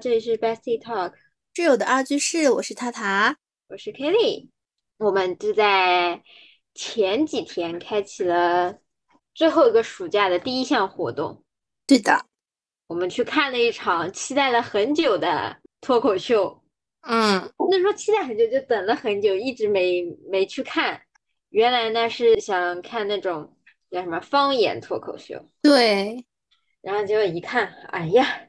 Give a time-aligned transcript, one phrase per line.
[0.00, 1.12] 这里是 Bestie Talk，
[1.54, 3.36] 挚友的二居室，我是塔塔，
[3.68, 4.48] 我是 Kelly。
[4.96, 6.22] 我们就在
[6.72, 8.78] 前几天开启了
[9.34, 11.44] 最后一个暑假的第一项活动。
[11.86, 12.24] 对的，
[12.86, 16.62] 我们去看了一场期待了很久的脱口秀。
[17.02, 20.98] 嗯，那时候期待很久，就等了很久，一直没没去看。
[21.50, 23.54] 原来呢是想看那种
[23.90, 25.46] 叫什么方言脱口秀。
[25.60, 26.24] 对，
[26.80, 28.46] 然后结果一看，哎呀！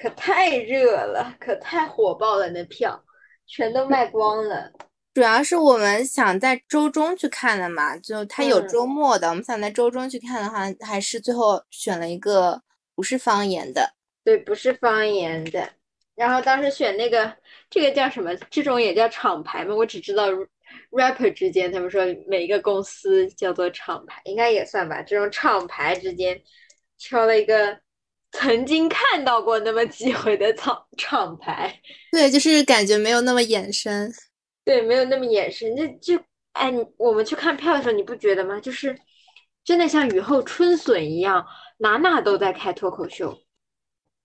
[0.00, 3.04] 可太热了，可太火爆了，那票
[3.48, 4.70] 全都卖光了。
[5.12, 12.62] 主要是我们想在周中去看的嘛，就它有周末的，我们想在周中去看的话，还是最后选了一个
[12.94, 13.92] 不是方言的。
[14.22, 15.68] 对，不是方言的。
[16.14, 17.36] 然后当时选那个，
[17.68, 18.32] 这个叫什么？
[18.48, 19.74] 这种也叫厂牌吗？
[19.74, 20.28] 我只知道
[20.92, 25.02] rapper 之间，他们说每一个公司叫做厂牌，应该也算吧。
[25.02, 26.40] 这种厂牌之间
[26.98, 27.76] 挑了一个。
[28.38, 31.74] 曾经看到过那么几回的厂厂牌，
[32.12, 34.12] 对，就是感觉没有那么眼生，
[34.64, 35.84] 对，没有那么眼生，就
[36.16, 36.22] 就
[36.52, 38.60] 哎，我们去看票的时候，你不觉得吗？
[38.60, 38.96] 就是
[39.64, 41.44] 真的像雨后春笋一样，
[41.78, 43.36] 哪哪都在开脱口秀，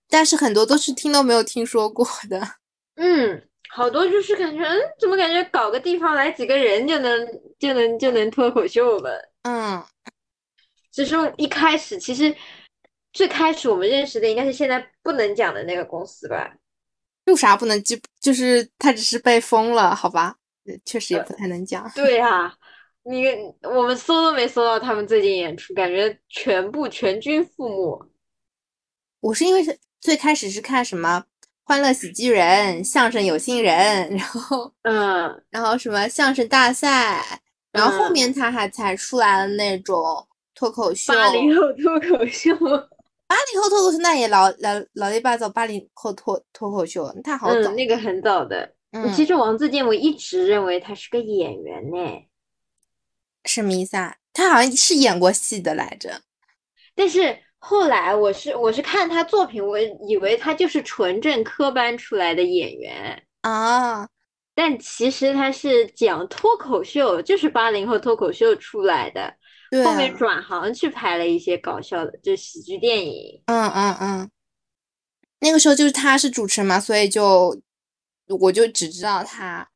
[0.08, 2.40] 但是很多都是听都没有听说过的，
[2.94, 9.32] 嗯，好多就是感觉，嗯，怎么感觉搞个地方来几个人就能就能就能脱口秀了？
[9.42, 9.82] 嗯，
[10.92, 12.32] 只是一开始其实。
[13.14, 16.54] 最开始我们认识的应该是现在不能讲的那个公司吧？
[17.26, 20.36] 有啥不能就就是他只是被封了，好吧？
[20.84, 21.90] 确实也不太能讲。
[21.94, 22.54] 对啊，
[23.04, 23.24] 你
[23.62, 28.10] 我们搜都没搜到他们最近演出，感觉全部全军覆没。
[29.20, 31.24] 我是因为是最开始是看什么
[31.62, 37.40] 《欢乐喜剧人》《相声有新人》，然后嗯，然后什么相声大赛，
[37.72, 42.50] 然后后面他还才出来了那种脱口秀，八零后脱口秀。
[43.34, 48.72] 八零后脱口秀那也老老老一八糟，八零后脱脱口秀他好早，那个很早的。
[48.92, 51.96] 嗯，其实王自健我一直认为他是个演员呢。
[53.44, 54.14] 什么意思啊？
[54.32, 56.20] 他好像是演过戏的来着。
[56.94, 64.08] 但是后来我是我是看他作品，我以为他就是纯正科班出来的演员啊。
[64.54, 69.34] 但其实他是讲脱口秀，就是八零后脱口秀出来的。
[69.82, 73.42] 后面转行去拍了一些搞笑的，就喜剧电影。
[73.46, 74.30] 嗯嗯嗯，
[75.40, 77.58] 那个时候就是他是主持人嘛，所以就
[78.40, 79.68] 我就只知道他，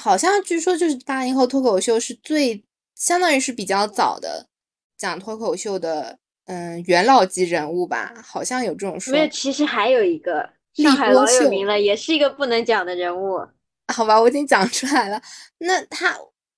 [0.00, 4.48] 好像据说就是八零后脱口秀是最相当于是比较早的
[4.96, 9.12] 讲脱口秀的，嗯，元老级人物吧，好像有这种说。
[9.12, 13.46] 没有，其实还有一个上海老有名了，也是一个不能讲的人物。
[13.94, 15.22] 好吧，我已经讲出来了。
[15.58, 16.16] 那他。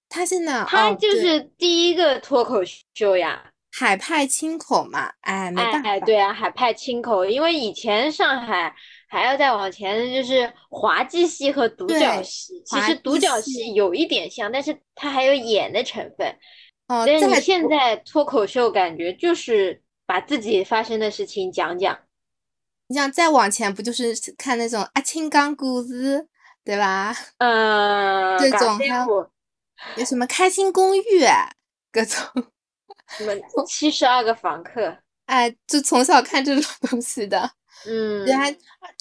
[0.09, 2.61] 他现在他就是第一个脱口
[2.95, 8.75] 秀呀，海派清口嘛，哎，没办法，对啊，海派清口，因为以前上海
[9.09, 16.27] 还要再往前，就是滑稽戏和独角戏，其实独角戏有一点像，但是它还有演的成分。
[16.89, 21.99] 哦，但是你现在脱口秀感觉就是把自己发生的事情讲讲。
[22.87, 26.27] 你想再往前，不就是看那种阿青讲故事，
[26.65, 27.15] 对吧？
[27.37, 29.31] 嗯，这种还有。
[29.97, 31.03] 有什么开心公寓，
[31.91, 32.25] 各种
[33.17, 33.35] 什么
[33.67, 34.97] 七十二个房客，
[35.27, 37.51] 哎，就从小看这种 东西的，
[37.87, 38.53] 嗯，对，还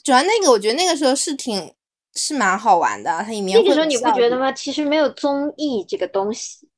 [0.03, 1.73] 主要那个，我觉得那个时候是挺
[2.15, 4.51] 是蛮好玩的，它里面那个时候你不觉得吗？
[4.51, 6.69] 其实没有综艺这个东西，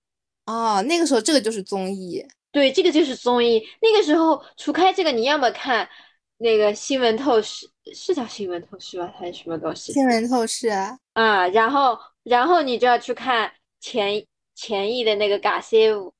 [0.45, 3.63] 哦，那个时候这个就是综艺，对，这个就是综艺。
[3.81, 5.87] 那个时候除开这个，你要么看
[6.37, 9.93] 那个新闻透视，是叫新闻透视吧，还是什么东西？
[9.93, 10.97] 新闻透视啊，
[11.49, 13.51] 然后然后你就要去看。
[13.79, 14.25] 前
[14.55, 16.13] 前翼的那个嘎西舞，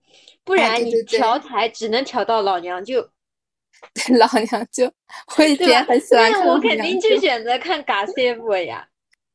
[0.43, 3.09] 不然你调台只能调到老娘舅。
[4.17, 4.91] 老娘舅，
[5.37, 6.45] 我以前很喜欢看。
[6.47, 8.87] 我肯定就选择看嘎西舞呀。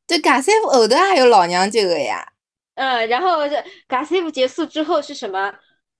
[0.05, 2.33] 对，嘎西舞后头还有老娘舅的呀。
[2.75, 5.53] 嗯，然后这嘎西舞结束之后是什么？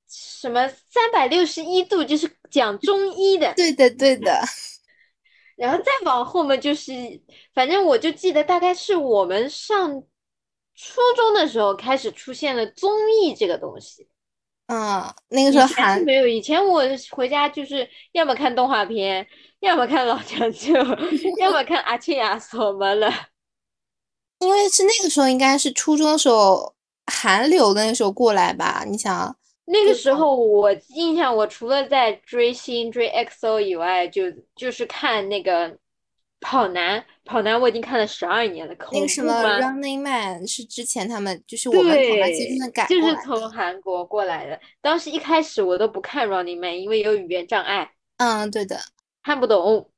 [0.07, 3.51] 什么三百六十一度，就是讲中医的。
[3.55, 4.39] 对的，对的。
[5.57, 6.91] 然后再往后面就是，
[7.55, 10.03] 反正我就记得大概是我们上。
[10.75, 14.07] 初中的时候开始出现了综艺这个东西，
[14.67, 16.27] 嗯，那个时候还没有。
[16.27, 19.25] 以前我回家就是要么看动画片，
[19.61, 20.73] 要么看老娘舅，
[21.39, 23.11] 要么看阿庆亚索么了。
[24.39, 26.75] 因为是那个时候，应该是初中的时候，
[27.05, 28.83] 韩流的那时候过来吧？
[28.85, 29.35] 你想，
[29.65, 34.23] 那个时候我印象，我除了在追星追 XO 以外，就
[34.55, 35.77] 就是看那个。
[36.45, 38.75] 跑男，跑男，我已经看了十二年了。
[38.91, 42.15] 那个什么 Running Man 是之前他们就是我们跑
[42.59, 44.59] 男改就是从韩国过来的。
[44.79, 47.89] 当时一开始我都不看 Running Man，因为有语言障碍。
[48.17, 48.79] 嗯，对的，
[49.23, 49.89] 看不懂。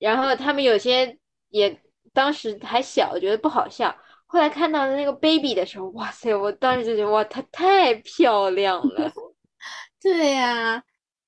[0.00, 1.16] 然后他们有些
[1.50, 1.80] 也
[2.12, 3.96] 当时还小，觉得不好笑。
[4.26, 6.34] 后来看到那个 baby 的时候，哇塞！
[6.34, 9.12] 我当时就觉得哇，她太漂亮了。
[10.02, 10.82] 对呀，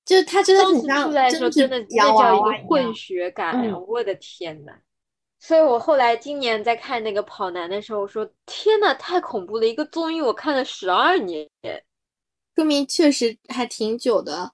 [0.06, 3.76] 就他真的很像真的那叫一个混血感呀！
[3.86, 4.72] 我的天呐。
[5.38, 9.66] 所以我后来今年在看那个跑男的时候，我说天呐，太恐怖了！
[9.66, 11.46] 一个综艺我看了十二年，
[12.54, 14.52] 说明确实还挺久的。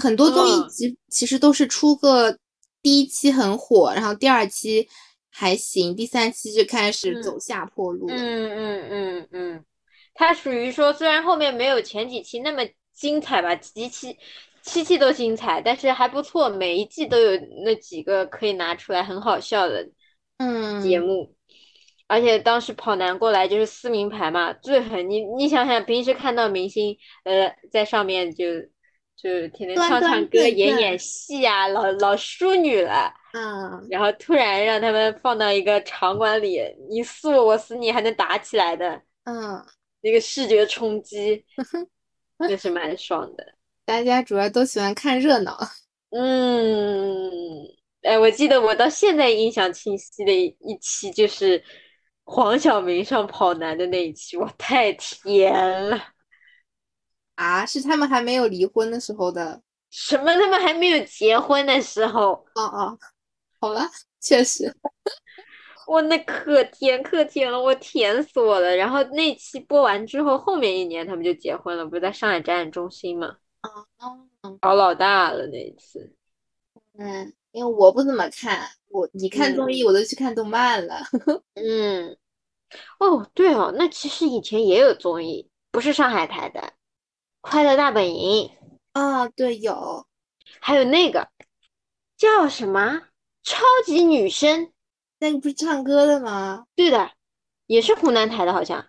[0.00, 2.38] 很多综艺其其实都是出个
[2.80, 4.88] 第一期很火，然后第二期。
[5.36, 8.14] 还行，第三期就开始走下坡路了。
[8.14, 9.64] 嗯嗯嗯嗯，
[10.14, 12.62] 它属于说，虽然后面没有前几期那么
[12.92, 14.16] 精彩吧，几期
[14.64, 19.88] 七季都精彩，但是还不错，每一季都有那几个可以拿出来很好笑的
[20.38, 21.34] 嗯节目。
[22.06, 25.08] 而且当时跑男过来就是撕名牌嘛，最狠。
[25.08, 28.44] 你你想想，平时看到明星呃在上面就
[29.16, 33.12] 就天天唱唱歌、演演戏啊，老老淑女了。
[33.32, 39.60] 嗯，然后突然让他们放到一个场馆里，你撕我，我撕你，还能打起来的，嗯，
[40.02, 41.44] 那个视觉冲击，
[42.38, 43.54] 那是蛮爽的。
[43.84, 45.58] 大家主要都喜欢看热闹。
[46.10, 47.30] 嗯，
[48.02, 51.62] 哎，我记得我到现在印象清晰的一期就是
[52.24, 55.52] 黄晓明上跑男的那一期，哇，太甜
[55.90, 56.00] 了。
[57.34, 59.60] 啊，是他们还没有离婚的时候的？
[59.90, 60.32] 什么？
[60.34, 62.32] 他们还没有结婚的时候？
[62.54, 62.98] 哦哦。
[63.60, 63.82] 好了，
[64.20, 64.72] 确实，
[65.88, 68.76] 我那可甜可甜了，我甜死我了。
[68.76, 73.36] 然后那期播完之后，后面一年他们就结婚了，不是在上海展览中心吗？
[73.98, 76.14] 哦，搞老大了那一次。
[76.98, 81.00] 嗯，因为我不怎么看，我你看综艺，我都去看动漫了。
[81.54, 82.16] 嗯，
[82.98, 86.60] 哦，对哦，那其实以前也有综艺，不是上海台的，
[87.40, 88.48] 《快乐大本营》
[88.92, 90.06] 啊，对，有，
[90.60, 91.28] 还有那个
[92.16, 93.02] 叫什么？
[93.42, 94.72] 超级女声，
[95.18, 96.66] 那个不是唱歌的吗？
[96.74, 97.10] 对的，
[97.66, 98.86] 也是湖南台的，好像。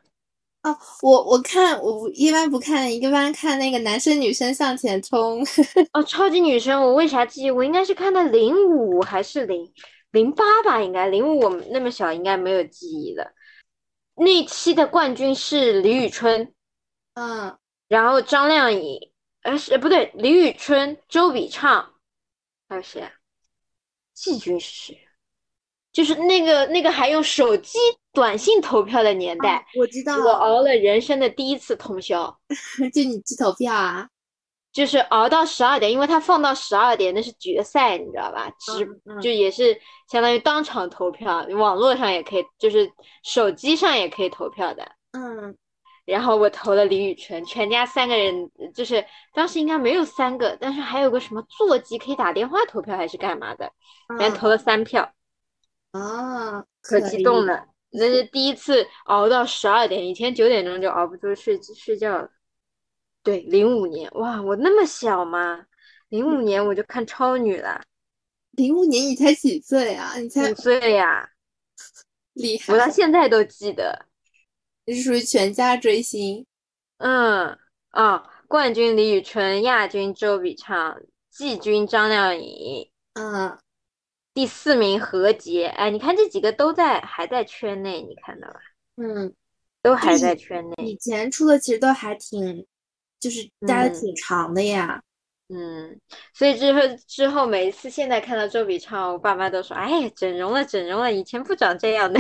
[0.66, 5.46] 哦，我我看我一般不看，一般看那个男生女生向前冲。
[5.94, 7.52] 哦，超级女生，我为啥记？
[7.52, 9.72] 我应该是看的零五还是零
[10.10, 10.82] 零八吧？
[10.82, 13.32] 应该零五，我们那么小，应该没有记忆的。
[14.16, 16.52] 那期的冠军是李宇春，
[17.14, 17.56] 嗯，
[17.88, 19.12] 然后张靓颖，
[19.44, 21.94] 呃，是不对，李宇春、周笔畅，
[22.68, 23.12] 还有谁啊？
[24.16, 25.00] 季军是谁？
[25.92, 27.78] 就是那个那个还用手机
[28.16, 30.18] 短信投票的年代，我知道。
[30.18, 32.36] 我熬了人生的第一次通宵，
[32.92, 34.08] 就你去投票啊？
[34.74, 38.50] 就是熬到十二点，因为他放到十二点，那是决赛，你知道吧？
[38.60, 38.88] 直
[39.22, 39.80] 就也是
[40.12, 42.92] 相当于当场投票，网络上也可以，就是
[43.24, 44.84] 手机上也可以投票的。
[45.12, 45.56] 嗯。
[46.06, 49.04] 然后我投了李宇春，全家三个人，就是
[49.34, 53.72] 当时应该没有三个，但是还有个什么座机可以打电话投票还是干嘛的，
[54.10, 55.12] 反正投了三票，
[55.94, 57.66] 啊，可激动了，
[57.98, 62.30] 那是第一次熬到十二点，以前九点钟就熬不住睡睡觉了。
[63.24, 65.66] 对，零五年，哇，我那么小吗？
[66.10, 67.82] 零五年我就看超女了。
[68.52, 70.18] 零五年你才几岁啊？
[70.18, 71.30] 你才五岁呀，
[72.34, 72.74] 厉害！
[72.74, 74.06] 我到现在都记得。
[74.86, 76.46] 你是属于全家追星，
[76.98, 77.58] 嗯
[77.90, 83.58] 啊，冠军李宇春，亚军周笔畅，季军张靓颖，嗯，
[84.36, 88.60] 第四名何洁，哎，你看这几个都在还在圈内，你看到吧？
[88.98, 89.34] 嗯，
[89.82, 90.84] 都还在圈内。
[90.84, 92.68] 以前出的其实都还挺，
[93.18, 95.02] 就是待的挺长的呀。
[95.48, 95.98] 嗯，
[96.34, 102.20] 所以之后之后每一次现在看到周笔畅，我爸妈都说，哎，整容了，整容了，以前不长这样的。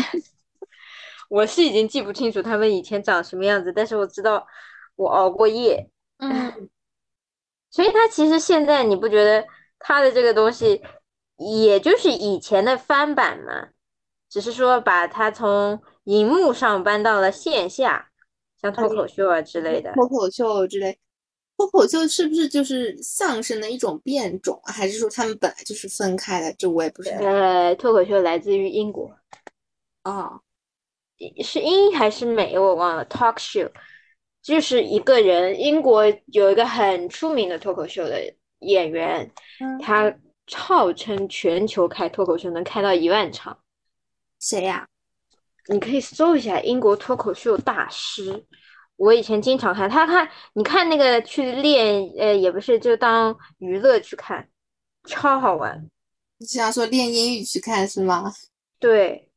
[1.27, 4.48] 我是已经记不清楚他们以前长什么样子，但是我知道
[4.95, 6.69] 我熬过夜，嗯，
[7.72, 9.45] 所以他其实现在你不觉得
[9.79, 10.81] 他的这个东西，
[11.38, 13.70] 也就是以前的翻版嘛，
[14.30, 18.10] 只是说把它从荧幕上搬到了线下，
[18.62, 19.94] 像脱口秀啊之类的。
[19.94, 20.98] 脱口秀之类，
[21.58, 26.54] 脱口秀是不是就是相声的一种变种，还是说他们本来就是分开的？
[26.54, 27.18] 这我也不知道。
[27.18, 29.12] 呃，脱口秀来自于英国，
[30.04, 30.42] 哦。
[31.42, 32.60] 是英还是美？
[32.60, 33.06] 我忘了。
[33.06, 33.72] Talk show
[34.42, 38.22] 就是一个人，英国有一个很出名的脱口秀的
[38.60, 39.32] 演员，
[39.82, 40.13] 他
[40.53, 43.57] 号称全球开脱口秀能开到一万场。
[44.39, 44.87] 谁呀？
[45.67, 48.45] 你可以搜一下英国脱口秀大师。
[48.97, 54.47] 我以前经常看他看，你看那个去练，呃，也不是，就当娱乐去看，
[55.07, 55.89] 超好玩。
[56.37, 58.31] 你想说练英语去看是吗？
[58.79, 59.29] 对。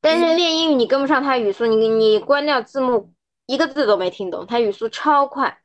[0.00, 3.14] 但是练英语你跟不上他语速，你你关掉字幕，
[3.46, 5.62] 一个字都没听懂，他语速超快。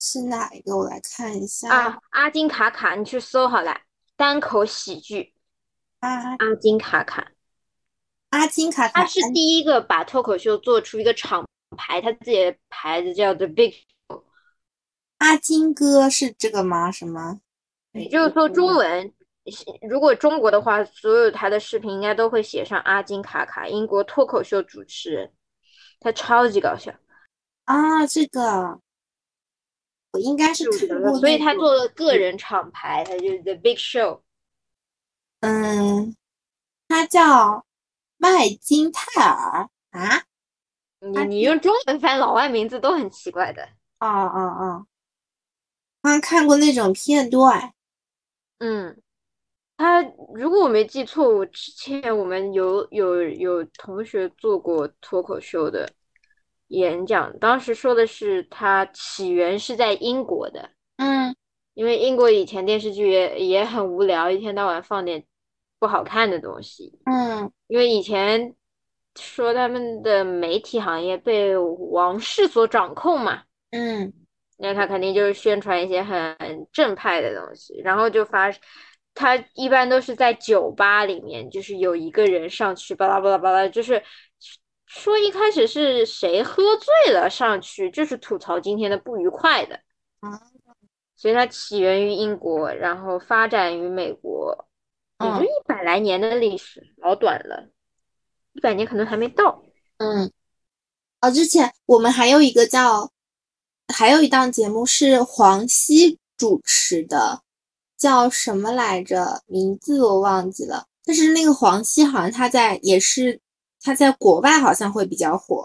[0.00, 0.76] 是哪一个？
[0.76, 3.80] 我来看一下啊，阿金卡卡，你去搜好了，
[4.16, 5.34] 单口喜剧。
[6.00, 7.32] 啊，阿金卡卡，
[8.30, 13.74] 阿金卡卡，他是第一个把脱口秀做出一个厂牌，他自己的牌子叫 The Big。
[15.18, 16.92] 阿金哥是这个吗？
[16.92, 17.40] 什么？
[17.92, 19.12] 也就是说，中文
[19.88, 25.32] 如果中国的话，所有他的视频应该都会写上阿金卡卡，英国脱口秀主持人，
[25.98, 26.92] 他超级搞笑
[27.64, 28.06] 啊！
[28.06, 28.82] 这个我
[30.18, 34.20] 应该是看过，所以他做了个人厂牌，他就是 The Big Show。
[35.40, 36.16] 嗯，
[36.88, 37.64] 他叫
[38.16, 40.24] 麦金泰尔啊。
[41.00, 43.62] 你你用中文翻老外名字都很奇怪的。
[44.00, 44.86] 哦哦哦。
[46.02, 47.72] 好像看过那种片段。
[48.58, 49.00] 嗯，
[49.76, 50.02] 他
[50.34, 55.92] 如果我没记错，我之前我们有有有同学做过脱口秀的
[56.68, 60.70] 演讲，当时说的是它起源是在英国的。
[60.96, 61.34] 嗯，
[61.74, 65.24] 因为英国以前电视剧也也很无聊，一天到晚放点
[65.78, 66.98] 不好看的东西。
[67.04, 68.54] 嗯，因为以前
[69.14, 73.42] 说他们的媒体行业被王室所掌控嘛。
[73.70, 74.12] 嗯。
[74.58, 76.34] 那他肯定就是宣传一些很
[76.72, 78.50] 正派的东西，然后就发，
[79.12, 84.02] 他一般都是在酒吧里面，就是有一个人上去巴拉巴拉巴拉，就是
[84.86, 89.78] 说一开始是谁喝醉了上去，就是吐槽今天的不愉快的。
[91.16, 94.66] 所以它起源于英国，然后发展于美国，
[95.20, 97.68] 也就一百来年的历史，老短了，
[98.52, 99.62] 一百年可能还没到。
[99.98, 100.32] 嗯，
[101.20, 103.12] 哦，之前我们还有一个叫。
[103.94, 107.42] 还有一档节目是黄西主持的，
[107.96, 109.44] 叫什么来着？
[109.46, 110.86] 名字我忘记了。
[111.04, 113.40] 但是那个黄西好像他在也是
[113.86, 115.64] 他在国外好像会比较火。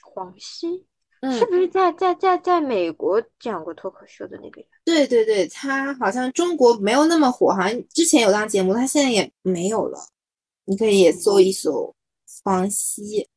[0.00, 0.86] 黄西，
[1.20, 4.70] 嗯是不是在在在在美国讲过脱口秀的那个人？
[4.84, 9.98] 对对对，他好像中国没有那么火，好像之前有档节目，他现在也没有了。
[10.66, 11.92] 你可以也搜一搜
[12.44, 13.28] 黄西。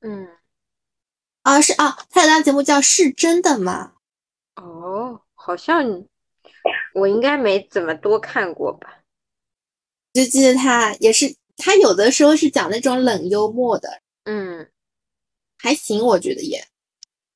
[0.00, 0.26] 嗯。
[1.42, 3.92] 啊是啊，他有档节目叫是真的吗？
[4.54, 5.84] 哦，好像
[6.94, 9.02] 我应该没怎么多看过吧。
[10.14, 14.70] 就记得他也是，他有的时候是讲那种冷幽默的，嗯，
[15.58, 16.64] 还行，我觉得也，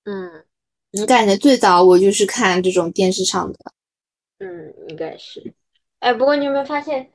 [0.05, 0.45] 嗯，
[0.91, 3.59] 你感觉最早我就是看这种电视上的，
[4.39, 5.55] 嗯，应该是。
[6.01, 7.13] 哎，不过你有没有发现，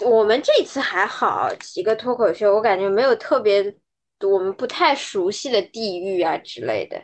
[0.00, 3.76] 我们这次还好，几个脱口秀，我感觉没有特别。
[4.24, 7.02] 我们不太熟悉的地域啊之类的，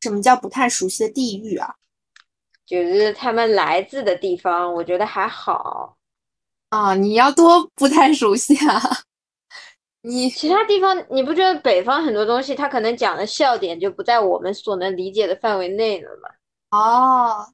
[0.00, 1.74] 什么叫不太熟悉的地域啊？
[2.64, 5.98] 就是他们来自的地方，我觉得还好
[6.74, 6.94] 啊。
[6.94, 8.80] 你要多不太熟悉啊？
[10.02, 16.28] 你其他地方你不觉得北方很多东西他可能讲的笑点就不在我们所能理解的范围内了吗？
[16.78, 17.46] 哦，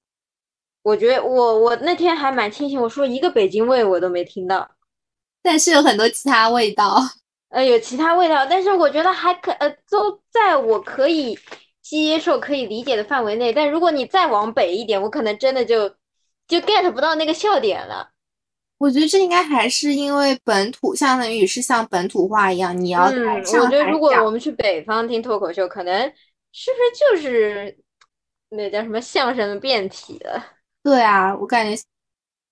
[0.83, 4.69] 我觉得我我那天还蛮庆幸，我说一个北京味我都没听到，
[5.43, 7.01] 但是有很多其他味道。
[7.51, 11.39] 呃，有其他味道，但是我觉得还可，呃，都在我可以
[11.83, 13.53] 接受、可以理解的范围内。
[13.53, 15.89] 但如果你再往北一点，我可能真的就
[16.49, 18.11] 就 get 不到那个笑点了。
[18.81, 26.01] 我觉得这应该还是因为本土，相当于是像本土化一样，你要嗯，我觉得如果我们去北方听脱口秀，可能
[26.53, 27.79] 是不是就是
[28.49, 30.43] 那叫什么相声的变体了？
[30.83, 31.81] 对啊，我感觉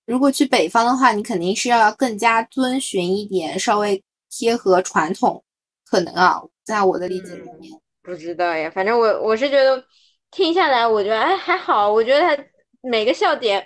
[0.05, 4.01] 如果去北方的话，你肯定是要更加遵循一点，稍微。
[4.31, 5.43] 贴合传统，
[5.89, 8.69] 可能啊，在我的理解里面，不知道呀。
[8.69, 9.83] 反正我我是觉得
[10.29, 11.91] 听下来，我觉得哎还好。
[11.91, 12.43] 我觉得他
[12.81, 13.65] 每个笑点，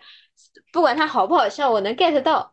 [0.72, 2.53] 不管他好不好笑，我能 get 到。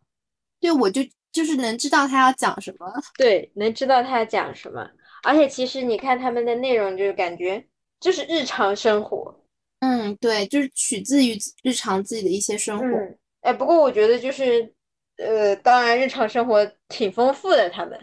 [0.61, 1.01] 对，我就
[1.33, 2.87] 就是能知道他要讲什么。
[3.17, 4.89] 对，能知道他要讲什么。
[5.23, 7.67] 而且其实你看他们的内容，就是感觉
[7.99, 9.43] 就是日常生活。
[9.79, 12.85] 嗯，对，就是取自于日常自己的一些生活。
[13.41, 14.73] 哎，不过我觉得就是。
[15.17, 17.69] 呃，当然，日常生活挺丰富的。
[17.69, 17.99] 他们，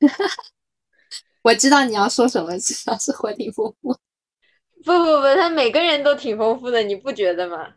[1.42, 3.92] 我知道你要说什么，至少是活挺丰富。
[4.82, 7.74] 不不不，他每个人都挺丰富的，你不觉得吗？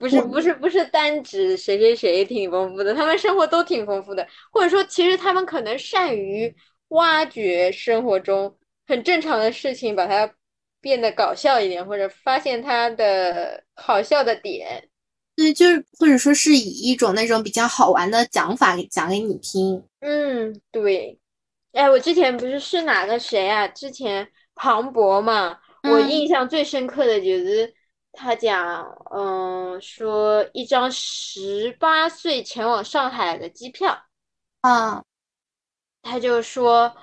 [0.00, 4.26] 不是不是不是单指谁谁谁挺丰富的，他们生活都挺丰富的。
[4.50, 6.52] 或者说，其实他们可能善于
[6.88, 10.32] 挖掘生活中很正常的事情，把它
[10.80, 14.88] 变得搞笑一点，或者发现它的好笑的点。
[15.36, 19.84] 对，就是或者说是以一种那种比较好玩的讲法给讲给你听。
[20.00, 21.18] 嗯，对。
[21.72, 23.68] 哎，我之前不是是哪个谁啊？
[23.68, 27.72] 之前庞博嘛，我印象最深刻的就是
[28.12, 34.06] 他讲，嗯，说一张十八岁前往上海的机票。
[34.60, 35.04] 啊，
[36.02, 36.94] 他就说，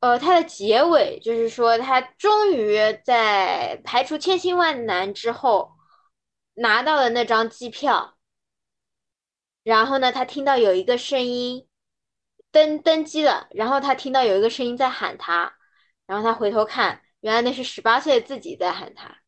[0.00, 5.72] 呃，他的结尾就是说，他终于在排除千辛万难之后。
[6.56, 8.16] 拿到了那张机票，
[9.64, 11.66] 然后呢，他听到有一个声音
[12.52, 15.56] 登登机了，然后他听到有一个声音在喊他，
[16.06, 19.18] 然后他回头看，原来那是十八岁自己在喊他，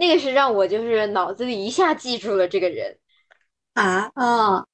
[0.00, 2.98] 那个是让我就是脑子里一下记住了这个人
[3.74, 4.66] 啊啊，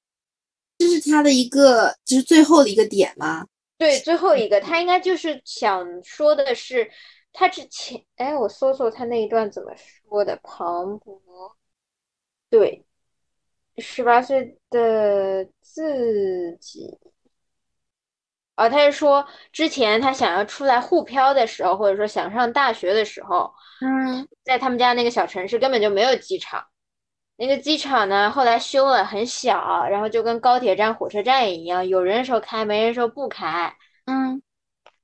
[0.78, 3.44] 这是他的一个就是最后的一个点吗？
[3.76, 6.88] 对，最后一个他应该就是想说的是，
[7.32, 11.20] 他之前哎，我搜搜他那一段怎么说的，庞博，
[12.48, 12.84] 对。
[13.78, 16.96] 十八岁的自己，
[18.56, 26.66] 啊，他是说之前他想要出来沪漂的时候，或者说想上大学的时候，嗯，在他们家那个小城市根本就没有机场，
[27.36, 34.42] 那个机场呢后来修了，很小，然后就跟高铁站、火车站一样，有人时候开，没人时候不开，嗯，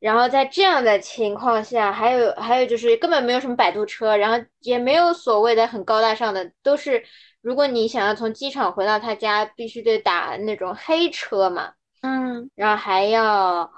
[0.00, 7.04] 然后在这样的情况下，还有还有就是根本没有什么摆渡车，然后也没有所谓的很高大上的，都是。
[7.42, 13.72] 如果你想要从机场回到他家，必须得打那种黑车嘛，嗯，然后还要，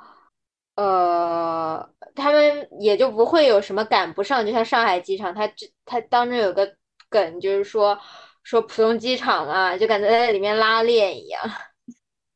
[0.76, 6.76] 呃，他们也就不会有什么赶不上，就像上海机场，他这他当中有个
[7.08, 7.98] 梗，就是说
[8.42, 11.42] 说浦东机场嘛，就感觉在里面拉练一样。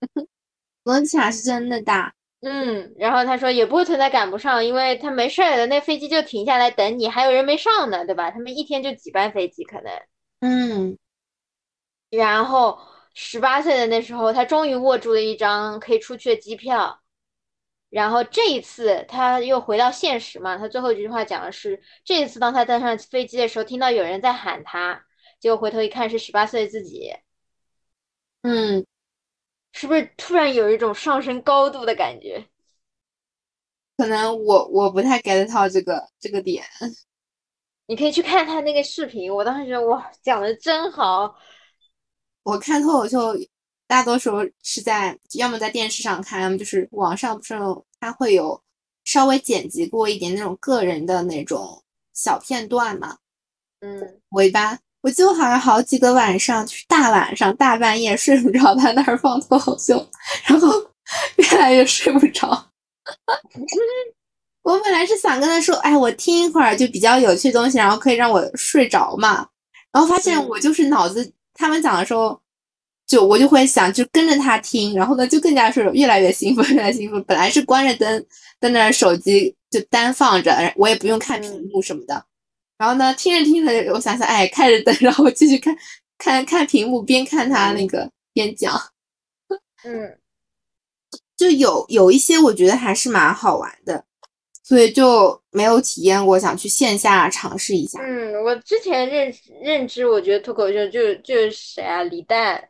[0.85, 8.31] 浦东机场是真的大，嗯，然后他说也不会存在赶不上，因为他没事的，那飞机就停下来等你，还有人没上呢，对吧？
[8.31, 9.93] 他们一天就几班飞机可能，
[10.41, 10.99] 嗯。
[12.11, 12.79] 然后
[13.21, 17.01] 十八岁的那时候，他终于握住了一张可以出去的机票。
[17.91, 25.05] 然后这一次他又回到现实嘛，他最后一句话讲的是：这一次当他登上飞机的时候，听到有人在喊他，
[25.41, 27.13] 结果回头一看是十八岁的自己。
[28.43, 28.87] 嗯，
[29.73, 32.47] 是不是突然有一种上升高度的感觉？
[33.97, 36.65] 可能我我不太 get 到这个这个点。
[37.87, 41.37] 你可以去看他那个视频，我当时觉得哇，讲的真好。
[42.49, 43.37] 我看脱口秀，
[43.87, 44.33] 大多数
[44.63, 47.55] 是在要么在电视上看，要么就是网上不是
[48.01, 48.59] 它会有
[49.05, 51.83] 稍微剪辑过一点那种个人的那种
[52.15, 53.19] 小片段嘛。
[53.81, 60.09] 嗯，我一般我记得好像好几个晚上，就是大晚上大半夜睡不着，在那儿放脱口秀，
[60.47, 60.69] 然后
[61.37, 62.71] 越来越睡不着。
[64.63, 69.47] 我本来是想跟他说，哎，我听一会儿就比较有趣的东西，然后可以让我睡着嘛。
[69.93, 71.31] 然后发现我就是脑子。
[71.59, 72.41] 他们讲的时候，
[73.07, 77.23] 就我就会想，就跟着他听，然后呢，就更加是越来越兴奋， 越来越兴奋。
[77.25, 78.27] 本来是关着灯，
[78.61, 82.25] 在那手机就单放着，我也不用看屏幕什么的。
[82.79, 85.77] 然后呢，听着听着，我想想，哎，开着灯， 然后继续看，
[86.17, 88.81] 看看屏幕，边看他那个边讲。
[89.85, 90.19] 嗯，
[91.37, 94.05] 就有有一些我觉得还是蛮好玩的。
[94.69, 97.99] 所以就没有体验过，想去线下尝试一下。
[98.03, 102.69] 嗯，我之前认认知，我觉得脱口秀就就是谁啊，李诞，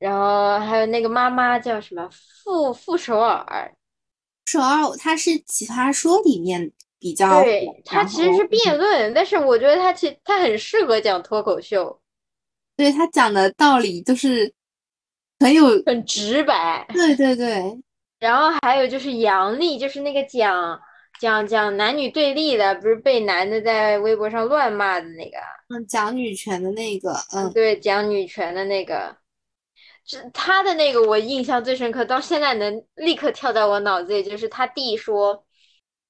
[0.00, 3.72] 然后还有那个妈妈叫什么傅傅首尔，
[4.46, 12.00] 首尔他是奇葩说里面比较，对他其实是辩论，但是我觉得他其他很适合讲脱口秀，
[12.76, 14.52] 对他讲的道理都是
[15.38, 17.62] 很有很直白，对对对，
[18.18, 20.80] 然后还有就是杨笠，就是那个讲。
[21.20, 29.16] 讲讲男女对立的，不是被男的在微博上乱骂的那个，嗯，讲女权的那个，嗯，对，讲女权的那个，
[30.04, 35.44] 是他的那个我印象最深刻，到现在能立刻跳到我脑子里，就是他弟说，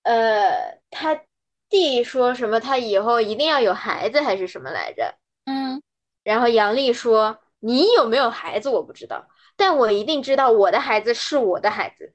[0.03, 1.21] 呃，他
[1.69, 5.15] 弟说什么，他以后一定要有孩子还是什么来着？
[5.45, 5.81] 嗯，
[6.25, 12.13] 然后杨丽说，你有没有孩子我不知道，但我一定知道我的孩子是我的孩子。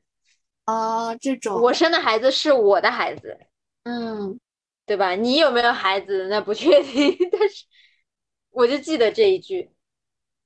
[0.72, 3.38] 啊，这种我生的孩子是我的孩子，
[3.84, 4.40] 嗯，
[4.86, 5.16] 对吧？
[5.16, 6.28] 你有没有孩子？
[6.30, 7.66] 那不确定， 但是
[8.52, 9.72] 我就记得这一句，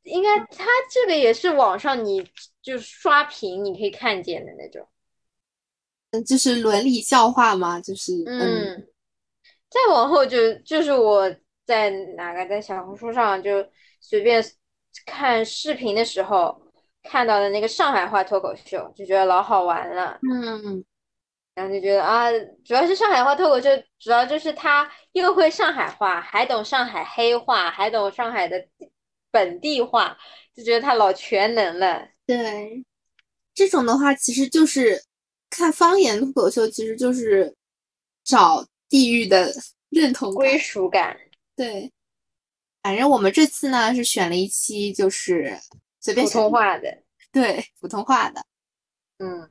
[0.03, 2.27] 应该他这个也是网上你
[2.61, 4.87] 就刷屏你可以看见的那种，
[6.11, 8.87] 嗯，就是伦理笑话嘛，就是嗯，
[9.69, 11.33] 再往后就就是我
[11.65, 13.67] 在哪个在小红书上就
[14.01, 14.43] 随便
[15.05, 16.64] 看视频的时候。
[17.07, 20.19] 看到的那个上海话脱口秀，就觉得老好玩了。
[20.27, 20.83] 嗯，
[21.53, 22.29] 然后就觉得啊，
[22.65, 28.67] 主要是上海话脱口秀，主要就是他又会上海话，还懂上海黑话，还懂上海的
[29.31, 30.17] 本地话，
[30.55, 32.07] 就觉得他老全能了。
[32.25, 32.83] 对，
[33.53, 35.01] 这种的话其实就是
[35.49, 37.55] 看方言脱口秀，其实就是
[38.23, 39.53] 找地域的
[39.89, 41.15] 认同归属感。
[41.55, 41.91] 对，
[42.81, 45.59] 反正我们这次呢是选了一期就是。
[46.13, 48.45] 普通话的，对，普通话的，
[49.17, 49.49] 嗯，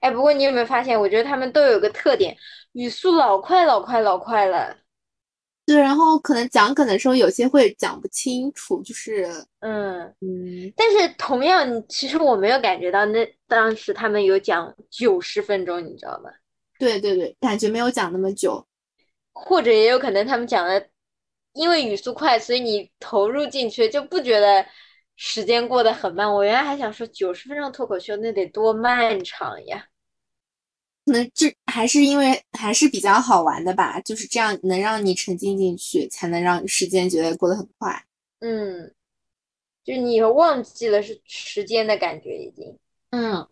[0.00, 1.00] 哎，不过你有没有发现？
[1.00, 2.36] 我觉得他们都有个特点，
[2.72, 4.76] 语速老快老快老快了。
[5.64, 9.26] 对，然后可能讲梗的时候有些会讲不清楚，就是
[9.58, 16.30] 嗯，嗯，但是同样，其实我没有感觉到那当时他们有讲九十分钟，你知道吗？
[16.78, 18.64] 对对对，感觉没有讲那么久。
[19.32, 20.88] 或者也有可能他们讲的，
[21.52, 24.64] 因为语速快，所以你投入进去就不觉得
[25.16, 26.32] 时间过得很慢。
[26.32, 29.88] 我原来还想说九十分钟脱口秀那得多漫长呀。
[31.04, 38.04] 可能这还是因为还是比较好玩的吧，就是这样能让你沉浸进去，才能让时间觉得过得很快。
[38.40, 38.92] 嗯，
[39.84, 42.76] 就你忘记了是时间的感觉已经。
[43.10, 43.48] 嗯，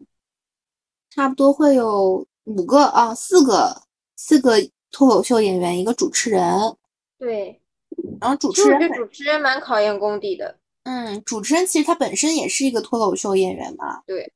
[1.11, 3.83] 差不多会有五个啊，四个
[4.16, 4.57] 四个
[4.90, 6.42] 脱口秀演员，一个主持人。
[7.16, 7.61] 对，
[8.20, 10.59] 然后主持人实我觉得主持人蛮考验功底的。
[10.85, 14.03] 嗯，主持人其实他本身也是一个脱口秀演员嘛。
[14.07, 14.33] 对。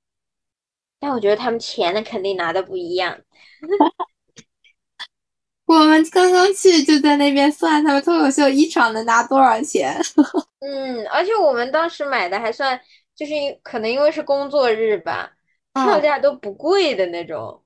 [1.01, 3.17] 但我觉得他们钱呢肯定拿的不一样。
[5.67, 9.95] 我们刚刚去就在那边算他们脱口秀一场能拿多少钱。
[10.61, 12.81] 嗯，而且我们当时买的还算，
[13.15, 13.33] 就是
[13.63, 15.31] 可能因为是工作日吧，
[15.75, 17.63] 票价都不贵的那种。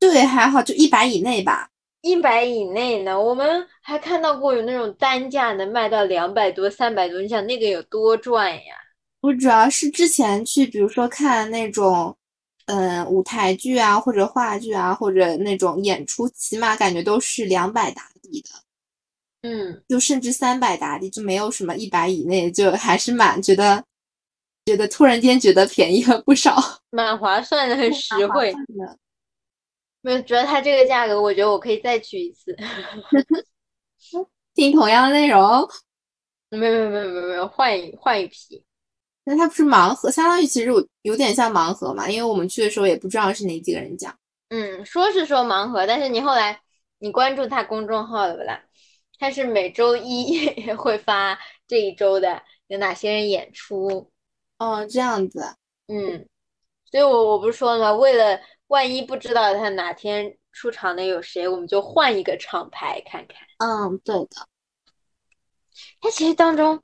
[0.00, 1.70] 对，还好就一百以内吧。
[2.02, 8.74] 一百以内呢，我们还看到过有那种单价能卖到两百多、三百多，你想那个有多赚呀？
[9.20, 12.16] 我主要是之前去，比如说看那种。
[12.68, 19.48] 嗯，舞台剧啊，或者话剧啊，或者那种演出，起码感觉都是两百打底的。
[19.48, 23.84] 嗯，就甚至三百打底，就没有什么一百以内，就还是蛮觉得，
[24.64, 26.56] 觉得突然间觉得便宜了不少，
[26.90, 28.52] 蛮划算的，很实惠。
[30.02, 32.56] 没有，主要它这个价格，我觉得我可以再去一次，
[34.54, 35.68] 听同样的内容。
[36.50, 38.64] 没有没有没有没有没有，换一换一批。
[39.24, 44.16] 那它不是盲盒，相当于其实我有点像盲盒嘛，因为我们去的时候也不知道是哪几个人讲。
[44.50, 46.60] 嗯，说是说盲盒，但是你后来
[46.98, 48.62] 你关注他公众号了不啦？
[49.18, 54.12] 他是每周一会发这一周的有哪些人演出。
[54.58, 55.56] 哦，这样子。
[55.88, 56.28] 嗯，
[56.84, 57.92] 所以我我不是说了吗？
[57.92, 63.38] 为了万一不知道他哪天出场的有谁，我们就换一个厂牌看看。
[63.58, 64.48] 嗯，对的。
[66.00, 66.82] 他其实当中。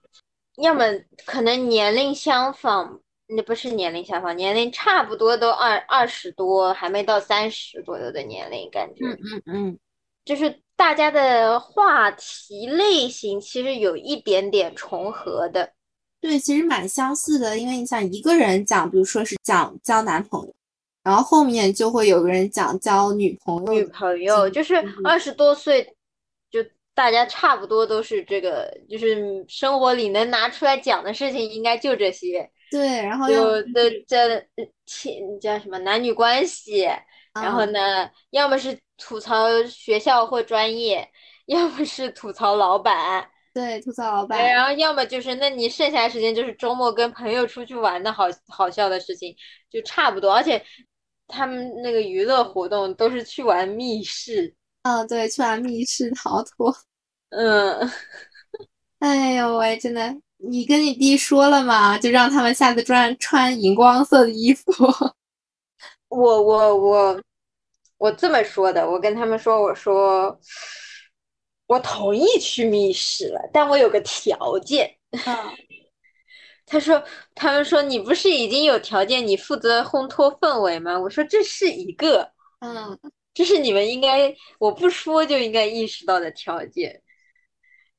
[0.57, 0.85] 要么
[1.25, 9.79] 可能年龄相仿，那不是年龄相仿，年龄差不多都二二十多，还没到三十左右的年龄，感觉，嗯嗯嗯，
[10.27, 15.73] 就是大家的话题类型其实有一点点重合的，
[16.21, 20.55] 对，其实蛮相似的，因为你想一个人讲，比如说是讲交男朋友，
[21.03, 25.97] 然后后面就会有个人讲交女朋友，女朋友就是二十多岁。
[26.51, 26.63] 就
[26.95, 32.51] 大家差不多都是这个，就是生活里能拿出来讲的事情，应该就这些。
[32.71, 34.47] 对，然后有的这
[34.85, 36.83] 亲叫什么男女关系，
[37.33, 41.09] 然后呢，要么是吐槽学校或专业，
[41.47, 43.27] 要么是吐槽老板。
[43.55, 44.39] 对，吐槽老板。
[44.51, 49.35] 然后要么就是，那你剩下的时间就是周末跟朋友出去玩的好好笑的事情，
[49.71, 50.35] 就差不多。
[50.35, 50.63] 而且
[51.29, 54.55] 他们那个娱乐活动都是去玩密室。
[54.83, 56.75] 嗯，对，去玩密室逃脱。
[57.31, 57.91] 嗯，
[59.01, 61.97] 哎呦喂，真的，你跟你弟说了吗？
[61.99, 64.73] 就让他们下次穿穿荧光色的衣服。
[66.09, 67.23] 我我我
[67.99, 70.39] 我这么说的，我跟他们说，我说
[71.67, 74.95] 我同意去密室了，但我有个条件。
[76.73, 77.05] 他说，
[77.35, 80.99] 他们说你不是已经有条件，你负责烘托氛围吗？
[80.99, 82.33] 我说这是一个。
[82.61, 82.99] 嗯。
[83.35, 87.03] 这是你们应该，我不说就应该意识到的条件。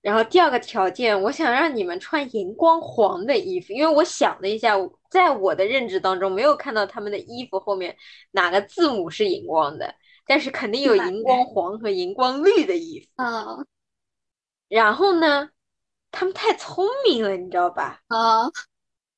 [0.01, 4.75] 然后第二个条件，我想让你们穿荧光黄的衣服，因为我想了一下，
[5.09, 7.95] 在我的认知当中，没有看到他们的衣服后面
[8.31, 9.95] 哪个字母是荧光的，
[10.27, 13.07] 但是肯定有荧光黄和荧光绿的衣服。
[13.17, 13.65] 嗯。
[14.67, 15.49] 然后呢，
[16.13, 17.99] 他们太聪明了，你知道吧？
[18.07, 18.49] 啊。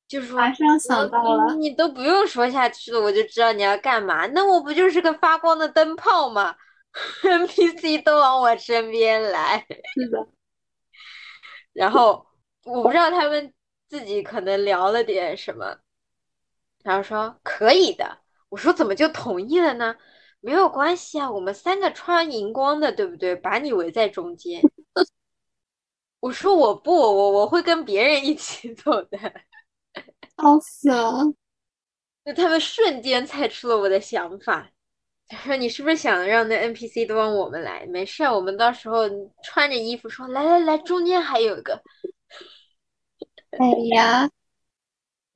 [0.07, 4.27] 就是说，马上想到了，你都不用说下去了，我就知道你要干嘛。
[4.27, 6.55] 那我不就是个发光的灯泡吗？
[7.23, 9.65] NPC 都往我身边来。
[9.95, 10.27] 是的。
[11.73, 12.25] 然后
[12.65, 13.51] 我不知道他们
[13.89, 15.75] 自己可能聊了点什么，
[16.83, 18.19] 然后说可以的。
[18.49, 19.95] 我说怎么就同意了呢？
[20.39, 23.35] 没有关系啊，我们三个穿荧光的，对不对？
[23.35, 24.61] 把你围在中间。
[26.25, 29.17] 我说我不，我我会跟别人一起 走的。
[30.35, 31.23] 笑死了！
[32.25, 34.67] 就他们瞬间猜出了我的想法。
[35.27, 37.85] 他说：“你是不是想让那 NPC 都往我们来？
[37.85, 39.03] 没事，我们到时候
[39.43, 41.79] 穿着衣服说来来来，中间还有一个。”
[43.59, 44.27] 哎呀，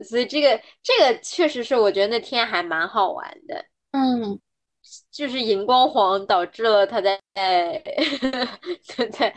[0.03, 3.63] 所以这个这个确实是我觉得那天还蛮好玩的。
[3.91, 4.39] 嗯，
[5.11, 7.21] 就是荧光黄导致了他在
[9.13, 9.31] 在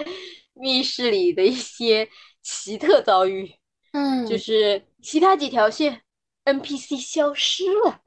[0.55, 2.09] 密室里的一些
[2.43, 3.53] 奇特遭遇，
[3.93, 6.03] 嗯，就是其他几条线
[6.45, 8.01] NPC 消失了，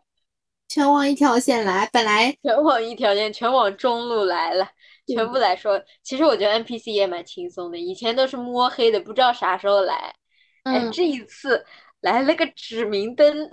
[0.67, 1.89] 全往一条线来。
[1.93, 4.69] 本来全往一条线，全往中路来了。
[5.07, 10.15] 全部来说，其实我觉得 NPC 也蛮轻松的，以前都是摸黑的，不知道啥时候来。
[10.63, 11.63] 哎，这一次
[12.01, 13.47] 来了个指明灯。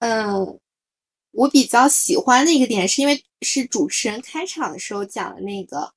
[0.00, 0.60] 嗯，
[1.30, 5.94] 我比较喜欢的一个点是因为是主持人开场的时候讲的那个，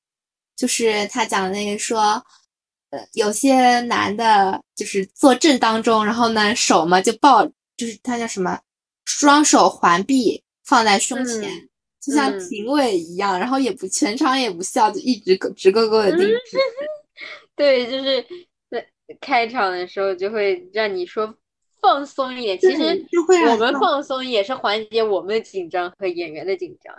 [0.56, 2.24] 就是他讲的那个说，
[2.90, 7.46] 呃，有些男的就是坐正当中，然后呢手嘛就抱，
[7.78, 8.60] 就是他叫什么，
[9.06, 11.70] 双手环臂放在胸前。
[12.02, 16.36] 就像评委一样，然后也不全场也不笑，就一直直勾勾的盯着。
[17.58, 18.24] 对，就是
[18.70, 18.88] 在
[19.20, 21.34] 开场的时候就会让你说
[21.82, 22.60] 放松一点。
[22.60, 23.04] 其实
[23.50, 26.94] 我们放松也是缓解我们的紧张和演员的紧张。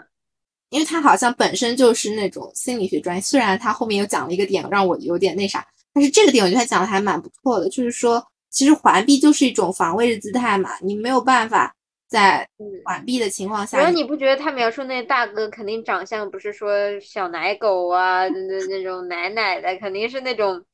[0.70, 7.68] 因为他好像本身就是那种心理学专业，虽然他后面又讲了一个点让我有点那啥，但是这个点我觉得他讲的还蛮不错的。
[7.68, 11.72] 就是说，其实环臂就是一种防卫的姿态嘛，你没有办法。
[12.08, 12.48] 在
[12.84, 20.64] 完毕的情况下，然后你不觉得他描述那大哥肯定长相不是说小奶狗啊，那那种奶奶的，肯定是那种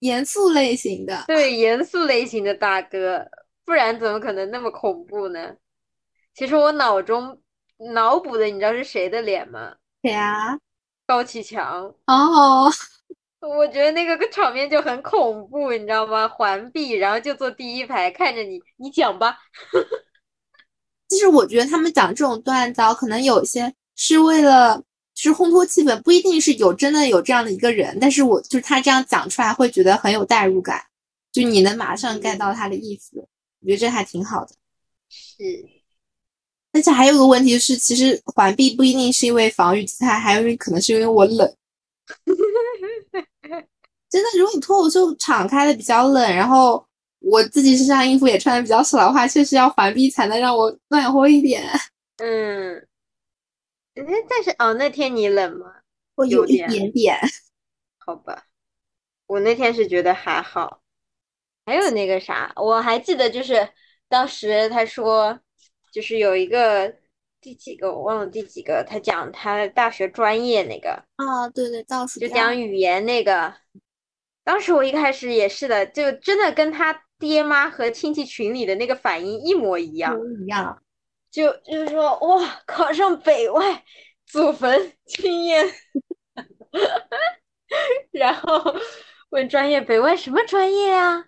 [0.00, 1.24] 严肃类型的。
[1.26, 3.26] 对，严肃类型的大哥，
[3.64, 5.54] 不然怎么可能那么恐怖呢？
[6.34, 7.40] 其实我脑中
[7.94, 9.74] 脑补的，你知道是谁的脸吗？
[10.02, 10.58] 谁啊？
[11.06, 11.94] 高启强。
[12.06, 12.70] 哦，
[13.40, 16.28] 我觉得那个场面就很恐怖，你知道吗？
[16.28, 19.38] 环臂，然后就坐第一排看着你，你讲吧。
[21.08, 24.82] 其实我觉得他们讲这种段子，可能有些是为了
[25.12, 27.98] 就是烘托气氛，不一定是有真的有这样的一个人。
[28.00, 30.82] 但是我就是他这样讲出来，会觉得很有代入感，
[31.30, 33.18] 就你能马上 get 到他的意思。
[33.60, 34.54] 我觉得这还挺好的。
[35.08, 35.44] 是，
[36.72, 41.56] 而且还有个问题是，其实环臂不一定是因为防御姿态，还有可能是因为我冷。
[44.10, 46.84] 真的，如果你脱口秀敞开的比较冷，然后。
[47.24, 51.62] 我自己身上衣服也穿的比较少的话，确实要环臂才能让我暖和一点。
[52.18, 52.84] 嗯，
[53.94, 55.66] 但是哦，那天你冷吗？
[56.16, 57.16] 我有一点点。
[57.98, 58.46] 好吧，
[59.28, 60.82] 我那天是觉得还好。
[61.64, 63.68] 还有那个啥，我还记得就是
[64.08, 65.38] 当时他说，
[65.92, 66.92] 就是有一个
[67.40, 71.04] 第几个我忘了第几个，他讲他大学专业那个。
[71.16, 73.54] 啊，对对，倒数就讲语言那个。
[74.42, 77.04] 当时我一开始也是的，就真的跟他。
[77.22, 80.82] 爹妈和亲戚群里的那个反应一模一样，一样，
[81.30, 83.84] 就就是说哇，考上北外，
[84.26, 85.64] 祖坟经验，
[88.10, 88.74] 然后
[89.30, 91.26] 问专业北外什么专业啊？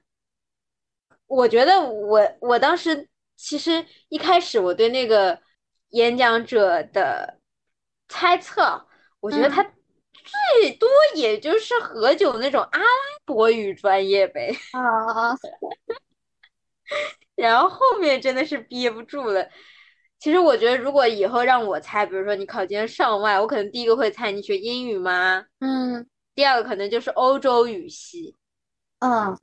[1.29, 3.09] 我觉得我我当时
[3.45, 5.39] 其实一开始我对那个
[5.91, 7.39] 演讲者的
[8.09, 8.87] 猜测，
[9.21, 12.87] 我觉得他最多也就是何炅那种阿拉
[13.27, 14.51] 伯语专业呗。
[14.73, 15.37] 啊。
[17.37, 19.47] 然后后面真的是憋不住了。
[20.19, 25.45] 其实我觉得，如果以后让我猜，比如说你考进上外，我可能第一个会猜你学英语吗？
[25.59, 26.09] 嗯。
[26.35, 28.37] 第二个可能就是欧洲语系。
[29.01, 29.39] 嗯。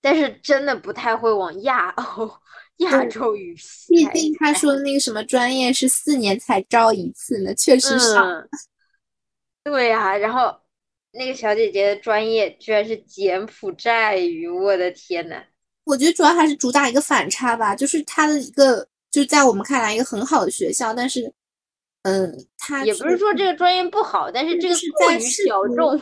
[0.00, 2.30] 但是真的不太会往亚欧、
[2.78, 3.94] 亚洲语系。
[3.94, 8.22] 毕竟他说的那个什么专业是四年才招一次呢，确实少。
[9.62, 10.54] 对呀，然后
[11.12, 15.42] 那个小姐姐的专业居然是柬埔寨语，我的天呐！
[15.84, 21.32] 我觉得主要还是主打一个反差吧，就是他的一个，就在我们看来一个很好的学校，但是，
[22.02, 26.00] 嗯，他也不是说这个专业不好，但是这个过于小众，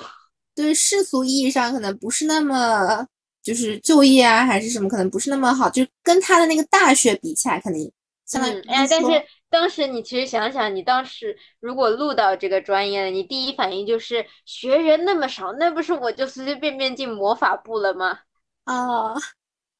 [0.54, 3.06] 对世俗意义上可能不是那么，
[3.42, 7.90] 就是就业啊还是什么，可能不是那么好，就跟他的那个大学比起来，肯定
[8.26, 8.60] 相当于。
[8.68, 18.20] 哎，但是当时你其实想想，你当时如果录到这个专业，你第一反应就是学人那么少，那不是我就随随便便进魔法部了吗？
[18.64, 19.14] 啊。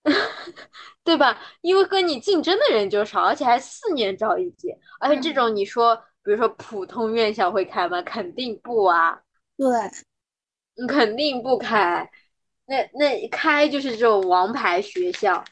[1.05, 1.39] 对吧？
[1.61, 5.95] 因为跟你竞争的人就少，而且还四年招一届，而且这种你说，
[6.25, 8.03] 比如说普通院校会开吗？
[8.03, 9.17] 肯定不啊。
[9.57, 9.69] 对，
[10.75, 12.09] 你肯定不开。
[12.73, 15.45] 那那开就是这种王牌学校。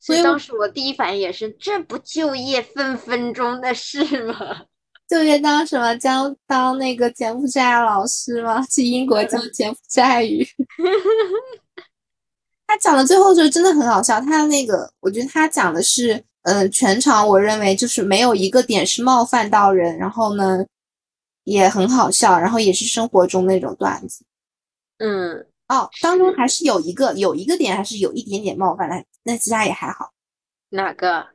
[0.00, 4.34] 所以当时我第一反应也是，这不就业分分钟的事吗？
[5.08, 5.94] 就业当什么？
[5.96, 8.66] 将当那个柬埔寨老师吗？
[8.66, 10.44] 去英国教柬埔寨语。
[12.66, 14.18] 他讲的最后就真的很好笑。
[14.20, 20.64] 他那个，我觉得他讲的是，嗯，全场我认为就是没有一个点是冒犯到人，然后呢，
[21.44, 24.24] 也很好笑，然后也是生活中那种段子。
[24.98, 30.12] 嗯，哦，当中还是有一个有一个点还是有一点点冒犯的，那其他也还好。
[30.68, 31.26] 哪个？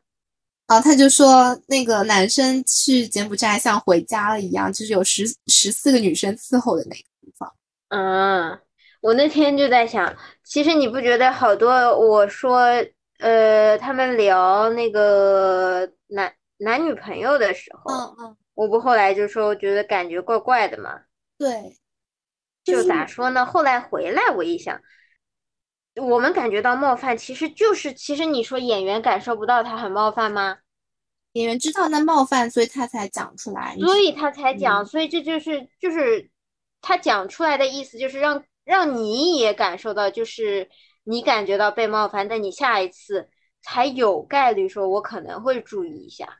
[0.67, 7.51] 哦，他就说那个男生去柬埔寨像回家了一样，就是有十十四个女生伺候的那个地方。
[7.89, 8.59] 嗯，
[9.01, 12.67] 我那天就在想，其实你不觉得好多我说，
[13.19, 20.99] 呃，他们聊那个男男女朋友的时候，嗯嗯，我不后来就说，我觉得感觉怪怪的嘛，
[21.37, 21.77] 对，
[22.67, 23.45] 就就是咋说呢？
[23.45, 24.81] 后来回来我一想，
[25.95, 30.57] 我们感觉到冒犯，其实就是，其实你说演员感受不到他很冒犯吗？
[31.31, 33.75] 演员知道那冒犯，所以他才讲出来。
[33.77, 36.29] 所以他才讲，嗯，所以这就是就是
[36.81, 40.69] 他讲出来的意思，就是让让你也感受到，就是
[41.03, 43.29] 你感觉到被冒犯，但你下一次
[43.61, 46.39] 才有概率说，我可能会注意一下。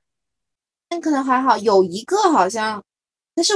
[0.89, 2.83] 但可能还好，有一个好像，
[3.35, 3.53] 但是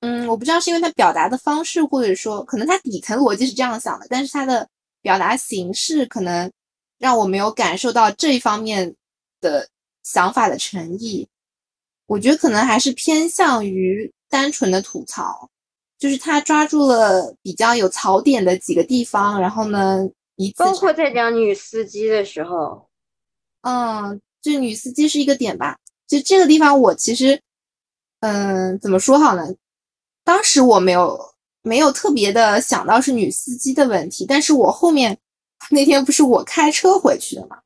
[0.00, 4.68] 嗯，我不知道是因为他表达的方式，或者说可能他底层逻辑是这样想的，但是他的
[5.02, 6.50] 表达形式可能
[6.98, 8.94] 让我没有感受到这一方面
[9.40, 9.68] 的
[10.04, 11.26] 想法的诚意。
[12.06, 15.50] 我觉得可能还是偏向于单纯的吐槽，
[15.98, 22.88] 就是他抓住了比较有槽点的几个地方，然后呢，以此产包括在讲女司机的时候，
[23.62, 25.76] 嗯，就女司机是一个点吧。
[26.06, 27.38] 就这个地方，我其实，
[28.20, 29.46] 嗯，怎么说好呢？
[30.28, 31.18] 当时我没有
[31.62, 35.16] 没有特别的想到是女司机的问题，但是我后面
[35.70, 37.56] 那天不是我开车回去的嘛，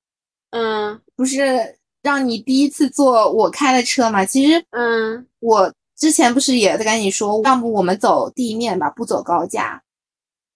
[0.52, 4.24] 嗯不是让你第一次坐我开的车嘛？
[4.24, 9.82] 其实嗯我之前不是也在跟你说，要不我们走地面吧，不走高架。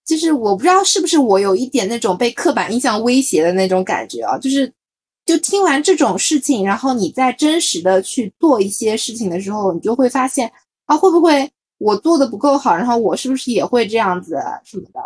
[0.05, 4.73] 就是我不知道是不是我有一点那种被刻板印象威胁的那种感觉啊，就是
[5.25, 10.49] 就听完这种事情，然后你再真实的去做一些事情的时候，你就会发现
[10.85, 14.99] 啊，会不会我做的不够好，然后我是不是也会这样子啊什么的？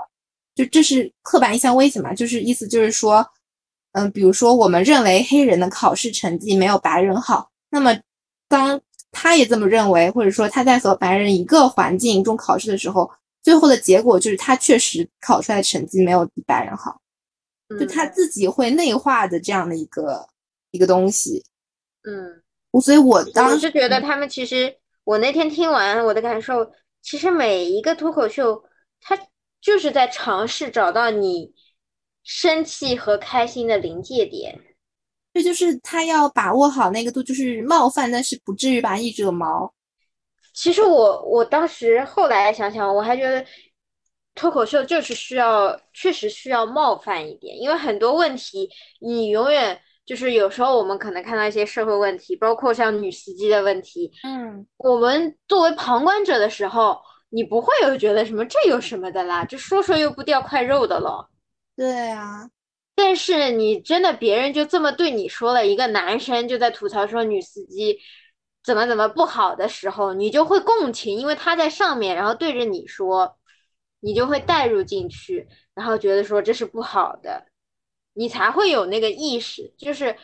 [0.55, 3.25] 就这是刻板印象危险嘛，就是意思就是说，
[3.93, 7.97] 嗯，比如说我们认为黑人的考试成绩没有白人好，那么
[8.47, 8.79] 当
[9.11, 13.09] 他也这么认为，或者说他在和白人一个环境中考试的时候，
[13.41, 16.99] 最后的结果就是他确实考出来的成绩没有比白人好，
[17.79, 20.27] 就他嗯自己会内化的这样的一个
[20.71, 21.43] 一个东西。
[22.03, 24.73] 嗯，所以我当时觉得他们其实，
[25.11, 26.71] 我那天听完我的感受，
[27.01, 28.63] 其实每一个脱口秀，
[29.01, 29.19] 它
[29.59, 31.53] 就是在尝试找到你
[32.23, 34.57] 生气和开心的临界点。
[35.33, 39.73] 这就是他要把握好那个度，就是冒犯，但是不至于把你惹毛。
[40.53, 43.45] 其实我我当时后来想想，我还觉得
[44.33, 48.69] 脱口秀就是需要，确实需要冒犯一点，因为很多问题
[49.01, 61.29] 你永远就是有时候我们可能看到一些社会问题，包括像女司机的问题，嗯，我们作为旁观者的时候，你不会有觉得什么这有什么的啦，这说说又不掉块肉的了。
[61.75, 62.49] 对啊，
[62.95, 67.97] 但是你真的别人就这么对你说了，一个男生就在吐槽说女司机
[68.63, 73.37] 怎么怎么不好的时候，你就会共情，因为他在上面，然后对着你说，
[74.01, 77.45] 你就会带入进去，然后觉得说这是不好的，
[78.13, 79.73] 你才会有那个意识。
[79.77, 80.15] 就是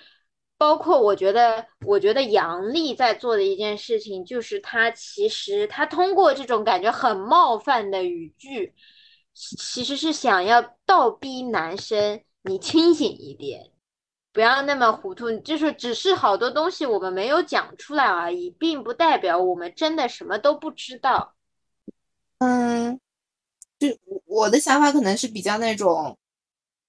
[0.57, 8.73] 包括我觉得，我觉得杨笠在做的一件事情，就是他其实他通过这种感觉很冒犯的语句。
[9.39, 13.69] 其实是想要倒逼男生你清醒一点，
[14.33, 15.31] 不要那么糊涂。
[15.41, 21.35] 就是只是好多东西我们没有讲出来而已，并不代表我们真的什么都不知道。
[22.39, 22.99] 嗯，
[23.77, 23.89] 就
[24.25, 26.17] 我的想法可能是比较那种，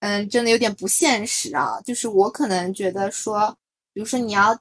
[0.01, 1.81] 嗯，真的有点不现实啊。
[1.83, 3.57] 就是我可能觉得说，
[3.93, 4.59] 比如说你要，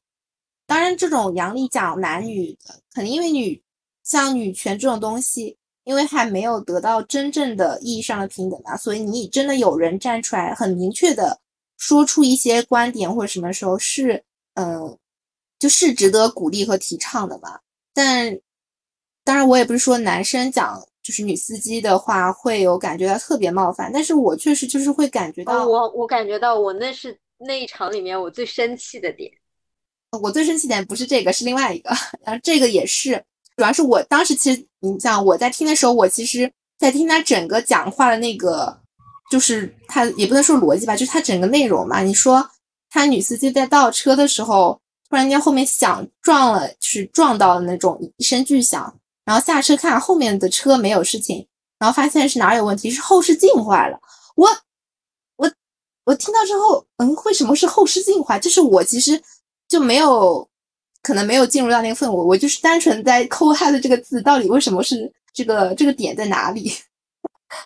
[0.65, 3.61] 当然这种杨笠讲男女的，肯定因为女
[4.03, 11.39] 像女权这种东西，因为还没有得到真正的意义上的平等嘛，所以你真的有人站出来，很明确的
[11.77, 14.23] 说出一些观点或者什么时候是，
[14.55, 14.97] 嗯，
[15.59, 17.59] 就是值得鼓励和提倡的嘛。
[17.93, 18.37] 但
[19.23, 29.31] 当然，我也不是说男生讲就是女司机的话会有感觉到特别冒犯，但是我确实就是会感觉哦，到，我我感觉到我那是那一场里面我最生气的点。
[30.21, 31.91] 我最生气点不是这个，是另外一个，
[32.25, 33.23] 然后这个也是，
[33.55, 38.77] 主要是我当时其实你像我在听的时候，我其实在听他整个讲话的那个，
[39.31, 42.01] 就是他也不能说逻辑吧，就是他整个内容嘛。
[42.01, 42.45] 你说
[42.89, 44.77] 他女司机在倒车的时候，
[45.09, 48.93] 突然间后面响撞了，就是撞到那种一声巨响。
[49.27, 51.45] 然后下车看后面的车没有事情，
[51.77, 52.89] 然后发现是哪有问题？
[52.89, 53.99] 是后视镜坏了。
[54.37, 54.47] 我
[55.35, 55.51] 我
[56.05, 58.39] 我听到之后，嗯，为什么是后视镜坏？
[58.39, 59.21] 就是我其实
[59.67, 60.47] 就没有
[61.01, 66.71] 可能没有进入到那个氛围，我就是单纯在抠他的这个字，到底为什么是这个这个点在哪里？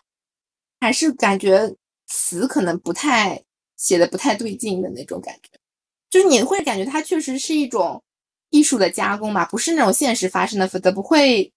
[0.82, 1.72] 还是感觉
[2.08, 3.40] 词可能不太
[3.78, 5.60] 写的不太对劲的那种感觉，
[6.10, 8.02] 就是你会感觉它确实是一种。
[8.52, 11.52] 艺术的加工吧，不是那种现实发生的，否则不会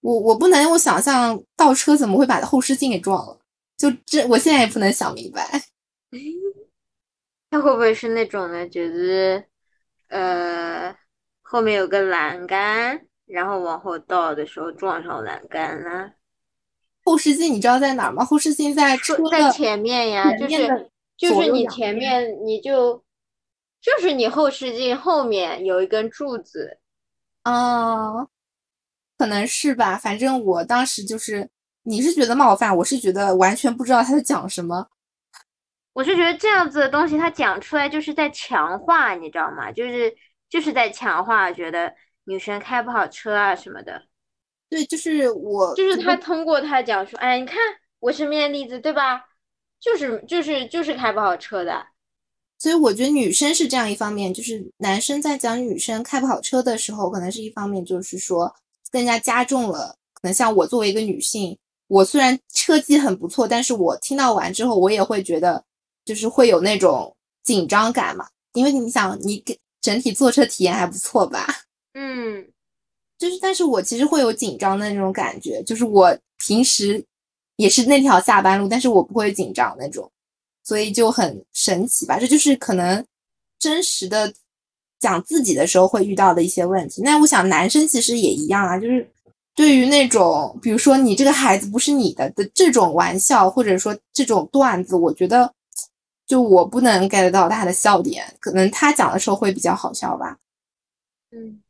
[0.00, 3.38] 我我不能我想象倒车怎么会把后视镜给撞了，
[3.76, 5.62] 就这我现在也不能想明白。
[7.50, 8.68] 他会不会是那种呢？
[8.68, 9.44] 觉得
[10.08, 10.94] 呃
[11.42, 16.12] 后面有个栏杆，然后往后倒的时候撞上栏杆了？
[17.04, 18.22] 后视镜你知道在哪儿吗？
[18.24, 23.02] 后视镜在车在前面呀，就是就是你前面你就
[23.80, 26.78] 就是你后视镜后面有一根柱子，
[27.44, 28.26] 嗯，
[29.16, 29.96] 可能是吧。
[29.96, 31.48] 反正我当时就是，
[31.82, 34.88] 你是觉得冒犯，我是觉得完全不知道他在讲什么。
[35.92, 39.72] 我是觉得这样子的东西他讲出来就是在强化，你知道吗？
[39.72, 40.14] 就是
[40.48, 41.92] 就是在强化，觉得
[42.24, 44.02] 女生开不好车啊什么的。
[44.68, 47.58] 对，就是我，就是他通过他讲说，哎，你看
[48.00, 49.24] 我身边的例子，对吧？
[49.80, 51.86] 就是就是就是开不好车的，
[52.58, 58.52] 所以我觉得女生是这样一方面，就是男生在讲女生开不好车的时候，可能是一方面，就是说
[58.90, 59.94] 更加加重了。
[60.14, 61.56] 可能像我作为一个女性，
[61.86, 65.64] 我虽然车技很不错，但是我听到完之后，我也会觉得
[66.04, 71.46] 就是会有那种紧张感嘛，因为你想，你给整体坐车体验还不错吧？
[71.94, 72.44] 嗯。
[73.18, 77.04] 就是，但是我其实会有紧张的那种感觉，就是我平时
[77.56, 80.08] 也是那条下班路，但是我不会紧张那种，
[80.68, 82.18] 所以就很神奇吧。
[82.18, 83.02] 这就是可能
[83.58, 84.30] 真实的
[85.00, 87.00] 讲自己的时候会遇到的一些问题。
[87.00, 89.10] 那我想男生其实也一样啊，就是
[89.54, 95.50] 对于那种比如说你这个孩子不是你的的这种玩笑，或者说这种段子，我觉得
[96.26, 100.36] 就我不能 get 到他的笑点，可能他讲的时候会比较好笑吧。
[101.30, 101.62] 嗯。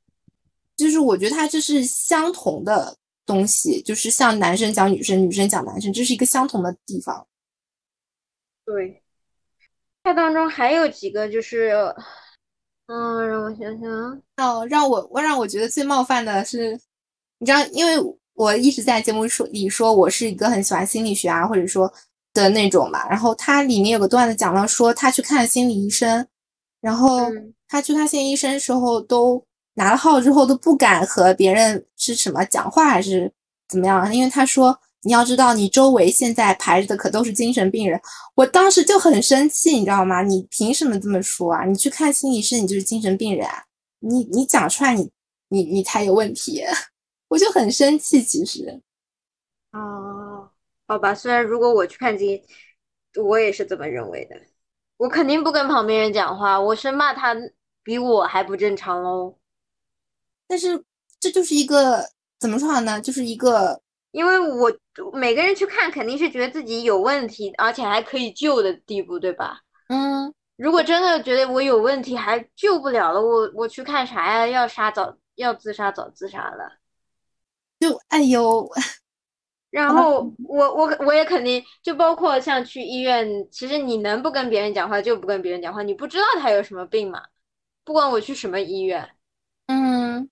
[0.76, 7.24] 就是我觉得他这是相同的东西，就是像男生讲女生，女生讲男生，这是一个相同的地方。
[8.69, 9.03] 对，
[10.03, 11.73] 它当中还有几个就是，
[12.87, 16.79] 嗯，让我想想，哦，让我我让我觉得最冒犯的是，
[17.39, 17.95] 你知道，因为
[18.35, 21.91] 我一直在节目说里说我是一个很喜欢心理学啊，或者说
[22.35, 23.09] 的那种嘛。
[23.09, 26.27] 然后它里面有个段子讲到说，他去看心理医生，
[26.83, 27.21] 然后
[27.66, 29.43] 他去看心理医生的时候都。
[29.75, 33.33] 拿了号之后都不敢和别人是什么讲话还是
[33.69, 34.12] 怎么样？
[34.12, 38.01] 因为他说你要知道，你周围现在排着的可都是精神病人。
[38.34, 40.22] 我当时就很生气，你知道吗？
[40.22, 41.64] 你凭什么这么说啊？
[41.64, 43.64] 你去看心理医生，你就是精神病人啊！
[44.01, 45.09] 你你讲出来，你
[45.49, 46.62] 你你才有问题，
[47.28, 48.22] 我就很生气。
[48.22, 48.80] 其实，
[49.72, 50.51] 哦，
[50.86, 52.42] 好吧，虽然如果我去看精，
[53.22, 54.36] 我也是这么认为的。
[54.96, 57.36] 我肯定不跟旁边人讲话，我生怕他
[57.84, 59.36] 比我还不正常喽。
[60.49, 60.82] 但是
[61.20, 62.09] 这就是一个
[62.40, 63.01] 怎么说好呢？
[63.01, 63.80] 就是一个，
[64.11, 64.72] 因为我
[65.12, 69.61] 每个人去看，肯定是觉得自己有问题，而且还可以救的地步，对吧？
[69.88, 74.46] 嗯，如果真的觉得我有问题还救不了了，我我去看啥呀？
[74.46, 76.78] 要杀早要自杀早自杀了，
[77.80, 78.68] 就哎呦，
[79.70, 87.22] 然后我我我也肯定就包括像去医院，其实你能不跟别人讲话就不跟别人讲话，你不知道他有什么病嘛？
[87.84, 89.09] 不管我去什么医院，
[89.66, 90.28] 嗯。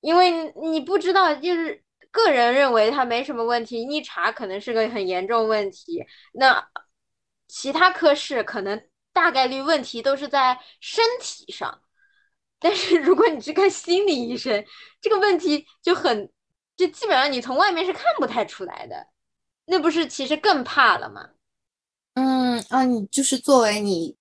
[0.00, 1.82] 因为你不知道，就是
[2.14, 6.00] 个人认为他没什么问题，一查可能是个很严重问题。
[6.32, 6.64] 那
[7.48, 8.80] 其他科室可能
[9.12, 11.82] 大概率问题都是在身体上，
[12.60, 14.64] 但是如果你去看心理医生，
[15.00, 16.30] 这个问题就很，
[16.76, 19.08] 就基本上你从外面是看不太出来的，
[19.66, 21.30] 那不是其实更怕了吗？
[22.14, 24.16] 嗯啊，你就是作为你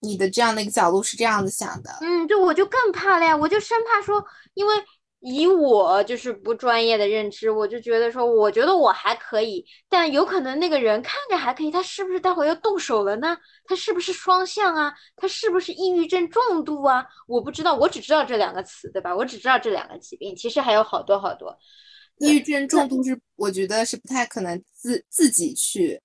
[0.00, 4.22] 你的这样的一个角度是这样子想的，嗯，就我就更怕了呀，我就生怕说，
[4.52, 4.74] 因为。
[5.20, 13.36] 以我就是不专业的认知，我就觉得说，我觉得我还可以，但有可能那个人看着还可以，他是不是待会要动手了呢？
[13.64, 14.92] 他是不是双向啊？
[15.16, 17.06] 他是不是抑郁症重度啊？
[17.26, 19.14] 我不知道，我只知道这两个词，对吧？
[19.14, 21.56] 我只知道这两个疾病，其实还有好多好多。
[22.18, 26.00] 抑郁症重度是，我觉得是不太可能自自己去。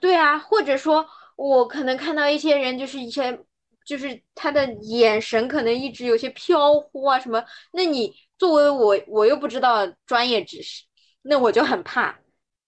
[0.00, 3.38] 对啊，或者说，我可能看到一些人，就是一些，
[3.86, 8.14] 就是他的眼神可能一直有些飘忽啊什么，那你。
[8.38, 10.84] 作为我，我又不知道专业知识，
[11.22, 12.14] 那我就很怕，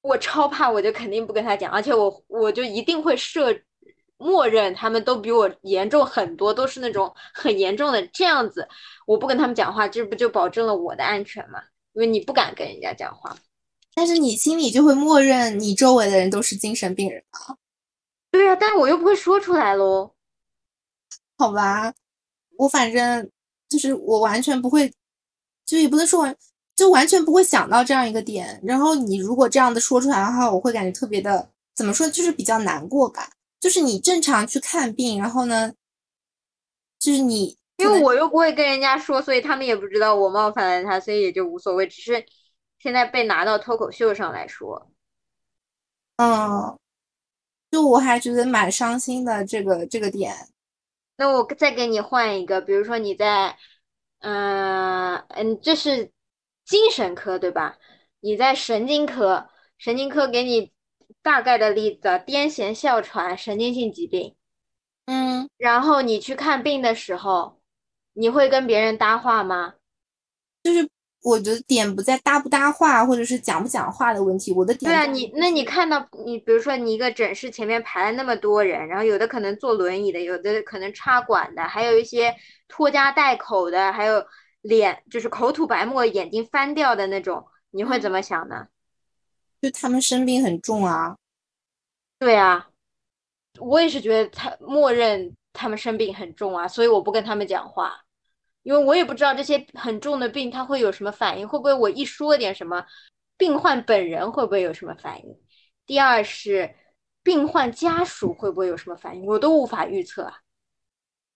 [0.01, 3.55] 我超怕，我就肯定不跟他讲，而且我我就一定会设
[4.17, 8.67] 默认他们都比我严重很多，都是那种 很严重的这样子，
[9.07, 11.61] 我不跟他们讲话，这不就保证了我的安全吗？
[11.93, 13.37] 因为你不敢跟人家讲话，
[13.95, 17.55] 但是你心里就会默认你周围的人都是精神病人啊。
[18.31, 20.15] 对呀，但是我又不会说出来喽。
[21.39, 21.95] 好吧，
[22.59, 23.31] 我反正
[23.69, 24.93] 就是我完全不会。
[25.65, 26.35] 就也不能说完，
[26.75, 28.59] 就完全不会想到这样一个点。
[28.65, 33.29] 然后你如果这样的说出来的话，我会感觉特别的，怎么说，就是比较难过吧。
[33.61, 35.71] 就是你正常去看病，然后呢，
[36.99, 41.87] 就是你，因为我又不会跟人家说，所以他们也不知道我冒犯了他，所以也就无所谓。
[41.87, 42.25] 只是
[42.79, 44.91] 现在被拿到脱口秀上来说。
[46.17, 46.79] 嗯，
[47.71, 50.35] 就我还觉得蛮伤心的这个这个点。
[51.19, 53.59] 那我再给你换一个，比如说你在，
[54.21, 56.13] 嗯嗯，这是
[56.65, 57.77] 精神科对吧？
[58.21, 60.73] 你在神经科，神经科给你
[61.21, 64.37] 大概的例子：癫痫、哮喘、神经性疾病。
[65.07, 67.61] 嗯，然后你去看病的时候，
[68.13, 69.75] 你会跟别人搭话吗？
[70.63, 70.89] 就是
[71.23, 74.53] 我的点不在搭不搭话，或者是讲不讲话的问题。
[74.53, 82.35] 我的点对啊，你那你看到你，比如说你一个诊室前面排了那么多人，然后有的可能坐轮椅的，有的可能插管的，还有一些
[82.69, 84.25] 拖家带口的，还有
[84.63, 88.69] 脸就是口吐白沫、眼睛翻掉的那种，你会怎么想呢？
[89.61, 91.17] 就他们生病很重啊。
[92.21, 92.69] 对啊，
[93.59, 98.01] 我也是觉得他默认他们生病很重啊，所以我不跟他们讲话。
[98.69, 102.85] 因为我也不知道这些很重的病他会有什么反应，会不会我一说点什么，
[103.39, 105.35] 病患本人会不会有什么反应？
[105.87, 106.75] 第二是
[107.23, 110.35] 病患家属会不会有什么反应，我都无法预测啊。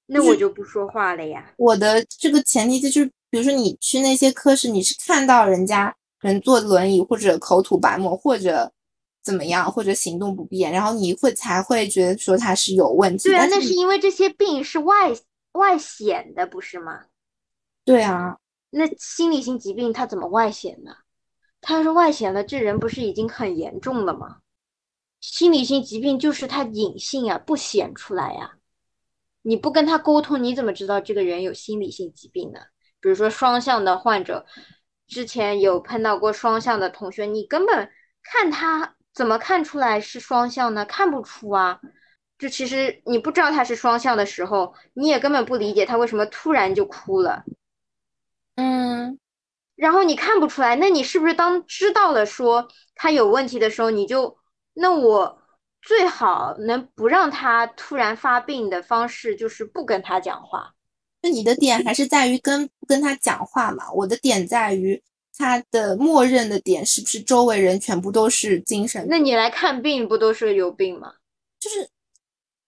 [0.05, 1.55] 那我就不说话了呀。
[1.57, 8.71] 我的这个前提就是，比如说你去那些科室，你是看到人家人坐轮椅或者口吐白沫或者
[9.25, 13.31] 怎么样，或者行动不便，然后你会才会觉得说他是有问题。
[13.31, 15.11] 对啊，那是因为这些病是外
[15.53, 17.07] 外显的，不是吗？
[17.85, 18.39] 对啊，
[18.71, 20.95] 那心理性疾病它怎么外显呢？
[21.61, 24.39] 它要是外显了，这人不是已经很严重了吗？
[25.21, 28.53] 心理性疾病就是它隐性啊，不显出来呀。
[29.43, 32.61] 你不跟他沟通，你怎么知道这个人有心理性疾病呢？
[33.01, 34.47] 比如说双向的患者，
[35.09, 37.91] 之前有碰到过双向的同学，你根本
[38.23, 40.85] 看他怎么看出来是双向呢？
[40.85, 41.81] 看不出啊。
[42.39, 47.45] 就其实你不知道他是双向的时候，你也根本不理解他为什么突然就哭了。
[48.57, 49.19] 嗯，
[49.77, 54.37] 然后你看不出来，那你是不是当知道了说他有问题的时候，你就
[54.75, 55.39] 那我
[55.81, 60.75] 最好能不让他突然发病的方式就是不跟他讲话。
[61.23, 63.91] 那你的点还是在于跟跟他讲话嘛？
[63.93, 65.03] 我的点在于
[65.37, 69.07] 他的默认的点是不是周围人全部都是精神？
[69.09, 71.15] 那你来看病不都是有病吗？
[71.59, 71.89] 就是。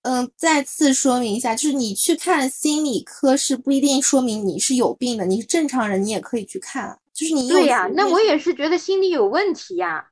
[0.04, 7.00] 嗯，再次说明一下，就是你去看心理科是不一定说明你是有病的，你是正常人，你也可以去看。
[7.14, 10.10] 就是你对呀，那我也是觉得心理有问题呀，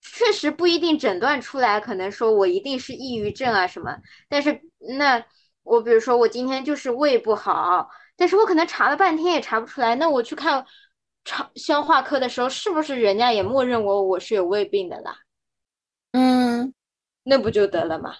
[0.00, 3.96] 确实不一定诊断出来，可能说我一定是抑郁症啊什么。
[4.28, 4.60] 但是
[4.98, 5.24] 那
[5.62, 10.66] 我比如说我今天就是胃不好，但是我可能查了半天也查不出来，那我去看
[11.24, 15.16] 肠消化科的时候，是不是人家也默认我我是有胃病的啦？
[16.10, 16.74] 嗯，
[17.22, 18.16] 那不就得了吗？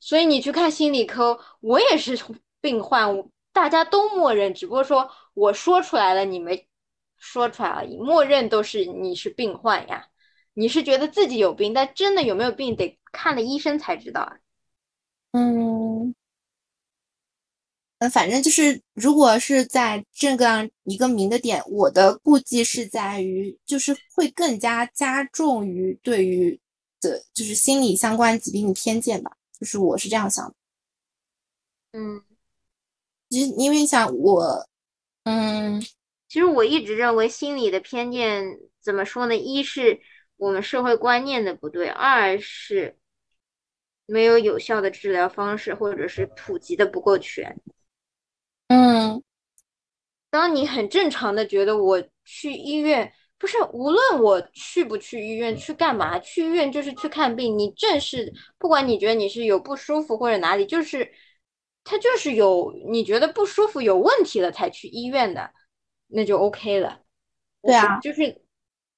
[0.00, 2.18] 所以你去看心理科，我也是
[2.60, 3.08] 病患，
[3.52, 6.66] 大家都默认，只不过说我说出来了，你没
[7.18, 10.06] 说出来而已，默认都是你是病患呀。
[10.54, 14.36] 你是觉得自己有病，但真的有没有病，得看了医生才知道啊。
[15.32, 16.14] 嗯，
[17.98, 26.60] 嗯，反正就是，如果是在这个一个明的点，我的顾忌是在于，就是会更加加重于对于
[27.00, 29.36] 的，就是心理相关疾病的偏见吧。
[29.60, 30.54] 就是我是这样想的，
[31.92, 32.24] 嗯，
[33.28, 34.66] 其实因为像我，
[35.24, 35.80] 嗯，
[36.28, 39.36] 其实我一直认为心理的偏见怎么说呢？
[39.36, 40.00] 一是
[40.36, 42.96] 我们社会观念的不对，二是
[44.06, 47.60] 没有有效的治疗方式，或者是普及的不够全。
[48.68, 49.22] 嗯，
[50.30, 53.12] 当你很正常的觉得我去医院。
[53.40, 56.18] 不是，无论我去不去医院，去干嘛？
[56.18, 57.58] 去医院就是去看病。
[57.58, 61.10] 你正是，不管你觉得你是有不舒服或者哪里，就是
[61.82, 65.50] 他就是有你觉得不舒服、有问题了才去医院的，
[66.08, 67.00] 那就 OK 了。
[67.62, 68.42] 对啊，就是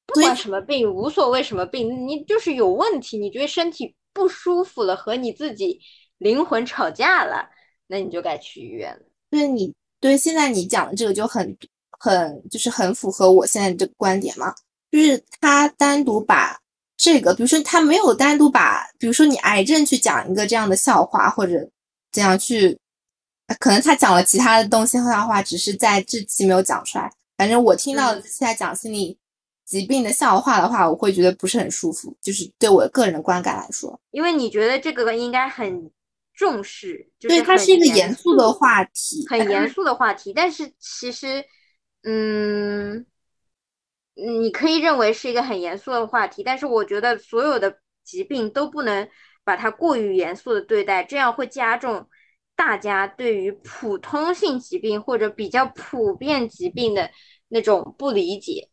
[0.06, 5.80] 不管什么病，无所谓什么病，你就是有问题，你觉得身体不舒服了，和你自己
[6.18, 7.48] 灵魂吵架了，
[7.86, 9.02] 那你就该去医院了。
[9.30, 11.56] 对你，对现在你讲的这个就很。
[12.02, 14.52] 很就是很符合我现在这个观点嘛，
[14.90, 16.58] 就是他单独把
[16.96, 21.52] 这个，比如说他没有单独把，比如说你癌症去讲一个这样的笑话，或者
[22.10, 22.76] 怎样去，
[23.60, 27.08] 可能他讲了其他的东西笑话，只是在这期没有讲出来。
[27.36, 29.16] 反正我听到现在讲心理
[29.64, 33.96] 疾病的笑话的话，我会觉得不是很舒服，就是对我个人的观感来说。
[34.10, 35.88] 因为你觉得这个应该很
[36.34, 41.44] 重视，对，它是一个严肃的话题，很严肃的话题，但是其实。
[42.02, 43.06] 嗯，
[44.14, 49.08] 你可以认为是一个很严肃的话题，但是我觉得所有的疾病都不能
[49.44, 52.08] 把它过于严肃的对待，这样会加重
[52.56, 57.10] 大家对于普通性疾病或者比较普遍疾病的
[57.48, 58.68] 那种不理解。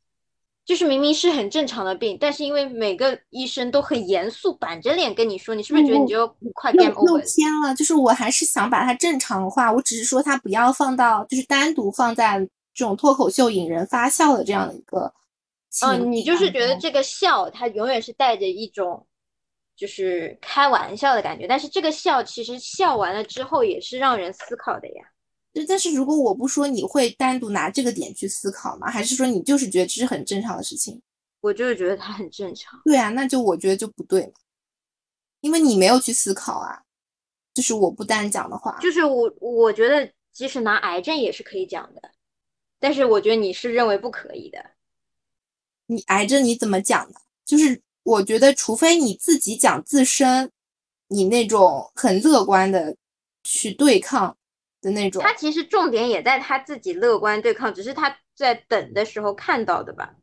[0.66, 7.08] 就是明明是很正常的病，但是因为每个医生都很严肃，板着脸跟你说，你是不是觉得你就快 game over？
[7.08, 12.48] 又偏了，就是我还是想把它正常化，我只是说它不要放到，就是单独放在
[12.80, 15.14] 这种脱口秀引人发笑的这样的一个。
[15.84, 19.06] 嗯，你就是觉得这个笑，它永远是带着一种
[19.76, 25.04] 就是开玩笑的感觉，但是这个笑其实笑完了之后也是让人思考的呀。
[25.54, 28.90] 就但是如果我不说，你会单独拿这个点去思考吗？
[28.90, 31.02] 还是说你就是觉得这是很正常的事情？
[31.42, 32.80] 我就是觉得它很正常。
[32.86, 34.34] 对啊，那就我觉得就不对嘛，
[35.42, 36.84] 因为你没有去思考啊。
[37.52, 42.02] 就是我不单讲的话，就是我我觉得即使拿癌症也是可以讲的，
[42.80, 44.64] 但是我觉得你是认为不可以的。
[45.88, 47.20] 你癌症你怎么讲呢？
[47.46, 50.52] 就是我觉得，除非你自己讲自身，
[51.08, 52.96] 你那种很乐观的
[53.44, 54.36] 去对抗。
[54.82, 60.16] 的那种，他其实重点也在他自己乐观对抗，只是他在等的时候看到的吧？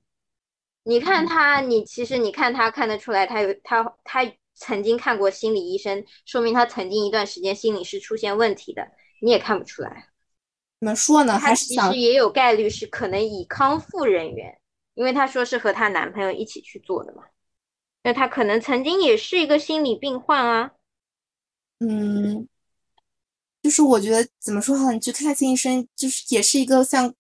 [0.82, 4.22] 你看他，你其实你看他看得出来，他有他他
[4.54, 8.88] 曾经看过心理医生，说明他曾经一段时间心理是出现问题的，
[9.20, 10.09] 你也看不出来。
[10.81, 11.39] 怎么说呢？
[11.41, 14.59] 他其实也有概率是可能以康复人员，
[14.95, 17.22] 因为她说是和她男朋友一起去做的嘛，
[18.03, 20.72] 那她可能曾经也是一个心理病患啊。
[21.81, 22.49] 嗯。
[23.62, 27.12] 就是我觉得怎么说哈，你去看心理医生，就是也是一个像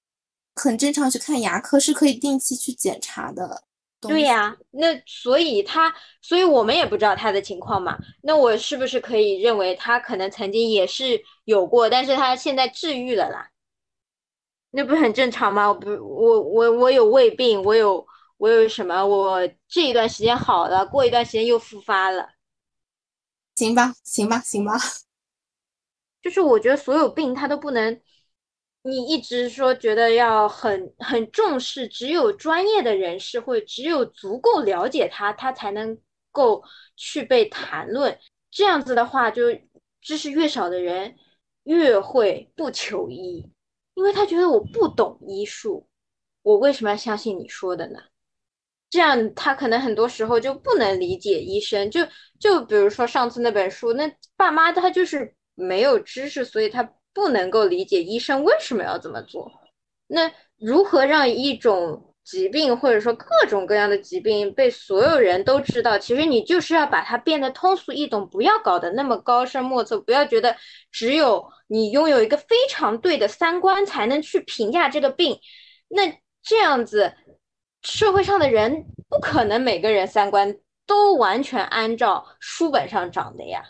[0.54, 3.64] 很正常去看牙科，是可以定期去检查的。
[4.00, 5.92] 对呀，那所以他，
[6.22, 7.98] 所以我们也不知道他的情况嘛。
[8.22, 13.50] 那我是不是可以认为他可能曾经也是有过，但是他现在治愈了啦？
[14.70, 15.68] 那不是很正常吗？
[15.68, 19.04] 我不，我我我有胃病，我有我有什么？
[19.06, 22.28] 我这一段时间好了，过一段时间又复发了。
[23.56, 24.74] 行吧，行吧，行吧。
[26.22, 28.00] 就是我觉得所有病他都不能，
[28.86, 35.98] 你一直说觉得要很很重视，只有专业的人士会只有足够了解他，他才能
[36.30, 36.62] 够
[36.96, 38.16] 去被谈论。
[38.50, 39.44] 这样子的话，就
[40.00, 41.16] 知识越少的人
[41.64, 43.50] 越会不求医，
[43.94, 45.88] 因为他觉得我不懂医术，
[46.42, 47.98] 我为什么要相信你说的呢？
[48.88, 51.90] 这样他可能很多时候就不能理解医生。
[51.90, 52.06] 就
[52.38, 55.34] 就比如说上次那本书，那爸妈他就是。
[55.58, 59.50] 没有知识，所以他不能够理解医生为什么要这么做。
[60.06, 65.98] 那如何让一种疾病或者说各种各样的疾病被所有人都知道？
[65.98, 70.54] 其实你就是要把它变得通俗易懂，不要搞得那么高深莫测，不要觉得
[70.92, 75.38] 只有你拥有一个非常对的三观才能去评价这个病。
[75.88, 76.02] 那
[76.42, 77.14] 这样子，
[77.80, 83.64] 社会上的人不可能每个人三观都完全按照书本上长的呀。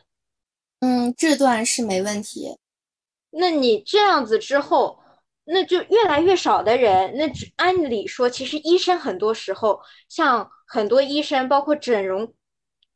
[0.80, 2.58] 嗯，这段是没问题。
[3.30, 4.98] 那你这样子之后，
[5.44, 7.14] 那就越来越少的人。
[7.16, 12.32] 那按理说，其实医生很多时候，像很多医生，包括整容，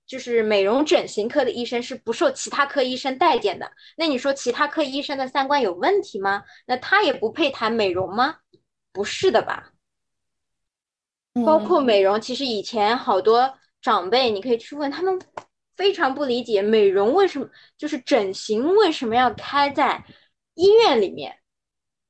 [0.07, 3.71] 就是美容整形科的医生，是不受其他科医生待见的。
[3.97, 6.43] 那你说其他科医生的三观有问题吗？
[6.67, 8.37] 那他也不配谈美容吗？
[8.93, 9.73] 不是的吧？
[11.45, 15.21] 包括美容，其实以前好多长辈，你可以去问他们。
[15.77, 20.05] 非常不理解美容为什么就是整形为什么要开在
[20.61, 21.39] 医院里面？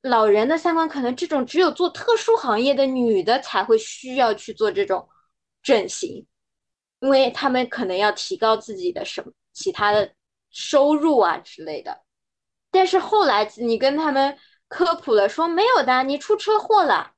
[0.03, 5.09] 老人的三观可能这种只有做特殊行业的女的才会需要去做这种
[5.63, 6.27] 整形，
[7.01, 10.13] 因为他们可能要提高自己的什么其他的
[10.51, 12.01] 收入啊之类的。
[12.71, 14.37] 但是后来你跟他们
[14.69, 17.13] 科普了，说没有的，你出车祸了。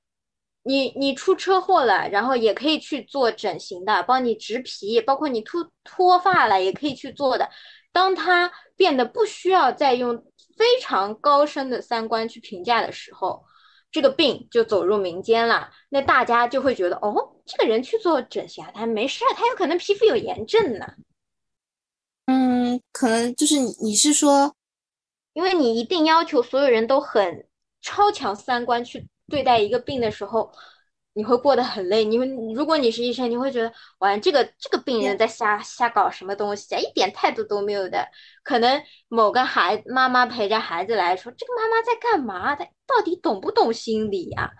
[0.64, 7.50] 你你出车祸了，然后也可以去做整形的，帮你植皮，包括你秃脱发了也可以去做的。
[7.90, 10.24] 当他变得不需要再用
[10.56, 13.44] 非常高深的三观去评价的时候，
[13.90, 15.70] 这个病就走入民间了。
[15.88, 20.86] 那大家就会觉得，哦，这个人去做整形，他没事，他有可能皮肤有炎症呢。
[22.26, 24.54] 嗯，可能就是你你是说，
[25.32, 27.46] 因为你一定要求所有人都很
[27.80, 29.08] 超强三观去。
[29.28, 30.52] 对待一个病的时候，
[31.14, 32.04] 你会过得很累。
[32.04, 38.06] 你会，如果你是医生，你会觉得，哇，这个这个病人在瞎瞎搞什么东西啊，一点态度都没有的。
[38.42, 42.54] 可能某个孩妈妈陪着孩子来说，这个妈妈在干嘛？
[42.56, 44.50] 她到底懂不懂心理呀？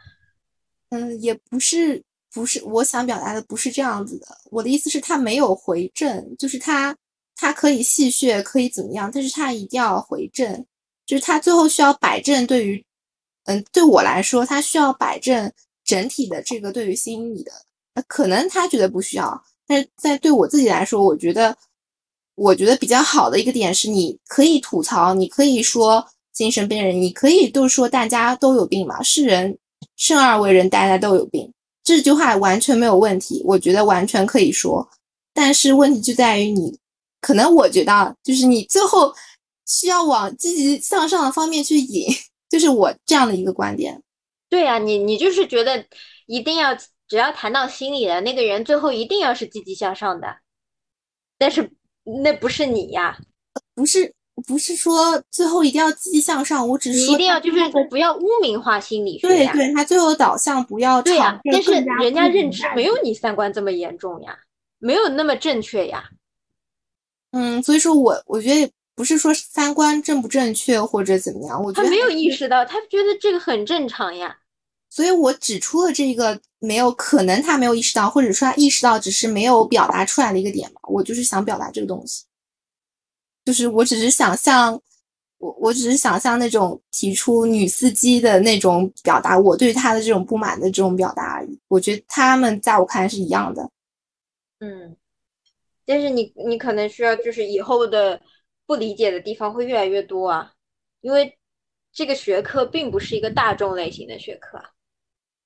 [0.90, 4.26] 嗯，也不是，不是，我想表达的不是这样子的。
[4.50, 6.94] 我的意思是，他没有回正，就是他
[7.34, 10.66] 他可以戏谑，可以怎么样，但是他一定要回正，
[11.07, 12.84] 就是他最后需要摆正，对于。
[13.44, 15.53] 嗯，对我来说，他需要摆正
[15.93, 17.53] 整体的这个对于心理的，
[18.09, 21.55] 可能他觉得不需要，但是在对我自己来说，我觉得，
[22.34, 29.59] 我觉得比较好的一个点是，你可以吐槽，你可以说精神病人，你可以都说大家都有病嘛，是人
[29.97, 31.53] 生而为人，大家都有病，
[31.84, 34.88] 这句话完全没有问题，我觉得完全可以说。
[35.34, 36.78] 但是问题就在于你，
[37.20, 39.12] 可能我觉得就是你最后
[39.66, 42.07] 需要往积极向上的方面去引，
[42.49, 44.03] 就是我这样的一个观点。
[44.53, 45.82] 对呀，你你就是觉得
[46.26, 46.76] 一定要
[47.09, 50.36] 只要谈到心里了，那个人最后一定要是积极向上的，
[51.38, 51.72] 但是
[52.22, 53.16] 那不是你呀，
[53.74, 54.12] 不是
[54.46, 62.94] 不是说最后一定要积极向上，我只是你一定要就是不要污名化心理学对对，他最后导向不要对呀，但是人家认知没有。
[62.94, 64.38] 有你三观这么严重呀，
[64.78, 66.11] 没有那么正确呀。
[67.30, 74.36] 嗯，所以说我我觉得不是说三观正不正确或者怎么样，我觉得他没有意识到，他觉得这个很正常呀。
[74.95, 80.82] 所以我指出了这个没有可能他没有意识到，或者说他意识到只是没有表达出来的一个点嘛。
[80.82, 82.26] 我就是想表达这个东西，
[83.47, 84.78] 就是我只是想象
[85.38, 91.59] 我我只是想象那种提出女司机的那种表达，我对他的这种不满的这种表达而已。
[91.68, 93.70] 我觉得他们在我看来是一样的。
[94.59, 94.95] 嗯，
[95.86, 98.20] 但是你你可能需要就是以后的
[98.66, 100.53] 不理解的地方会越来越多啊，
[101.01, 101.38] 因为
[101.95, 104.68] 这个学科并不是一个大众类型的学科啊。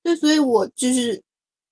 [0.07, 1.21] 对，所以我就是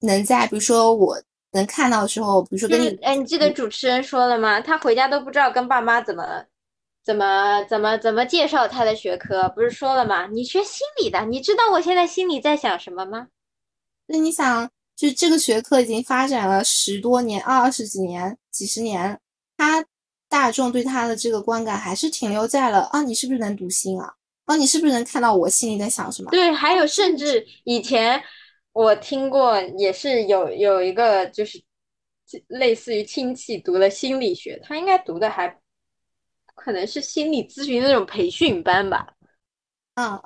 [0.01, 1.17] 能在比如说我
[1.51, 4.59] 能看到的时候，比如说跟你，哎，你记得主持人说了吗？
[4.59, 6.43] 他回家都不知道跟爸妈怎么
[7.01, 10.27] 怎么怎么怎么介绍他的学科，不是说了吗？
[10.27, 13.27] 你学心理的，你知道我现在心里在想什么吗？
[14.07, 19.17] 那你想，就这个学科已经发展了十多年、二十几年、几十年，
[19.55, 19.85] 他
[20.27, 24.13] 大众对他的这个观感还是停留在了啊，你是不是能读心啊？
[24.45, 26.29] 啊，你是不是能看到我心里在想什么？
[26.29, 28.23] 对，还有甚至以前
[28.73, 31.59] 我听过，也是有有一个就是
[32.47, 35.59] 类似于亲戚读了心理学，他应该读的还
[36.53, 39.15] 可能是心理咨询那种培训班吧。
[39.95, 40.21] 嗯，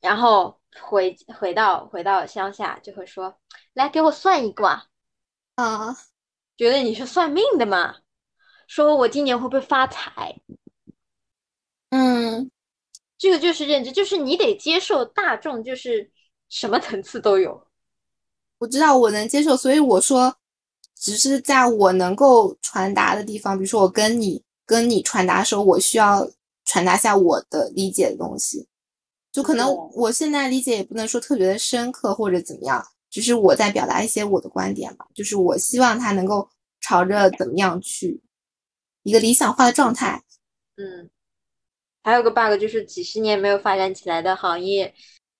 [0.00, 3.38] 然后回回到回到乡下就会说，
[3.74, 4.86] 来给我算一卦，
[5.56, 5.94] 啊，
[6.56, 7.96] 觉得你是算命的嘛，
[8.66, 10.34] 说我今年会不会发财？
[11.90, 12.50] 嗯。
[13.20, 16.10] 这个就是认知，就是你得接受大众，就是
[16.48, 17.66] 什么层次都有。
[18.56, 20.34] 我知道我能接受，所以我说，
[20.96, 26.26] 只是在我能够传达的地方，比如说我跟你跟你传达的时候，我需要
[26.64, 28.66] 传达下我的理解的东西。
[29.30, 35.06] 就可能我现在理解也不能说特别的深刻或者怎么样，只是我在表达一些我的观点吧。
[35.14, 36.48] 就是我希望他能够
[36.80, 38.22] 朝着怎么样去
[39.02, 40.22] 一个理想化的状态。
[40.76, 41.10] 嗯。
[42.02, 44.94] 还有个 bug 就是几十年没有发展起来的行业，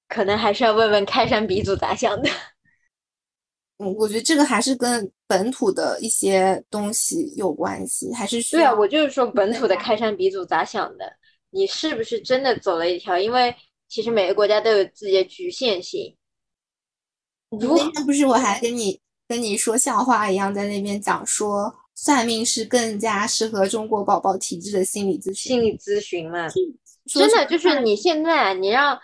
[0.09, 2.29] 可能还是要问问开山鼻祖咋想的。
[3.79, 8.43] 嗯，我觉得这个还是跟本土的一些东西有关系，还是。
[8.51, 11.11] 对啊，我就是说本土的开山鼻祖咋想的？
[11.49, 13.19] 你是不是真的走了一条？
[13.19, 13.57] 因为
[13.89, 16.15] 其实每个国家都有自己的局限性。
[17.59, 21.75] 如那天不是我还跟你跟你说笑话一样，在那边讲说。
[22.03, 26.49] 算命是更加适合中国宝宝体质的心理咨询，心理咨询嘛，
[27.07, 28.99] 真的就是你现在你让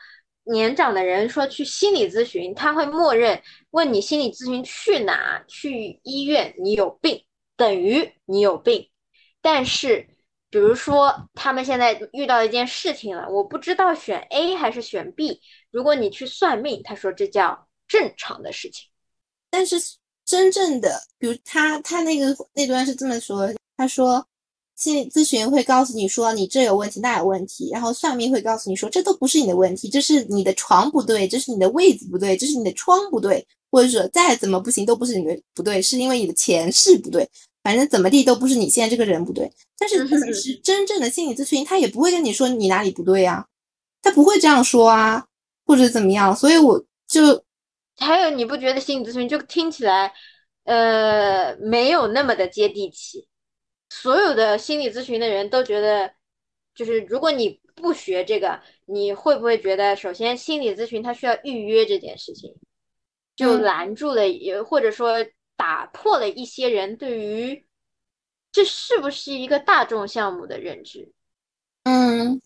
[0.45, 3.43] 年长的人说去心理咨询，他会默认
[3.73, 5.45] 问你心理咨询去哪？
[5.47, 6.55] 去医院？
[6.59, 7.23] 你有病
[7.55, 8.89] 等于你有病。
[9.43, 10.09] 但是
[10.49, 15.43] 比如说他们现在遇到一件事情了，我不知道选 A 还是选 B。
[15.71, 18.89] 如果你去算命，他说这叫正常的事情，
[19.51, 19.77] 但是。
[20.27, 24.27] 真正的，比如他他那个那段是这么说，他说
[24.75, 37.29] 心理咨询会告诉你说你这有问题那有问题，然后算命会告诉你说这都不是你的问题，这是你的床不对，这是你的位子不对，这是你的窗不对，或者说再怎么不行都不是你的不对，是因为你的前世不对，
[37.63, 39.49] 反正怎么地都不是你现在这个人不对。
[39.79, 40.05] 但是
[40.35, 43.47] 其实真正的心理咨询他也不会跟你说你哪里不对呀，
[44.03, 45.25] 他不会这样说啊，
[45.65, 47.46] 或者怎么样，所以我就。
[47.99, 50.13] 还有，你不觉得心理咨询就听起来，
[50.65, 53.27] 呃，没有那么的接地气？
[53.89, 56.13] 所有的心理咨询的人都觉得，
[56.75, 62.55] 就是如果你不学这个，你会不会觉得，首先心理咨询它需要预约这件事情，
[63.35, 65.25] 就拦住了，也或者说
[65.57, 67.67] 打破了一些人对于
[68.53, 71.13] 这是不是一个大众项目的认知？
[71.85, 72.43] 嗯，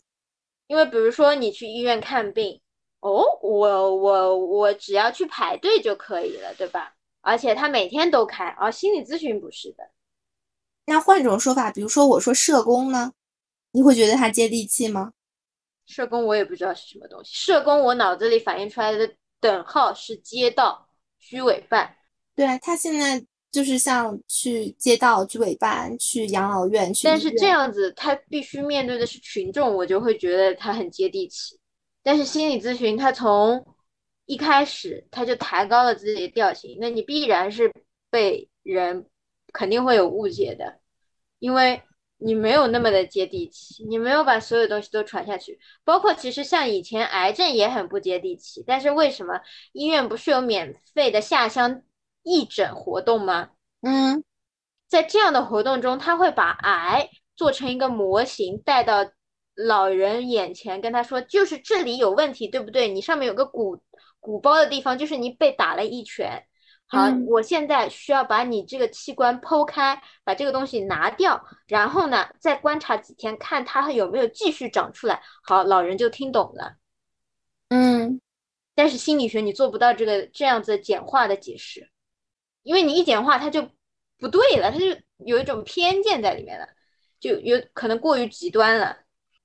[0.68, 2.60] 因为比如说你去医院看病。
[3.00, 6.94] 哦，我我我只要去排队就可以了，对吧？
[7.22, 9.84] 而且他每天都开，而心理咨询不是的。
[10.86, 13.12] 那换种说法，比如说我说社工呢，
[13.72, 15.12] 你会觉得他接地气吗？
[15.86, 17.30] 社工我也不知道是什么东西。
[17.34, 20.88] 社工我脑子里反映出来的等号是街道
[21.18, 21.94] 居委办。
[22.34, 27.06] 对啊，他现在就是像去街道居委办、去养老院、去。
[27.06, 31.59] 但是这样子，他必须面对的是群众，我就会觉得他很接地气。
[32.02, 33.66] 但是心理咨询，它从
[34.26, 37.72] 一开始他就抬高了自己的调性，那你必然是
[38.10, 39.06] 被人
[39.52, 40.78] 肯定会有误解的，
[41.38, 41.82] 因为
[42.16, 49.40] 你没有那么的接地气，你没有把所有东西都传下去，包括其实像以前癌症也很不接地气，但是为什么
[49.72, 51.82] 医院不是有免费的下乡
[52.22, 53.50] 义诊活动吗？
[53.80, 54.22] 嗯，
[54.86, 59.10] 在这样的活动中，他会把癌做成一个模型带到
[59.54, 62.88] 老人眼前，跟他说，就是这里有问题，对不对？
[62.88, 63.82] 你上面有个鼓。
[64.22, 66.44] 鼓包的地方就是你被打了一拳，
[66.86, 75.22] 好，我现在需要把你这个器官剖开，把这个东西拿掉，然后呢，再观察几天，看它有没有继续长出来。
[75.42, 76.74] 好，老人就听懂了。
[77.70, 78.20] 嗯，
[78.74, 81.90] 但是心理学你做不到这个这样子简化的解释，
[82.62, 83.66] 因为你一简化它就
[84.18, 84.84] 不对了，它就
[85.24, 86.68] 有一种偏见在里面了，
[87.18, 88.98] 就有可能过于极端了。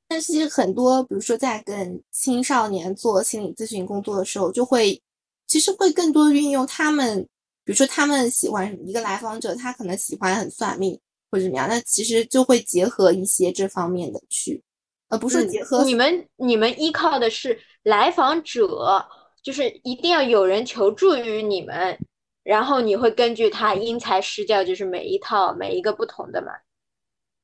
[0.07, 5.01] 但是其实很多，比如说在跟青少年做心理咨询工作的时候，就会
[5.47, 7.21] 其实会更多运用他们，
[7.63, 10.99] 比如说他们喜欢一个来访者，他可能喜欢很算命
[11.31, 14.61] 或者怎么样，那其实就会结合一些这方面的去，
[15.09, 19.03] 呃不是结合你们你们依靠的是来访者，
[19.43, 21.97] 就是一定要有人求助于你们，
[22.43, 26.51] 然后你会根据他因材施教，就是每一套每一个不同的嘛。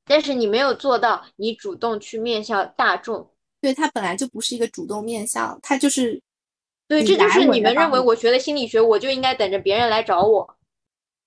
[0.04, 3.30] 但是你没有做到，你主动去面向大众，
[3.60, 6.20] 对他本来就不是一个主动面向，他就是，
[6.88, 10.56] 对，这就是你们认为我学了心理学，我就应该等着别人来找我。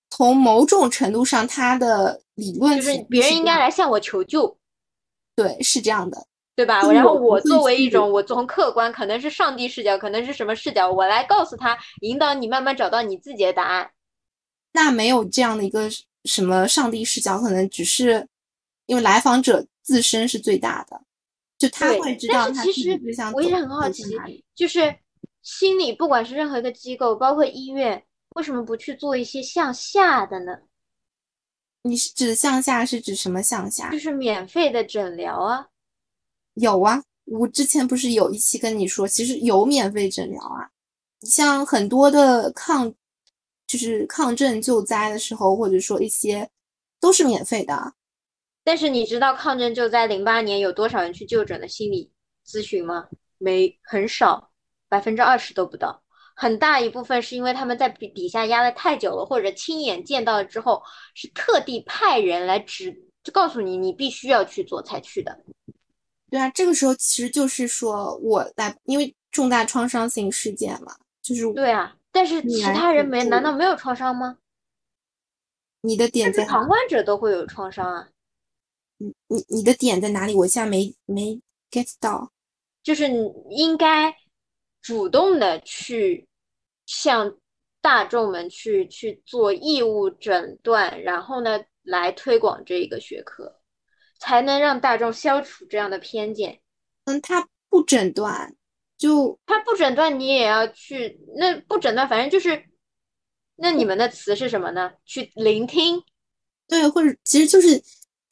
[0.09, 4.57] 从某种程度上，他的理论就是别人应该来向我求救，
[5.36, 6.82] 对，是这样的，对吧？
[6.91, 13.89] 然后我作为一种，我从客观，可能是上帝视角，可能是什么视角，我来告诉他，引导你慢慢找到你自己的答案。
[14.73, 15.89] 那没有这样的一个
[16.26, 18.28] 什么上帝视角，可能只是。
[18.88, 21.02] 因为来访者自身是最大的，
[21.58, 22.52] 就他会知道。
[22.52, 23.00] 其实
[23.34, 24.04] 我一直很好奇，
[24.54, 24.96] 就是
[25.42, 28.04] 心理不管是任何一个机构，包括医院，
[28.36, 30.54] 为什么不去做一些向下的呢？
[31.84, 33.92] 你是指向下是指什么向下？
[33.92, 35.68] 就是免费的诊疗啊。
[36.56, 40.70] 有啊，我之前不是有一期跟你说，其实有免费诊疗啊。
[41.22, 42.92] 你像很多的抗，
[43.68, 46.50] 就是抗震救灾的时候，或者说一些
[47.00, 47.94] 都是免费的。
[48.66, 52.11] 但是你知道抗震救灾零八年有多少人去就诊的心理
[52.45, 53.07] 咨询吗？
[53.38, 54.49] 没，很少，
[54.89, 56.01] 百分之二十都不到。
[56.36, 60.82] 很大一部分是因为他们在底底下压的太久了，或者亲眼见到了之后，
[61.13, 65.39] 是特地派人来指，就告诉你你必须要去做才去的。
[66.32, 71.95] 对啊，这个时候其实就是说我来，因为重大创伤性事件嘛，就是对啊。
[72.11, 74.38] 但是其他人没，难道没有创伤吗？
[75.82, 78.07] 你的点在旁观者都会有创伤啊。
[78.98, 80.34] 你你你的点在哪里？
[80.34, 82.32] 我现在没没 get 到，
[82.82, 84.16] 就是你应该
[84.82, 86.28] 主动的去
[86.86, 87.38] 向
[87.82, 93.60] 大众们去去做义务诊断，然后呢来推广这一个学科，
[94.18, 96.62] 才能让大众消除这样的偏见。
[97.04, 98.56] 嗯，他不诊断，
[98.98, 101.20] 就他不诊断，你也要去。
[101.36, 102.66] 那不诊断，反正就是，
[103.58, 104.93] 那你们的词是什么呢？
[105.04, 106.02] 去聆听，
[106.70, 107.84] 对，或者其实就是。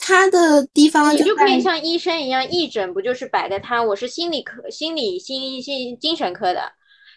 [0.06, 3.82] 他的地方，你就可以像医生一样，义诊不就是摆在他？
[3.82, 6.74] 我是心理科、心理、心、心、精神科的。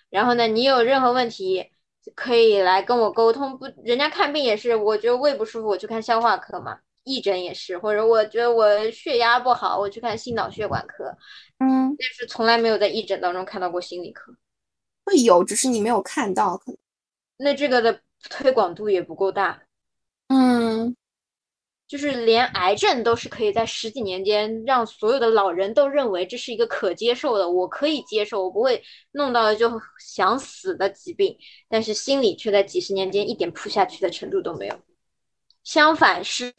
[0.09, 1.69] 然后呢，你有任何问题
[2.15, 3.59] 可以来跟我沟通。
[3.59, 6.79] 不，人家看病也是，我觉得胃不舒服，我去看消化科嘛。
[7.03, 11.07] 义诊也是，或者我觉得我血压不好，我去看心脑血管科。
[11.59, 14.33] 嗯，但是从来没有在义诊当中看到过心理科。
[15.05, 16.79] 会有，只是你没有看到，可能。
[17.39, 19.61] 那这个的推广度也不够大。
[20.29, 20.95] 嗯。
[21.89, 28.83] 就是连癌症都是可以在十几年间让所有的老人都认为这是一个可接受的，我可以接受，我不会
[29.13, 34.77] 弄到就想死的疾病，但是心里却在几十年间一点扑下去的程度都没有。
[35.63, 36.53] 相反是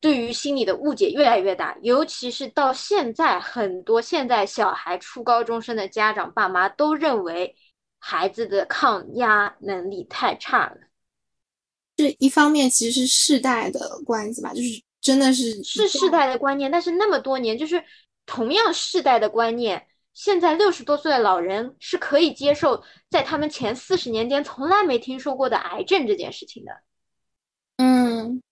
[0.00, 7.56] 对于心理的误解越来越大，尤其是到现在，很多现在小孩初高中生的家长爸妈都认为
[7.98, 10.76] 孩子的抗压能力太差了。
[11.96, 17.82] 这一方面其实是世代的关系吧，就是真的是是世代的观念，但是那么多年，就是
[18.26, 26.72] 同样世代的观念，现在六十多岁的老人是可以接受，在他们前四十年间从来没听说过的癌症这件事情的。
[27.78, 28.42] 嗯，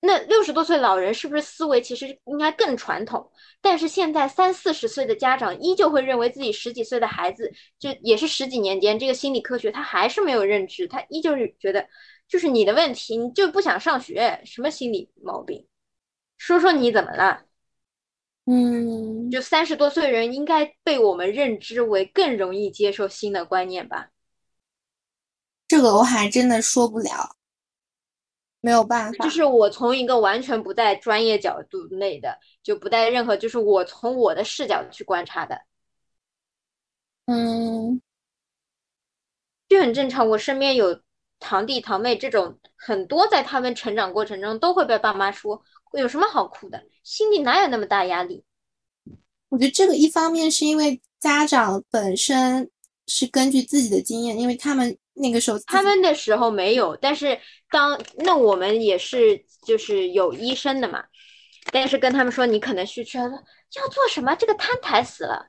[0.00, 3.32] 那六十多岁老人是不是思维其实应该更传统？
[3.60, 11.84] 但是现在三四十岁的家长依旧会认为自己十几岁的孩子，就也是十几年间这个心理科学他还是没有认知，他依旧是觉得。
[12.32, 14.40] 就是你的问题，你就不想上学？
[14.46, 15.68] 什么心理毛病？
[16.38, 17.44] 说说你怎么了？
[18.46, 24.08] 嗯，就三十多岁人应该被我们认知为更容易接受新的观念吧？
[25.68, 27.36] 这个我还真的说不了，
[28.62, 29.22] 没有办法。
[29.22, 35.60] 就是我从一个完全不带专业角度内的，就不带任何，就是我从我的视角去观察的，
[37.26, 38.00] 嗯，
[39.68, 40.26] 就很正常。
[40.30, 41.02] 我身边有
[41.42, 45.62] 堂弟堂妹这种很多，在他们成长过程中都会被爸妈说，
[45.92, 46.82] 有什么好哭的？
[47.02, 48.44] 心里哪有那么大压力？
[49.48, 52.70] 我觉得这个一方面是因为家长本身
[53.06, 57.38] 是根据自己的经验，因为他们那个时候他们的时候没有，但是
[57.68, 61.04] 当那我们也是就是有医生的嘛，
[61.70, 65.48] 但是跟他们说你可能需要要做什么，这个摊台死了，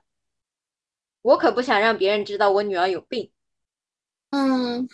[1.22, 3.32] 我可不想让别人知道我女儿有病，
[4.32, 4.90] 嗯，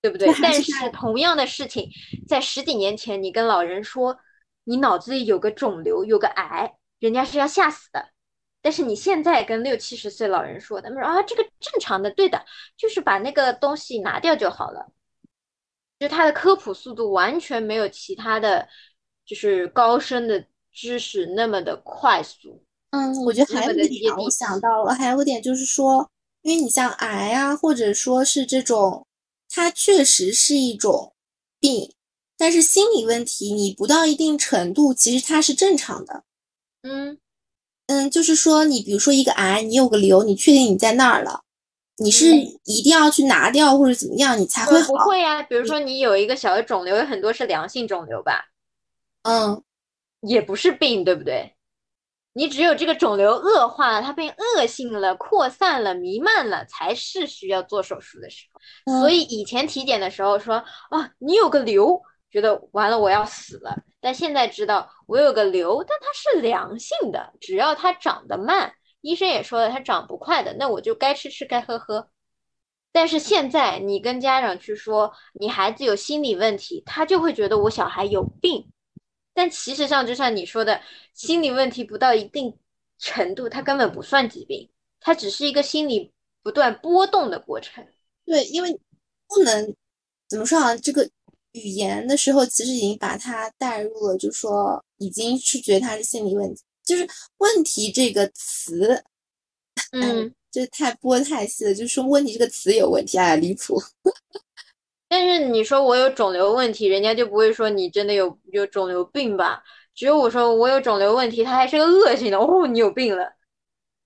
[0.00, 0.28] 对不对？
[0.40, 1.88] 但是同样的事情，
[2.26, 4.18] 在十几年前，你跟老人说
[4.64, 8.10] 你脑子里有个肿瘤，有个癌，人家是要吓死的。
[8.60, 12.44] 但是你现在跟六七十岁老人说，他们说啊，这个正常的，对的，
[12.76, 14.92] 就是把那个东西拿掉就好了。
[15.98, 18.68] 就他的科普速度完全没有其他的
[19.26, 22.62] 就是高深的知识那么的快速。
[22.90, 26.08] 嗯，我觉得还有一点我想到了，还有一点就是说，
[26.42, 29.06] 因为你像癌啊，或者说是这种，
[29.50, 31.14] 它确实是一种
[31.58, 31.92] 病，
[32.36, 36.24] 但是心理问题你不到一定程度，其实它是正常的。
[36.82, 37.18] 嗯。
[37.86, 41.40] 嗯，就是说，你比如说一个癌，你有个瘤，你确定你在那儿了，
[41.96, 44.88] 你是一定要去拿掉或者怎么样，你才会好？
[44.92, 48.50] 不会呀，比如说你有一个小的肿瘤，有很多是良性肿瘤吧？
[49.22, 49.62] 嗯，
[50.20, 51.54] 也不是病，对不对？
[52.38, 59.00] 你只有这个肿瘤恶化了，它变恶性了、扩散了、弥漫了，才是需要做手术的时候。
[59.00, 60.54] 所以以前体检的时候说，
[60.90, 63.76] 啊，你有个瘤，觉得完了我要死了。
[64.00, 72.08] 但现在知道我有个瘤，但它是良性的，只要它长得慢，医生也说了它长不快的，那我就该吃吃该喝喝。
[72.92, 78.70] 但是现在你跟家长去说你孩子有心理问题，他就会觉得我小孩有病。
[79.38, 80.80] 但其实上就像你说的，
[81.14, 82.52] 心理问题不到一定
[82.98, 84.68] 程度，它根本不算疾病，
[84.98, 86.12] 它只是一个心理
[86.42, 87.86] 不断波动的过程。
[88.26, 88.80] 对，因为
[89.28, 89.76] 不能
[90.28, 91.08] 怎么说啊，这个。
[91.52, 97.08] 语言的时候，其实已经把它带入了，就说已经是觉得它是心理问题，就是
[97.38, 99.02] 问题这个词，
[99.92, 103.82] 嗯， 这太播太细了，就是说问题这个词有问题，啊，离谱。
[105.08, 109.62] 但是你说我有肿瘤问题，人家就不会说你真的有有肿瘤病吧？
[109.94, 113.32] 只有我说我有肿瘤问题，他还是个恶性的，哦，你有病了。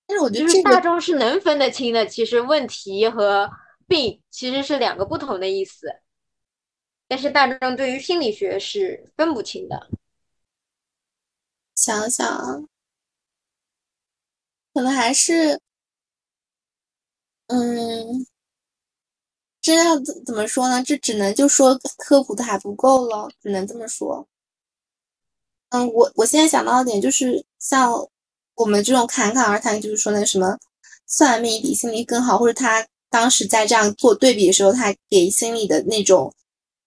[0.07, 3.49] 但是我觉得就是大众是能分得清的，其实问题和
[3.87, 5.87] 病其实是两个不同的意思。
[7.07, 9.89] 但是大众对于心理学是分不清的。
[11.75, 12.67] 想想，
[14.73, 15.59] 可能还是，
[17.47, 18.25] 嗯，
[19.63, 20.83] 这要怎怎么说呢？
[20.83, 24.27] 这只能就说科普的还不够了，只能这么说。
[25.69, 27.93] 嗯，我我现在想到的点就是，像
[28.55, 30.57] 我们这种侃侃而谈，就是说那什么
[31.07, 36.33] 算命比心理更好，或者他当时在这样做对比的时候，他给心理的那种。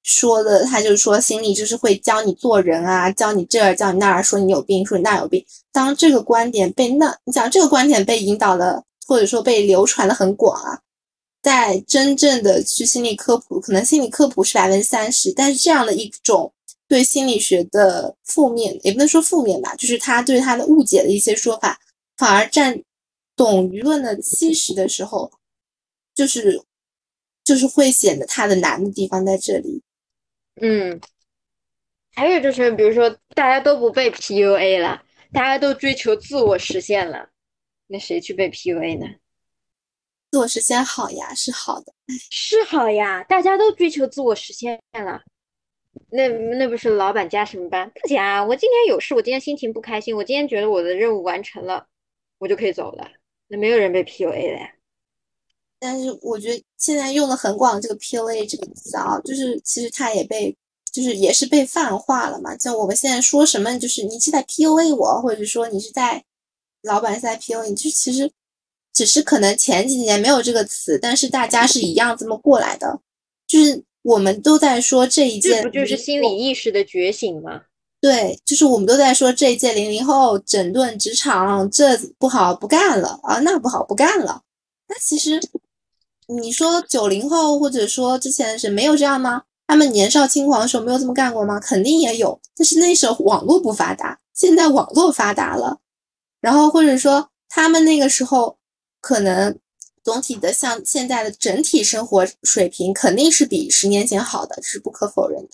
[0.08, 5.44] 说的，他就是说，心理就是会教你做人啊，教你这儿，教你那儿，说你有病，说你那有病。
[5.72, 10.78] 当这个观点被那，你想这个观点被引导的，或者说被流传的很广啊，
[11.46, 16.52] 在真正的去心理科普，可能心理科普是百分之三十，但是这样的一种
[16.88, 21.78] 对心理学的负面，也不能说负面吧，就是他对他的误解的一些说法，
[22.16, 22.82] 反而占
[23.36, 25.30] 懂舆论的七十的时候，
[26.16, 26.60] 就是
[27.44, 29.80] 就是会显得他的难的地方在这里。
[30.60, 31.00] 嗯，
[32.12, 35.00] 还有就是，比如说大家都不被 PUA 了，
[35.32, 37.28] 大家都追求自我实现了，
[37.86, 39.06] 那谁去被 PUA 呢？
[40.36, 41.90] 自我实现好呀，是好的，
[42.30, 45.22] 是好呀，大家都追求自我实现了，
[46.10, 47.90] 那那不是老板加什么班？
[47.90, 51.86] 不加，我今天有事，我今天心情不开心，我今天觉得我的任务完成了，
[52.36, 53.08] 我就可以走了，
[53.48, 54.70] 那没有人被 PUA 了呀。
[55.78, 60.54] 但是我觉得现在用的很广，这个 PUA 这个词啊，就是其实它也被，
[60.92, 62.54] 就是也是被泛化了嘛。
[62.58, 66.22] 像我们现在说什么，就是你是在 PUA 我，或者说你是在
[66.82, 68.30] 老板是在 PUA 你，就其实
[68.96, 72.98] 只是可能前几年没有这个词，但是大家是一样这么过来的。
[73.46, 77.60] 就是我们都在说这一届，不就是心理意识的觉醒吗？
[78.00, 84.40] 对，就是我们都在说这一届零零后整顿职场，这不好不干了啊，那不好不干了。
[84.88, 85.38] 那其实。
[86.28, 89.44] 你说九零后或者说之前是没有这样吗？
[89.68, 91.60] 他们年少轻狂的时候没有这么干过吗？
[91.60, 95.78] 肯定也有，但是那时候网络不发达，现在网络发达了，
[96.40, 98.58] 然后或者说他们那个时候
[99.06, 99.56] 可能
[100.02, 105.50] 总体的像现在的整体生活水平肯定是比十年前好的，是不可否认的，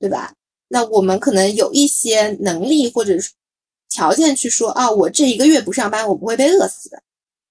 [0.00, 0.34] 对吧？
[0.66, 3.14] 那我们可能有一些能力或者
[3.88, 7.00] 条件去说啊，我这一个月不上班，我不会被饿死的，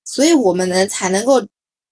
[0.03, 1.41] 所以我们呢才能够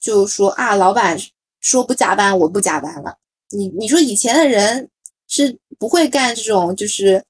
[0.02, 1.18] 就说啊，老板
[1.62, 3.18] 说不加班，我不加班了。
[3.52, 4.90] 你你说以前的人
[5.30, 7.24] 是不会干这种就是。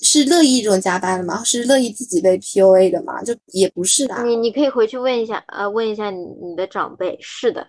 [0.00, 1.42] 是乐意这种加班的吗？
[1.44, 3.22] 是乐意自己被 PUA 的吗？
[3.22, 4.22] 就也不是的。
[4.24, 7.16] 你你可以回去问一下，呃，问一下你你的长辈。
[7.20, 7.68] 是的，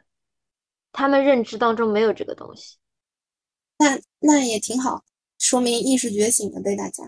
[0.91, 2.77] 他们认知当中没有这个东西。
[3.77, 5.03] 那那也挺好，
[5.37, 7.03] 说明意识觉醒了，对大家。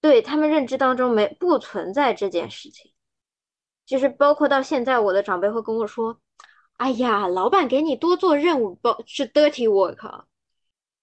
[0.00, 2.92] 对他们认知当中没不存在这件事情，
[3.86, 6.18] 就是包括到现在，我的长辈会跟我说
[6.78, 10.24] ：“哎呀，老板给你多做任务，包是 dirty work，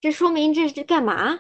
[0.02, 1.40] 这说明这是干嘛？”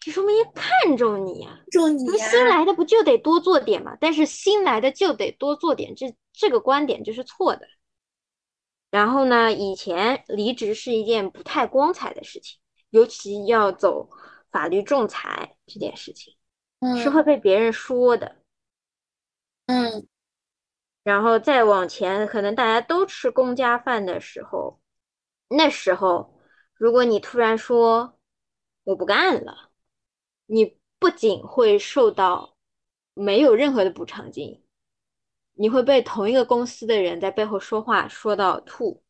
[0.00, 2.28] 这说明看重你呀，重你呀！
[2.30, 3.98] 新来的不就得多做点嘛？
[4.00, 7.68] 但是新来的就得多做点，这这个观点就是错的。
[8.90, 14.08] 然后呢，以前离职是一件不太光彩的事情，尤其要走
[14.50, 16.34] 法律仲裁这件事情，
[17.02, 18.36] 是会被别人说的。
[19.66, 20.08] 嗯，
[21.04, 24.80] 然后再往前，可能大家都吃公家饭的时候，
[25.48, 26.40] 那时候
[26.74, 28.18] 如果你突然说
[28.84, 29.69] 我不干了。
[30.52, 32.56] 你不仅会受到
[33.14, 34.60] 没有任何的补偿金，
[35.54, 39.00] 你会被同一个公司的人在背后说话说到吐。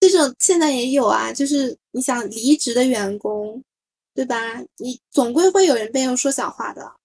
[0.00, 3.62] 这种现在也有啊，就是你想离职的员工，
[4.12, 4.60] 对吧？
[4.78, 6.96] 你总归会有人背后说小话的，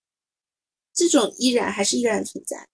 [0.91, 2.67] 这种依然还是依然存在。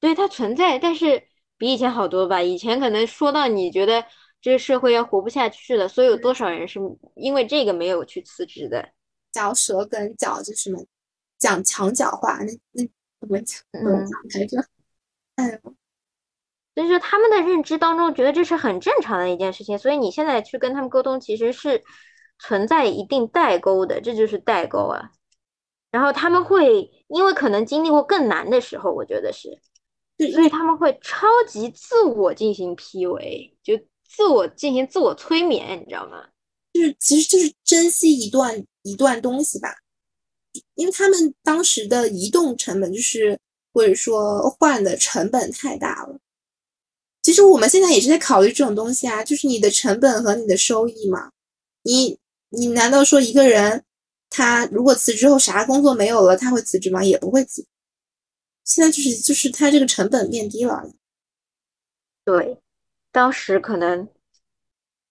[0.00, 2.40] 对，它存在，但是比以前好多吧。
[2.40, 4.02] 以前可能说到你觉得
[4.40, 6.80] 这个社会要活不下去了，所以有多少人是
[7.16, 8.94] 因为这个没有去辞职的？
[9.32, 10.84] 嚼舌根，嚼就什么
[11.38, 12.82] 讲墙角话，那那
[13.20, 13.60] 怎么讲？
[13.72, 14.64] 怎么讲来着？
[15.36, 15.74] 哎呦，
[16.74, 21.82] 所以说他们的认知当中觉得这是很正常的一件事情，所以你现在去跟他们沟通，其实是
[22.38, 25.10] 存在一定代沟的，这就是代沟啊。
[25.90, 29.60] 然后他们会因为可能经历过更难的时候，我觉得是，
[30.32, 33.74] 所以他们会超级自我进行 PUA，就
[34.04, 36.28] 自我进行自我催眠，你知道吗？
[36.78, 38.64] 就是其实就是珍惜一段。
[38.84, 39.74] 一段东西吧，
[40.74, 43.38] 因为他们当时的移动成本就是
[43.70, 46.18] 或者说换的成本太大了。
[47.20, 51.30] 其实我们现在也是在考虑这种东西啊，就是你的成本和你的收益嘛。
[51.82, 52.18] 你
[52.48, 53.84] 你难道说一个人
[54.30, 57.04] 他如果辞职后啥工作没有了，他会辞职吗？
[57.04, 57.66] 也不会辞。
[58.64, 60.88] 现在就是就是他这个成本变低了。
[62.24, 62.58] 对，
[63.12, 64.08] 当时可能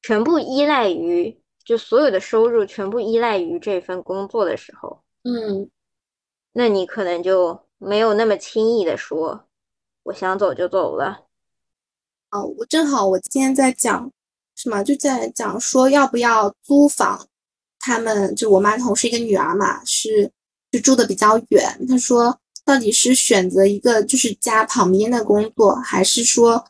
[0.02, 1.38] 全部依赖于。
[1.68, 5.70] 就所有的收入全部依赖于这份工作的时候，嗯，
[6.54, 9.44] 那你可能就没有那么轻易的说，
[10.04, 11.26] 我想走就走了。
[12.32, 14.10] 哦，我正好我今天在讲
[14.56, 17.28] 什么，就在讲说要不要租房。
[17.80, 20.32] 他们就我妈同事一个女儿嘛，是
[20.72, 21.86] 就住的比较远。
[21.86, 26.66] 她说，到底是选择一个就是家旁边的工作，还是说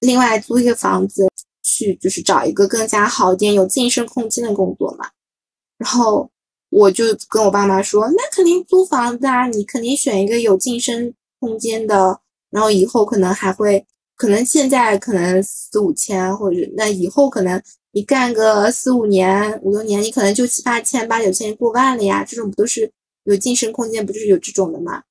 [0.00, 1.28] 另外租一个房子？
[1.62, 5.08] 去就是找一个更加好一点、有晋升空间的工作嘛。
[5.78, 6.30] 然后
[6.70, 12.20] 我就跟我爸妈说，那肯定租房子啊，你肯定选一个有晋升空间的。
[12.50, 13.84] 然后以后可能还会，
[14.16, 17.60] 可能现在可能四五千，或者那以后可能
[17.92, 22.24] 你干个四五年、五六年，你可能就七八千、八九千过万了呀。
[22.24, 22.90] 这种不都是
[23.24, 25.02] 有晋升空间，不就是有这种的嘛？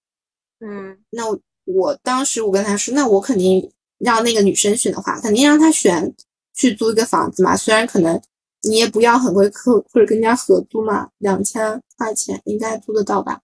[0.59, 1.23] 嗯，那
[1.65, 6.13] 我当时我跟他说，那我肯定让那个女生选的话，肯定让她选。
[6.61, 8.21] 去租一个房子嘛，虽然可能
[8.61, 13.41] 你也不要很贵客或者跟人家合租嘛，两千块钱应该租得到吧？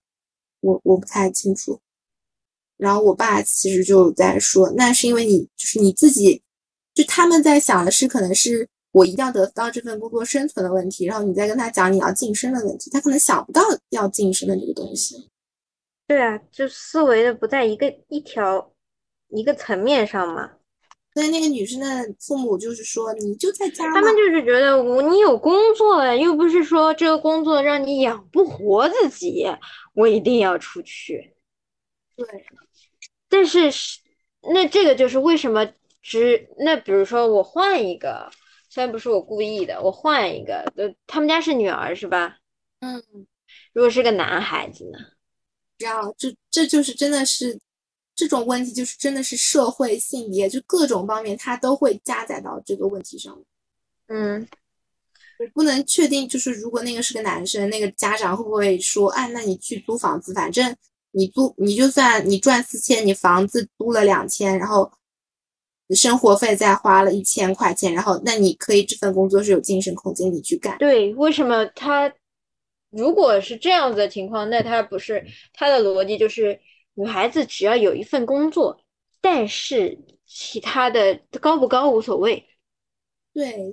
[0.60, 1.80] 我我不太清楚。
[2.76, 6.40] 然后我爸其实就在说，那是因为你就是你自己，
[6.94, 15.28] 就他们在想的是可能是我一定要得到这份工作生存的问题，然后你再跟他讲你要晋升的问题，他可能想不到要晋升的这个东西。
[16.06, 18.72] 对啊，就思维的不在一个一条
[19.30, 20.52] 一个层面上嘛。
[21.18, 23.92] 所以那个女生的父母就是说，你就在家。
[23.92, 29.44] 他们就是觉得我你有工作了，又不是说这个工作让你养不活自己，
[29.94, 31.34] 我一定要出去。
[32.14, 32.24] 对，
[33.28, 33.98] 但是是
[34.54, 35.68] 那这个就是为什么
[36.00, 38.30] 只那比如说我换一个，
[38.70, 42.36] 虽然不是我故意的，我换一个，呃，他们家是女儿是吧？
[42.78, 43.02] 嗯，
[43.72, 44.98] 如果是个男孩子呢？
[45.78, 47.58] 知道，这这就是真的是。
[48.18, 53.40] 这种问题就是真的是社会性别，就各种方面它都会加载到这个问题上。
[54.08, 54.44] 嗯，
[55.54, 60.74] 不能确定，就是如果那个是个男生，那个家长会不会说，哎，那你去租房子，反正
[61.12, 64.90] 你租你就算你赚四千，你房子租了两千，然后
[65.94, 70.76] 生活费再花了一千块钱，然后那你可以这份工作是有晋升空间，你去干。
[70.78, 72.12] 对，为什么他
[72.90, 76.58] 如果是这样子的情况，那他不是他的逻辑就是
[76.98, 78.80] 女孩子只要有一份工作，
[79.20, 79.96] 但是
[80.26, 82.44] 其他的高不高无所谓。
[83.32, 83.72] 对，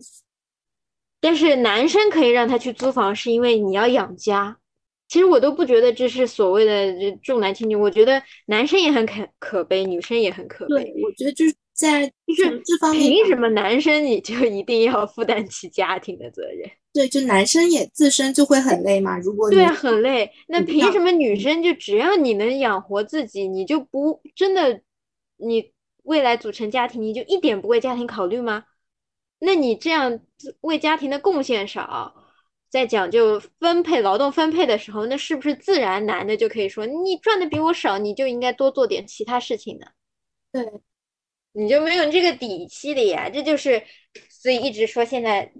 [1.20, 4.60] 但是男生可以让他去租房，是因为你要养家。
[5.08, 10.84] 其实我都不觉得这是所谓的重男轻女，我觉得男生也很可可悲，女生也很可悲。
[10.84, 16.70] 对，我觉得就是在就是这方面，凭什么男生你就一定要负担起家庭的责任？
[16.96, 19.20] 对，就男生也自身就会很累嘛。
[19.20, 20.32] 如果对啊，很累。
[20.48, 24.82] 那凭什么女生就只要你能养活自己，你就不真的
[25.36, 25.74] 你
[26.04, 28.64] 未来组成家庭，你就一点不为家庭考虑吗？
[29.40, 30.22] 那你这样
[30.62, 32.16] 为家庭的贡献少？
[32.70, 39.88] 在讲究分配劳动分配的时候，那是不是自然男的就可以说你赚的比我少，你就应该多做点其他事情呢？
[40.52, 40.66] 对，
[41.52, 43.30] 你就没有这个底气的呀。
[43.30, 43.84] 这就是，
[44.30, 45.52] 所以一直说现在，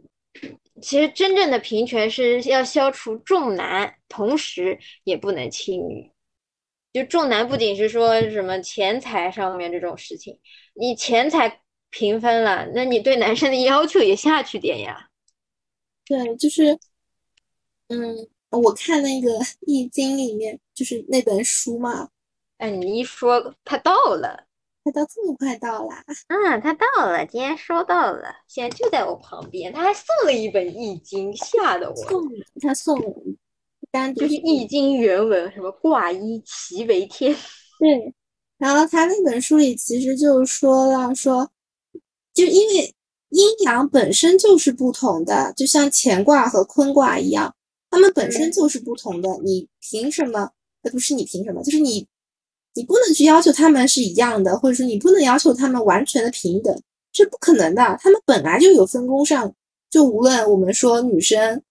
[0.82, 6.12] 其实真正的平权是要消除重男，同时也不能轻女。
[6.94, 10.40] 就重男不仅是说什么钱财上面这种事情，
[10.74, 15.10] 你钱财平分了，那你对男生的要求也下去点呀。
[16.06, 16.78] 对，就是。
[17.88, 19.30] 嗯，我看那个
[19.62, 22.10] 《易经》里面就是那本书嘛。
[22.58, 24.48] 哎，你一说他到了，
[24.86, 25.96] 他到这么快到了？
[26.28, 29.74] 嗯，他到了，今天收到了，现在就在我旁边。
[29.74, 31.96] 他还送了一本《易经》，吓得我。
[31.96, 32.22] 送
[32.62, 32.96] 他送，
[33.90, 37.36] 单就是《易经》原文，什么卦一其为天。
[37.82, 38.14] 对，
[38.60, 41.50] 然后他那本书里其实就说了，说
[42.32, 42.94] 就因为
[43.30, 47.56] 阴阳本身就是不同的，就像乾卦和坤卦一样。
[47.90, 50.52] 他们本身就是不同的，你凭什么？
[50.84, 51.64] 呃，不是你凭什么？
[51.64, 52.08] 就是你，
[52.76, 56.80] 你不能去要求他们是一样的，或者说你不能要求他们完全的平等，
[57.12, 57.98] 这不可能的。
[58.00, 59.52] 他们本来就有分工上，
[59.90, 61.62] 就无论我们说女生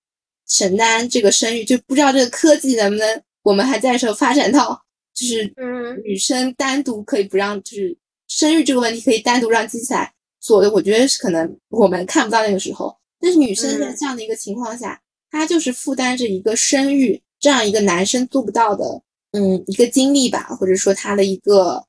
[0.49, 4.81] 承担这个生育，就不知道这个科技能不能我们还在时候发展到，
[5.15, 7.97] 就是嗯，女生单独可以不让，就是
[8.29, 10.71] 生育这个问题可以单独让机器来做的。
[10.73, 15.01] 我觉得是可能我们看不到那个时候，但是女生在这样的一个情况下。
[15.31, 19.03] 她就是负担着一个生育这样一个男生做不到的，
[19.35, 21.85] 嗯，一个经历吧，或者说他的一个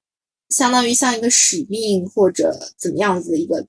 [0.49, 3.63] 相当于像一个使命或者怎么样子的一个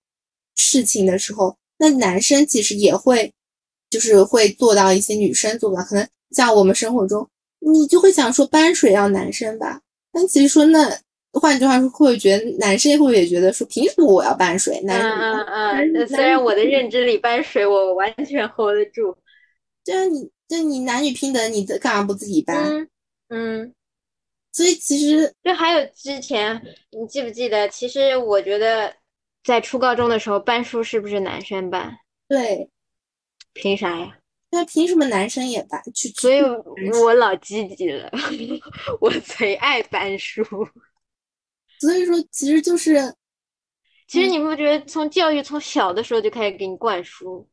[0.54, 3.30] 事情的时候，那男生其实也会
[3.90, 7.28] 就是会做到一些女生做不到，可能像我们生活中，
[7.60, 10.98] 你就会想说搬水要男生吧，但其实说那
[11.34, 14.80] 换句话说，会觉得男生会不会也觉得说凭什么我要搬水？
[14.84, 19.14] 男嗯嗯嗯，虽然我的认知里搬水我完全 hold 得住。
[19.84, 22.56] 对啊，你对你男女平等，你干嘛不自己搬？
[22.64, 22.88] 嗯，
[24.52, 27.68] 所以其实就还有之前，你记不记得？
[27.68, 28.94] 其实我觉得
[29.44, 31.98] 在初高中的时候搬书是不是男生搬？
[32.28, 32.70] 对，
[33.52, 34.18] 凭啥呀？
[34.50, 35.82] 那凭什么男生也搬？
[35.94, 36.40] 去，所以
[37.02, 38.10] 我老积极了，
[39.00, 40.42] 我贼爱搬书。
[41.78, 43.14] 所以说，其实就是，
[44.08, 47.46] 其实你不觉得从教育从小的时候就开始给你灌输？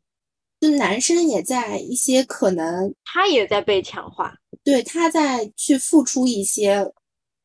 [0.64, 4.34] 就男生也在一些可能，他也在被强化，
[4.64, 6.90] 对，他在去付出一些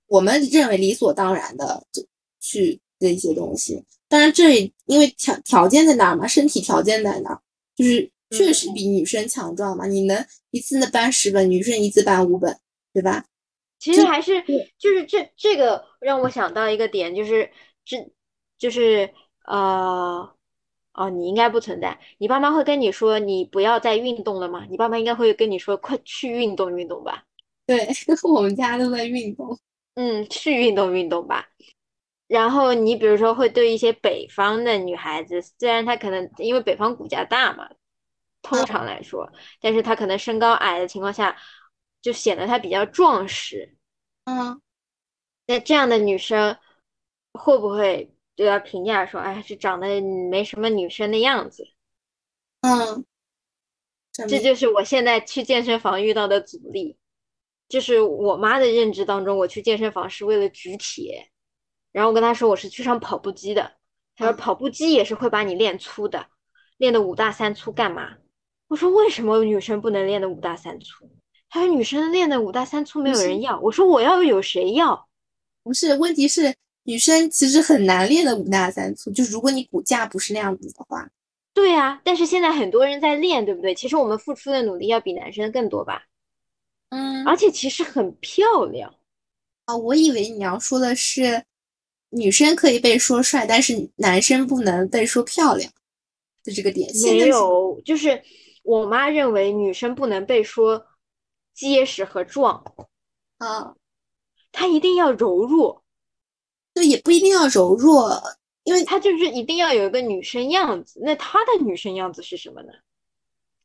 [0.07, 2.01] 我们认为理所当然的就
[2.39, 3.85] 去的一些东西。
[4.09, 7.43] 当然，这因为条条件在那儿嘛，身体条件在那儿，
[7.75, 9.85] 就是确实比女生强壮嘛。
[9.89, 12.57] 你能一次能搬十本，女生一次搬五本，
[12.93, 13.25] 对吧？
[13.81, 14.41] 其实还是
[14.79, 17.51] 就是这这个让我想到一个点，就是
[17.85, 17.97] 这
[18.57, 19.13] 就是
[19.45, 20.38] 呃。
[20.99, 21.97] 哦，你应该不存在。
[22.19, 24.67] 你爸妈会跟你说你不要再运动了吗？
[24.69, 27.23] 你爸妈应该会跟你说快去运动运动吧。
[27.67, 27.89] 对，
[28.29, 29.57] 我们家都在运动。
[29.95, 31.47] 嗯，去运动运动吧。
[32.27, 37.71] 然后你比如说会对一些北方的女孩子，虽然她可能因为北方骨架大嘛，
[38.43, 39.31] 通常来说，
[39.61, 41.37] 但是她可能身高矮的情况下，
[42.03, 43.77] 就显得她比较壮实。
[44.25, 44.61] 嗯，
[45.47, 46.59] 那这样的女生
[47.35, 48.13] 会不会？
[48.39, 50.01] 就要评价说，哎，这长得
[50.31, 51.67] 没什么女生的样子。
[52.61, 53.05] 嗯，
[54.29, 56.97] 这就是我现在去健身房遇到的阻力。
[57.69, 61.33] 就是我妈的认知当中，我去健身房是为了举铁。
[61.91, 63.73] 然后我跟她说我是去上跑步机的，
[64.15, 66.29] 她说跑步机也是会把你练粗的，
[66.77, 68.19] 练的五大三粗干嘛？
[68.69, 71.11] 我说为什么女生不能练的五大三粗？
[71.49, 73.59] 她说女生练的五大三粗没有人要。
[73.59, 75.09] 我说我要有谁要？
[75.65, 76.55] 不是，问题是。
[76.89, 81.07] 女生其实很难练的五大三粗，就是如果你骨架不是那样子的话。
[81.53, 83.75] 对呀，但是现在很多人在练，对不对？
[83.75, 86.05] 其实我们付出的努力要比男生更多吧？
[86.89, 88.95] 嗯，而且其实很漂亮。
[89.67, 91.45] 啊，我以为你要说的是
[92.09, 95.71] 女生可以被说帅，但是男生不能被说漂亮
[96.43, 96.91] 的这个点。
[97.05, 98.23] 没有，就是
[98.63, 100.87] 我妈认为女生不能被说
[101.53, 102.65] 结实和壮
[103.37, 103.75] 啊，
[104.53, 105.85] 她一定要柔弱。
[106.79, 108.23] 对，也不一定要柔弱，
[108.65, 111.01] 因为她就是一定要有一个女生样子。
[111.03, 112.73] 那她的女生样子是什么呢？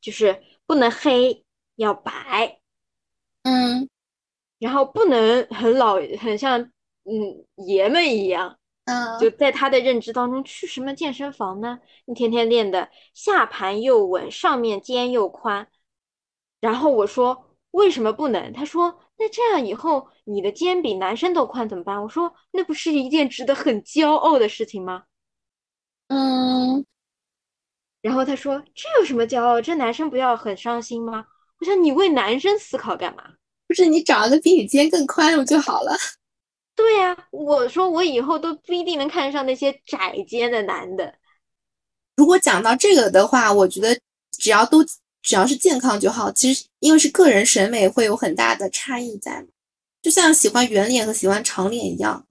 [0.01, 1.43] 就是不能黑，
[1.75, 2.59] 要白。
[3.43, 3.89] 嗯。
[4.59, 6.61] 然后不能很老，很像
[7.03, 11.79] 嗯爷们一样，嗯，就在他的认知当中，去什么健身房呢？
[12.05, 15.67] 你天天练的下盘又稳，上面肩又宽。
[16.61, 18.53] 然后我说为什么不能？
[18.53, 22.03] 他说那这样以后你的肩比男生都宽怎么办？
[22.03, 25.03] 我说那不是一件值得很骄傲的事情吗？
[26.09, 26.85] 嗯。
[28.01, 29.61] 然后他说这有什么骄傲？
[29.61, 31.25] 这男生不要很伤心吗？
[31.59, 33.23] 我想你为男生思考干嘛？
[33.65, 35.95] 不是你找一个比你肩更宽不就好了。
[36.75, 41.15] 对呀，我说我以后都不一定能看上那些窄肩的男的。
[42.17, 43.97] 如果讲到这个的话，我觉得
[44.31, 44.83] 只要都
[45.23, 46.31] 只要是健康就好。
[46.31, 49.43] 其实因为是个人审美会有很大的差异在，
[50.03, 52.23] 就像喜欢圆脸和喜欢长脸一样。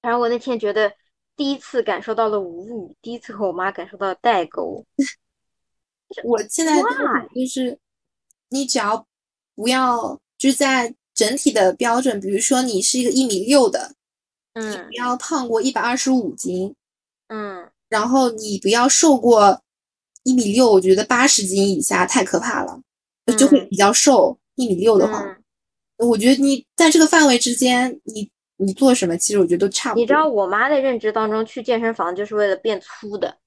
[0.00, 0.90] 反正我那天觉得
[1.36, 4.82] 第一次感受到了无语，第一次和我妈感受到了代沟。
[6.24, 7.78] 我现在就是
[8.48, 9.06] 你只要
[9.54, 10.18] 不要。
[10.36, 13.94] 就是在整体的标准，比如说你是一个一米六的，
[14.52, 16.74] 嗯，不要胖过一百二十五斤，
[17.28, 19.62] 嗯，然后你不要瘦过
[20.24, 22.78] 一米六，我觉得八十斤以下太可怕了，
[23.38, 24.36] 就会比较瘦。
[24.56, 25.24] 一米六的话，
[25.98, 30.00] 我觉得你在这个范围之间，你你做什么，其实我觉得都差不多。
[30.00, 33.38] 你知道我妈的认知当中，去健身房就是为了变粗的，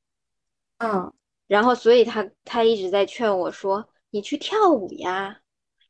[0.80, 1.14] 嗯，
[1.48, 5.40] 然后所以她她一直在劝我说，你去跳舞呀。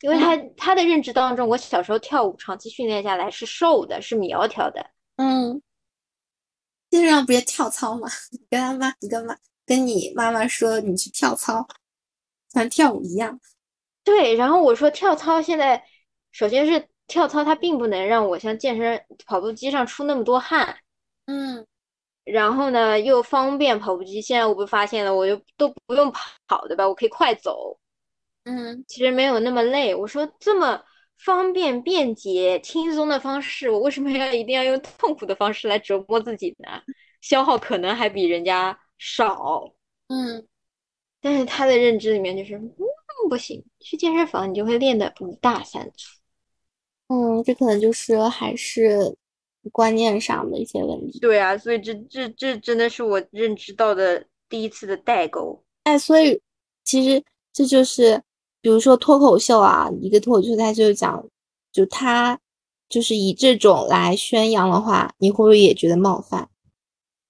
[0.01, 4.91] 因为他他的认知当中，我小时候跳舞长期训练下来是瘦的，是苗条的。
[5.15, 5.59] 嗯，
[6.91, 8.07] 经常不是跳操吗？
[8.29, 9.35] 你跟他妈，你跟妈
[9.67, 11.67] 跟你妈妈说你去跳操，
[12.53, 13.39] 像跳舞一样。
[14.05, 15.83] 对，然后我说跳操现在，
[16.31, 20.77] 首先是跳操它并不能让我像健身跑步机上出那么多汗。
[21.25, 21.67] 嗯，
[22.23, 26.09] 然后呢又方便跑步机，现在我不发现了，我就都不用
[26.47, 26.87] 跑，对吧？
[26.87, 27.77] 我可以快走。
[28.45, 29.93] 嗯，其实没有那么累。
[29.93, 30.81] 我说这么
[31.17, 36.81] 方便、便捷、轻松的方式，我为什么要一定要用痛苦的方式来折磨自己呢？
[37.19, 39.73] 消耗可能还比人家少。
[40.07, 40.47] 嗯，
[41.21, 42.73] 但是他的认知里面就是，嗯，
[43.29, 46.19] 不行，去健身房你就会练的五大三粗。
[47.07, 49.15] 嗯，这可能就是还是
[49.71, 51.19] 观念上的一些问题。
[51.19, 55.63] 对啊，所以这这这真的是我认知到的第一次的代沟。
[55.83, 56.41] 哎，所以
[56.83, 58.21] 其实这就是。
[58.59, 61.23] 比如说脱口秀啊，一个脱口秀，他就讲，
[61.71, 62.37] 就他
[62.89, 66.49] 就是以这种来宣扬的话，你会不会也觉得冒犯？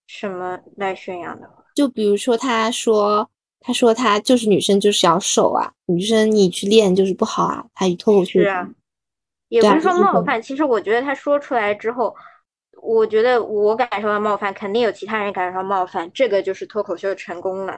[0.08, 1.57] 什么来宣扬的话？
[1.78, 3.30] 就比如说他说，
[3.60, 7.64] 他说他就是女生就是要瘦啊，女生你去练就是不好啊。
[7.76, 8.68] 他一脱口秀是啊，
[9.50, 10.42] 也不是说冒犯。
[10.42, 12.16] 其实我觉得他说出来之后，
[12.82, 16.10] 我觉得我感受到冒犯，肯定有其他人感受到冒犯。
[16.12, 17.74] 这个就是脱口秀成功了。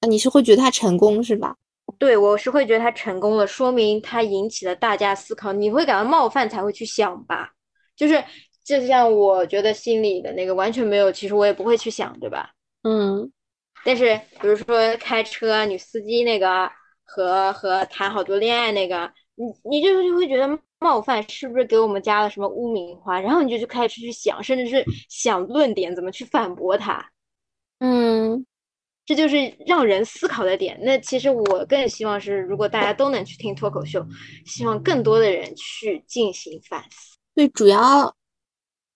[0.00, 1.54] 啊，你是会觉得他成功是吧？
[1.98, 5.52] 对，我是会觉得他成功了，说明他引起了大家思考。
[5.52, 7.52] 你会感到冒犯才会去想吧？
[7.94, 8.24] 就是
[8.64, 12.50] 就像我觉得心里的那个完全没有，其实我也不会去想，对吧？
[12.82, 13.32] 嗯。
[13.84, 16.70] 但是比如说开车女司机那个
[17.04, 23.20] 和和谈好多恋爱那个，你你就就会觉得冒犯，是不是给我们加了什么污名化？
[23.20, 27.10] 然后你就就开始去想，甚至是想论点怎么去反驳他。
[27.78, 28.44] 嗯。
[29.06, 30.78] 这就是让人思考的点。
[30.82, 34.06] 那其实我更希望是，如果大家都能去听脱口秀，
[34.46, 37.16] 希望更多的人去进行反思。
[37.34, 38.14] 最主要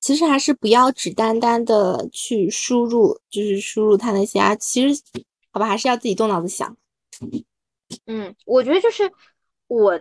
[0.05, 4.55] 其实还是不要只单单的去输入，就是输入他那些啊。
[4.57, 5.03] 其实
[5.51, 6.77] 好吧，还是要自己动脑子想。
[8.05, 9.11] 嗯，我觉得就是
[9.67, 9.99] 我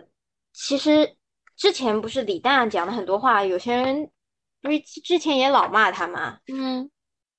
[0.52, 1.16] 其实
[1.56, 4.10] 之前不是李诞讲了很多话，有些人
[4.60, 6.38] 不是之前也老骂他嘛？
[6.52, 6.90] 嗯。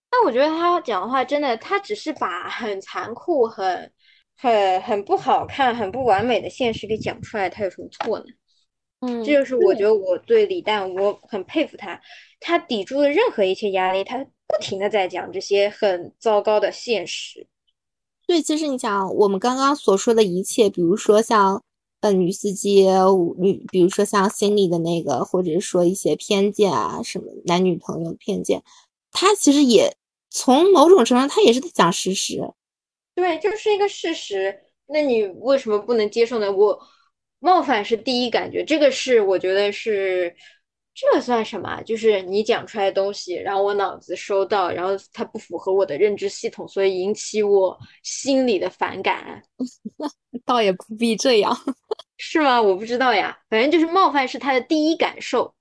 [0.10, 3.92] 但我觉得他讲的话真的，他只是把很残酷、很、
[4.38, 8.26] 很、很不好看、很不完美的现实给讲出来，他有什么错呢？
[9.02, 12.00] 嗯，这就是我觉得我对李诞，我很佩服他，
[12.46, 17.48] 他抵住了任何一切压力，他不停的在讲这些很糟糕的现实。
[18.28, 21.64] 对，其实你想，我们刚刚所说的一切，比如说像
[22.02, 22.88] 呃女司机
[23.40, 28.62] 女，比如说像心理的那个，或者说一些偏见啊，什么男女朋友偏见，
[29.12, 29.96] 他其实也。
[30.38, 32.42] 从某种程度上，他也是在讲事实，
[33.14, 34.54] 对，就是一个事实。
[34.86, 36.52] 那你为什么不能接受呢？
[36.52, 36.78] 我
[37.40, 40.36] 冒犯是第一感觉，这个是我觉得是
[40.98, 41.82] 这算什么？
[41.84, 49.44] 就是你讲出来的东西，然后我脑子收到，然后它不符合我的认知系统，所以引起我心里的反感。
[50.46, 51.54] 倒也不必这样，
[52.16, 52.62] 是吗？
[52.62, 55.54] 我不知道呀，反正就是冒犯是他的第一感受。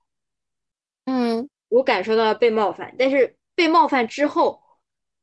[1.03, 4.61] 嗯，我感受到了被冒犯，但是被冒犯之后，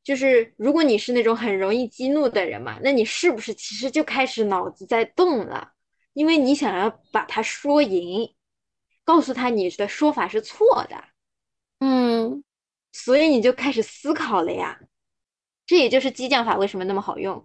[0.03, 5.71] 就是如果你是那种很容易激怒的人嘛，那你是不是其实就开始脑子在动了？
[6.13, 8.31] 因为你想要把它说赢。
[9.03, 10.95] 告诉他你的说法是错的，
[11.79, 12.43] 嗯，
[12.91, 14.79] 所以你就开始思考了呀。
[15.65, 17.43] 这也就是激将法为什么那么好用，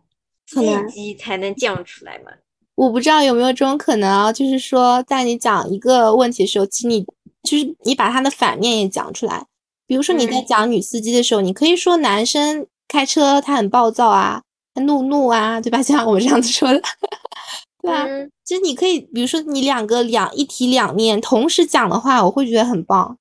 [0.89, 2.33] 激才能降出来嘛。
[2.75, 7.05] 我不知道有没有这种可能啊，就是说在你讲一个问题的时候，其实你
[7.43, 9.47] 就是你把它的反面也讲出来。
[9.87, 14.43] 比如说你在讲女司机的时候，你可以说男生开车他很暴躁啊，
[14.75, 15.83] 他怒怒啊，对吧？
[15.83, 16.83] 像我这样子说的。
[17.81, 18.07] 对啊，
[18.45, 23.19] 其实你可以，比如说你两个两一体两面同时讲的话，我会觉得很棒。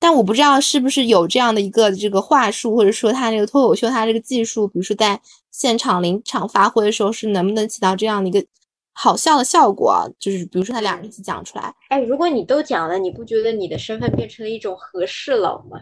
[0.00, 5.20] 但我不知道是不是有这样的一个这个话术，或者说他这个脱口秀他这个技术，比如说在
[5.50, 8.46] 现场临场发挥的时候，是能不能起到这样的一个
[8.92, 10.08] 好笑的效果？
[10.20, 11.74] 就是比如说他俩一起讲出来。
[11.88, 15.80] 哎，如果你都讲了，你不觉得你的身份变成了一种和事佬吗？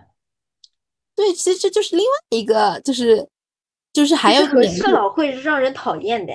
[1.14, 3.28] 对，其实这就是另外一个，就是
[3.92, 6.32] 就是还有和事佬会让人讨厌的。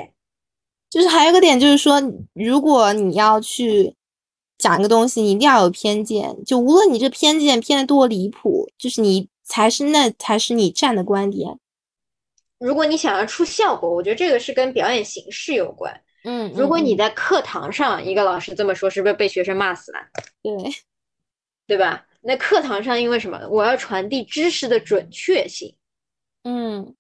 [0.92, 2.02] 就是还有个点，就是说，
[2.34, 3.96] 如果你要去
[4.58, 6.44] 讲一个东西，你一定要有偏见。
[6.44, 11.58] 就无论你这偏见偏的多离谱，就是你才是那才是你站的观点。
[12.60, 16.02] 如果你想要出效果，我觉得这个是跟表演形式有关。
[16.26, 20.00] 嗯，如果你在课堂上一个老师这么说，是不是被学生骂死了？
[20.44, 20.72] 对，
[21.66, 22.06] 对吧？
[22.20, 23.48] 那课堂上因为什么？
[23.50, 25.74] 我要传递知识的准确性，
[26.44, 26.94] 嗯，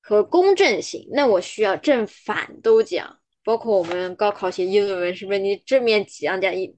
[0.00, 3.18] 和公正性，那我需要正反都讲。
[3.44, 6.74] 包括我们高考写议论文，是不是你正面讲讲一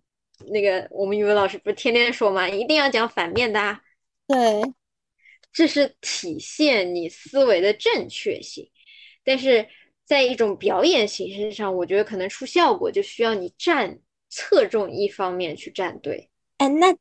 [0.50, 3.78] 那个我们语文老师不是天天说嘛，一定要讲反面的。
[4.26, 4.62] 对，
[5.52, 8.68] 这是体现你思维的正确性。
[9.22, 9.66] 但是
[10.04, 16.30] 在一种表演形式上，我觉得可能出效果就需要你站侧重一方面去站队。
[16.58, 16.94] 哎，那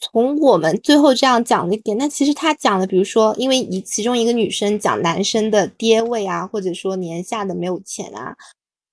[0.00, 8.36] 从我们最后这样讲的点，那其实他讲的，比如说，因为一其中一个女生讲男生的爹味啊，或者说年下的没有钱啊。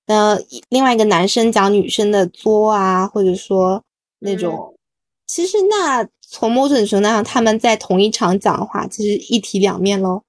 [0.06, 0.38] 呃，
[0.68, 3.82] 另外一个男生讲女生的作啊，或者说
[4.20, 4.78] 那种，
[5.26, 10.22] 其实那从某种程度上，他们在同一场讲的话，其实一体两面喽。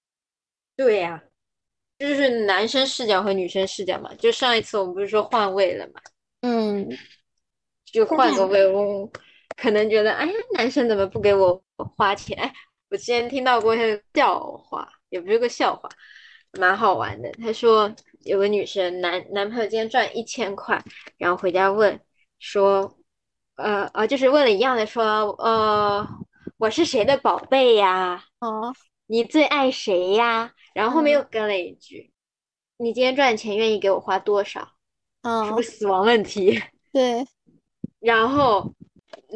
[0.76, 1.24] 对呀，
[2.00, 4.12] 就是男生视角和女生视角嘛。
[4.16, 6.02] 就上一次我们不是说换位了嘛？
[6.42, 6.90] 嗯，
[7.86, 9.08] 就换个位，我
[9.56, 11.62] 可能觉得，哎，男生怎么不给我
[11.96, 12.36] 花钱？
[12.42, 12.52] 哎，
[12.90, 15.88] 我之前听到过一个笑话，也不是个笑话，
[16.60, 17.32] 蛮好玩的。
[17.34, 17.94] 他说。
[18.24, 20.84] 有个女生，男男朋友今天赚一千块，
[21.18, 22.00] 然后回家问
[22.40, 22.98] 说，
[23.56, 25.04] 呃呃，就是问了一样的，说，
[25.40, 26.08] 呃，
[26.58, 28.24] 我是谁的宝贝呀？
[28.40, 28.74] 哦，
[29.06, 30.54] 你最爱谁呀？
[30.74, 32.12] 然后后面又跟了一句，
[32.78, 34.74] 你今天赚钱愿意给我花多少？
[35.22, 36.62] 嗯，是不是死亡问题？
[36.92, 37.26] 对。
[38.00, 38.74] 然后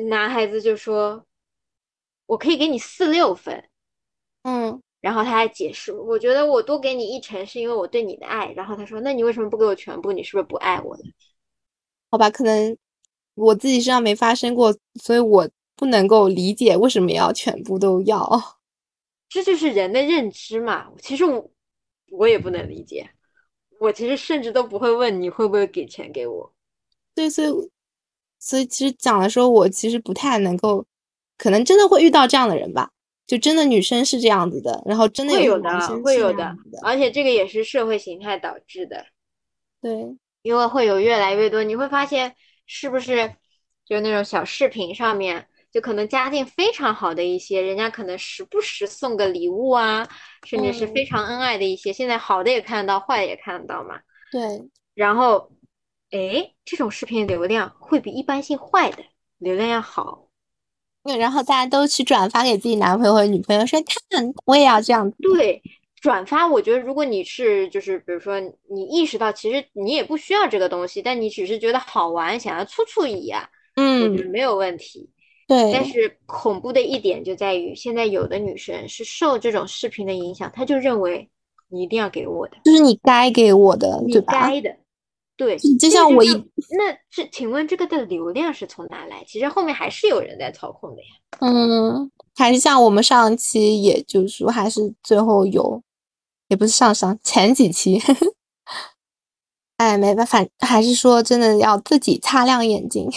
[0.09, 1.25] 男孩子就说，
[2.27, 3.67] 我可以给你四六分。
[4.43, 4.81] 嗯。
[5.01, 8.51] 然后他还解释，我觉得我多给你一成是因为我对你的爱。
[8.51, 10.11] 然后他说，那你为什么不给我全部？
[10.11, 11.01] 你是不是不爱我了？
[12.11, 12.77] 好吧，可能
[13.33, 18.59] 我自己身上没发生过，所以我不能够理解为什么要全部都要。
[19.27, 20.91] 这就是人的认知嘛。
[21.01, 21.49] 其实我
[22.11, 23.09] 我也不能理解，
[23.79, 26.53] 我其实甚至都不会问你会不会给钱给我。
[27.15, 27.47] 对，所以
[28.37, 30.85] 所以其实讲的时候，我其实不太能够，
[31.37, 32.91] 可能真的会遇到这样的人吧。
[33.31, 35.69] 就真的女生是这样子的，然后真的有的
[36.03, 36.53] 会有的，
[36.83, 39.05] 而且这个也是社会形态导致的。
[39.81, 42.35] 对，因为会有越来越多，你会发现
[42.65, 43.33] 是不是？
[43.85, 50.05] 就那种小视频上面，就可能家境非常好的一些，人家可能时不时送个礼物啊，
[50.45, 51.93] 甚至是非常恩爱的一些。
[51.93, 53.97] 现在好的也看得到，坏的也看得到嘛。
[54.29, 54.69] 对。
[54.93, 55.49] 然后，
[56.09, 59.05] 哎，这种视频流量会比一般性坏的
[59.37, 60.27] 流量要好。
[61.03, 65.11] 然后大家都去转发给自己男朋友或者女朋友，说看我也要这样。
[65.35, 65.61] 对，
[65.99, 75.09] 转发，我觉得如果你是就是比如说你意识到其实你也不需要这个东西，但你只是觉得好玩，想要促促一啊，嗯，我觉得没有问题。
[75.47, 75.71] 对。
[75.73, 81.29] 但是恐怖的一点就在于，现在有的女生是受这种视频的影响，她就认为
[81.69, 84.75] 你一定要给我的，就是你该给我的，你该的。
[85.41, 89.23] 对，就像我一那这，请问这个的流量是从哪来？
[89.27, 91.07] 其实后面还是有人在操控的呀。
[91.39, 95.81] 嗯，还是像我们上期，也就是说，还是最后有，
[96.47, 97.99] 也不是上上前几期。
[99.77, 103.09] 哎，没办法，还是说真的要自己擦亮眼睛。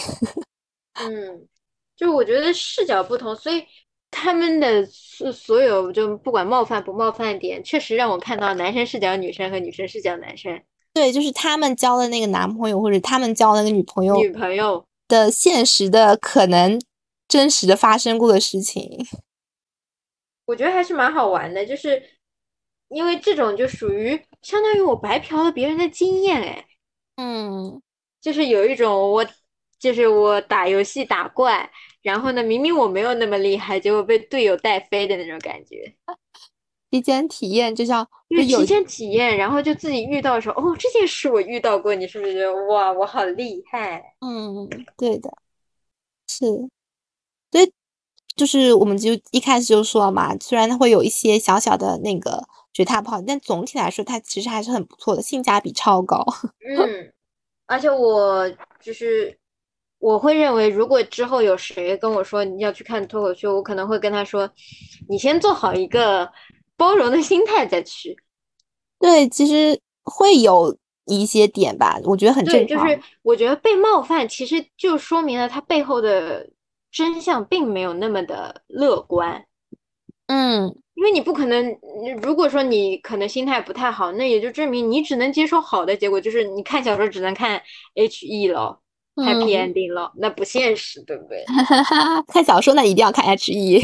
[0.99, 1.47] 嗯，
[1.95, 3.63] 就我觉得视角不同，所以
[4.09, 10.59] 他们的所所有就不管冒犯不冒犯点，确实让我看到男生视角女生和女生视角男生。
[10.95, 16.81] 对，就是他们交的那个男朋友或者他们交的那个女朋友，女朋友的现实的可能
[17.27, 19.05] 真实的发生过的事情，
[20.45, 22.01] 我觉得还是蛮好玩的，就是
[22.87, 26.65] 因为这种就属于相当于我白嫖了别人的经验，哎，
[27.17, 27.81] 嗯，
[28.21, 29.27] 就是有一种我。
[29.77, 31.69] 就是我打游戏打怪，
[32.01, 35.93] 然后呢，明明我没有那么厉害，结果被队友带飞的那种感觉。
[36.95, 44.01] 提前体验就像提前体验，然后就自己遇到的时候，哦，这件事我遇到过，你是不是觉得哇，我好厉害？
[44.21, 45.29] 嗯，对的，
[46.27, 46.45] 是，
[47.51, 47.69] 所以
[48.35, 52.41] 就是我们就一开始就说了嘛，虽然它会有一些小小的那个
[52.71, 56.25] 觉得它不好，但总体来说它其实还是很不错的，性价比超高。
[56.65, 57.11] 嗯，
[57.65, 58.49] 而且我
[58.79, 59.37] 就是。
[59.97, 64.47] 我会认为，如果之后有谁跟我说你要去看脱口秀，我可能会跟他说，
[65.09, 66.29] 你先做好一个
[66.77, 68.17] 包容的心态再去。
[68.99, 72.67] 对，其实会有一些点吧，我觉得很正常。
[72.67, 76.49] 就是我觉得被冒犯，其实就说明了他背后的
[76.91, 79.45] 真相并没有那么的乐观。
[80.27, 81.77] 嗯，因为你不可能，
[82.21, 87.61] 如果说你可能心态不太好，那也就证明你只能接受好的结果，就是你看小说只能看
[87.95, 88.81] H E 了。
[89.15, 91.45] Happy ending 了，那不现实，对不对？
[92.27, 93.79] 看小说那一定要看 H E。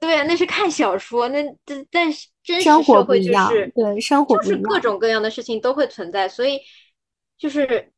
[0.00, 6.58] 对啊，那是看小说，那但但是真实社会就是对生活就是各种各样的事情都会存在，所以
[7.38, 7.92] 就是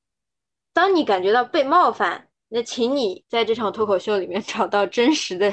[0.72, 5.52] 当你感觉到被冒犯，那请你在这场脱口秀里面 找到真实的，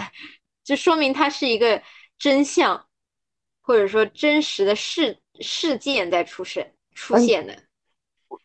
[0.63, 1.81] 就说明它是一个
[2.17, 2.87] 真相，
[3.61, 6.65] 或者说真实的事事件在出生
[6.95, 7.55] 出现的。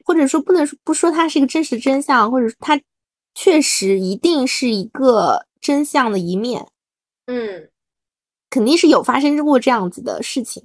[0.05, 2.81] 或者说不能不说它是一个真实真相，或者说它
[3.35, 6.67] 确实一定是一个真相的一面，
[7.27, 7.71] 嗯，
[8.55, 10.63] 肯定是有发生过这样子的事情。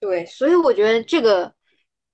[0.00, 1.54] 对，所以我觉得这个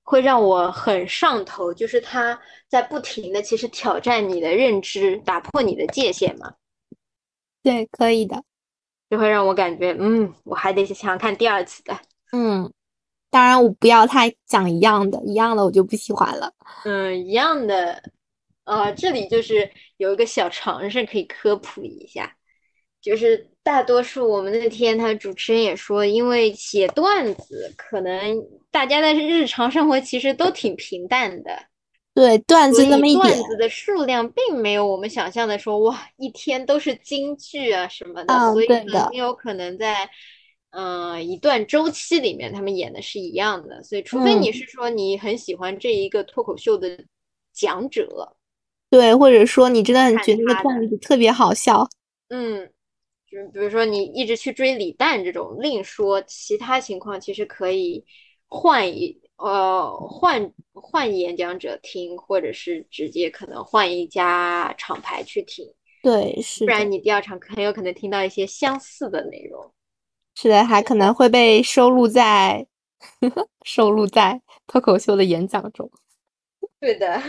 [0.02, 6.52] 会让我很上头，就是他在不停的其实挑战你的认知，打破你的界限嘛。
[7.62, 8.44] 对，可以的，
[9.08, 11.98] 就会让我感觉，嗯，我还得想看第二次的，
[12.32, 12.70] 嗯。
[13.32, 16.52] 当然，我不要太讲一样的，一样的我就不喜欢了。
[16.84, 18.02] 嗯，一样的，
[18.64, 22.36] 呃，这里就是有一个小常识可以科普一下，
[23.00, 28.36] 就是大多数我们那天他主持人也说，因为写段子，可能
[28.70, 31.50] 大家的日常生活其实都挺平淡的。
[32.14, 40.08] 对，段子那么一点，段子的数量并没有我们想象的说哇，一天都是京剧啊什么的，所以很有可能在。
[40.72, 46.96] 嗯，一段周期里面，他们演的是一样的，所以除非你是说你很喜欢这一个脱口秀的
[47.52, 48.36] 讲者，
[48.88, 51.88] 对，或者说你真的很觉得那个段子特别好笑，
[52.28, 52.70] 嗯，
[53.30, 58.04] 就比如说你一直去追李诞这种，另说其他情况，其实可以
[58.46, 69.72] 换一呃换换演讲者听，或者是直接可能换一家厂牌去听，对，是，不然你第二场很有可能听到一些相似的内容。
[70.34, 72.66] 是的，还可能会被收录在
[73.64, 75.90] 收录在脱口秀的演讲中。
[76.80, 77.22] 对的，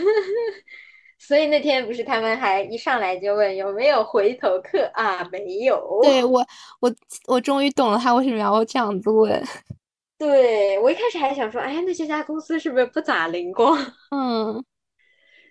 [1.24, 5.22] 所以那天不是他们还一上来就问有没有回头客啊？
[5.30, 6.00] 没有。
[6.02, 6.44] 对我，
[6.80, 6.92] 我
[7.28, 9.40] 我终于懂了他为什么要这样子问。
[10.18, 13.78] 对我一开始还想说，哎，那这家公司是不是不咋灵光？
[14.10, 14.64] 嗯。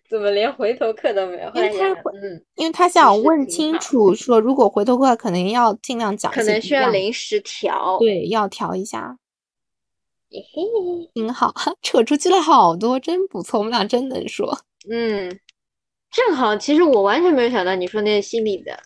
[0.09, 1.49] 怎么连回头客都没有？
[1.55, 9.17] 因为他，嗯，因为他想问清楚，说如果回头客可能要尽量讲，可能需要临时调，对，要调一下。
[10.29, 14.59] 嘿嘿，挺好，扯出去了好多，真不错，我们俩真能说。
[14.89, 15.39] 嗯，
[16.11, 18.77] 正好，其实我完全没有想到你说那个心理的，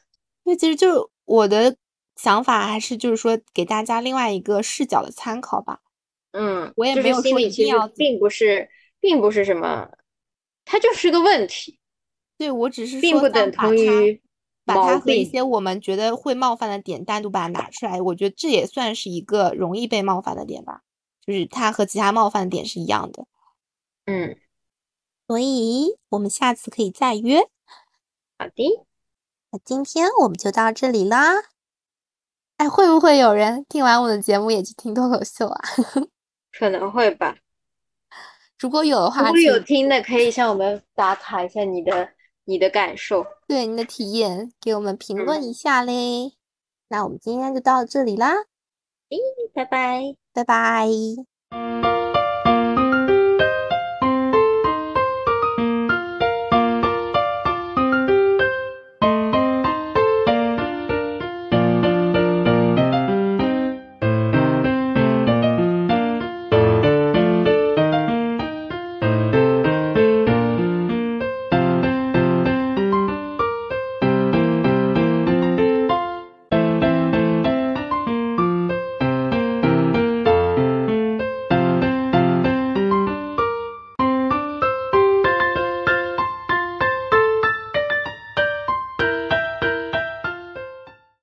[0.44, 1.76] 那其实就我的
[2.16, 5.80] 想法还是就是说给大家另外一个视角的参考吧。
[6.32, 8.70] 嗯，我也没有说一定要，并不是，
[9.00, 9.90] 并不是什么。
[10.66, 11.80] 它就是个问题，
[12.38, 14.22] 对我只是并不等同于
[14.66, 20.82] 把它和一些我们觉得会冒犯的点单独把它拿出来，我觉得这也算是一个容易被冒犯的点吧，
[21.26, 23.26] 就是它和其他冒犯的点是一样的。
[24.06, 24.36] 嗯，
[25.28, 27.42] 所以我们下次可以再约。
[28.38, 28.86] 好的，
[29.52, 31.44] 那今天我们就到这里啦。
[32.58, 35.62] 哎，会不会有人听完我的节目也去听脱口秀啊？
[36.58, 37.38] 可能会吧。
[38.58, 42.10] 如果有的话，如果有听的，可以向我们打卡一下你的
[42.46, 46.34] 你的感受，对你的体验，给我们评论一下嘞。
[46.88, 48.32] 那我们今天就到这里啦，
[49.10, 49.18] 诶，
[49.54, 51.95] 拜拜，拜拜。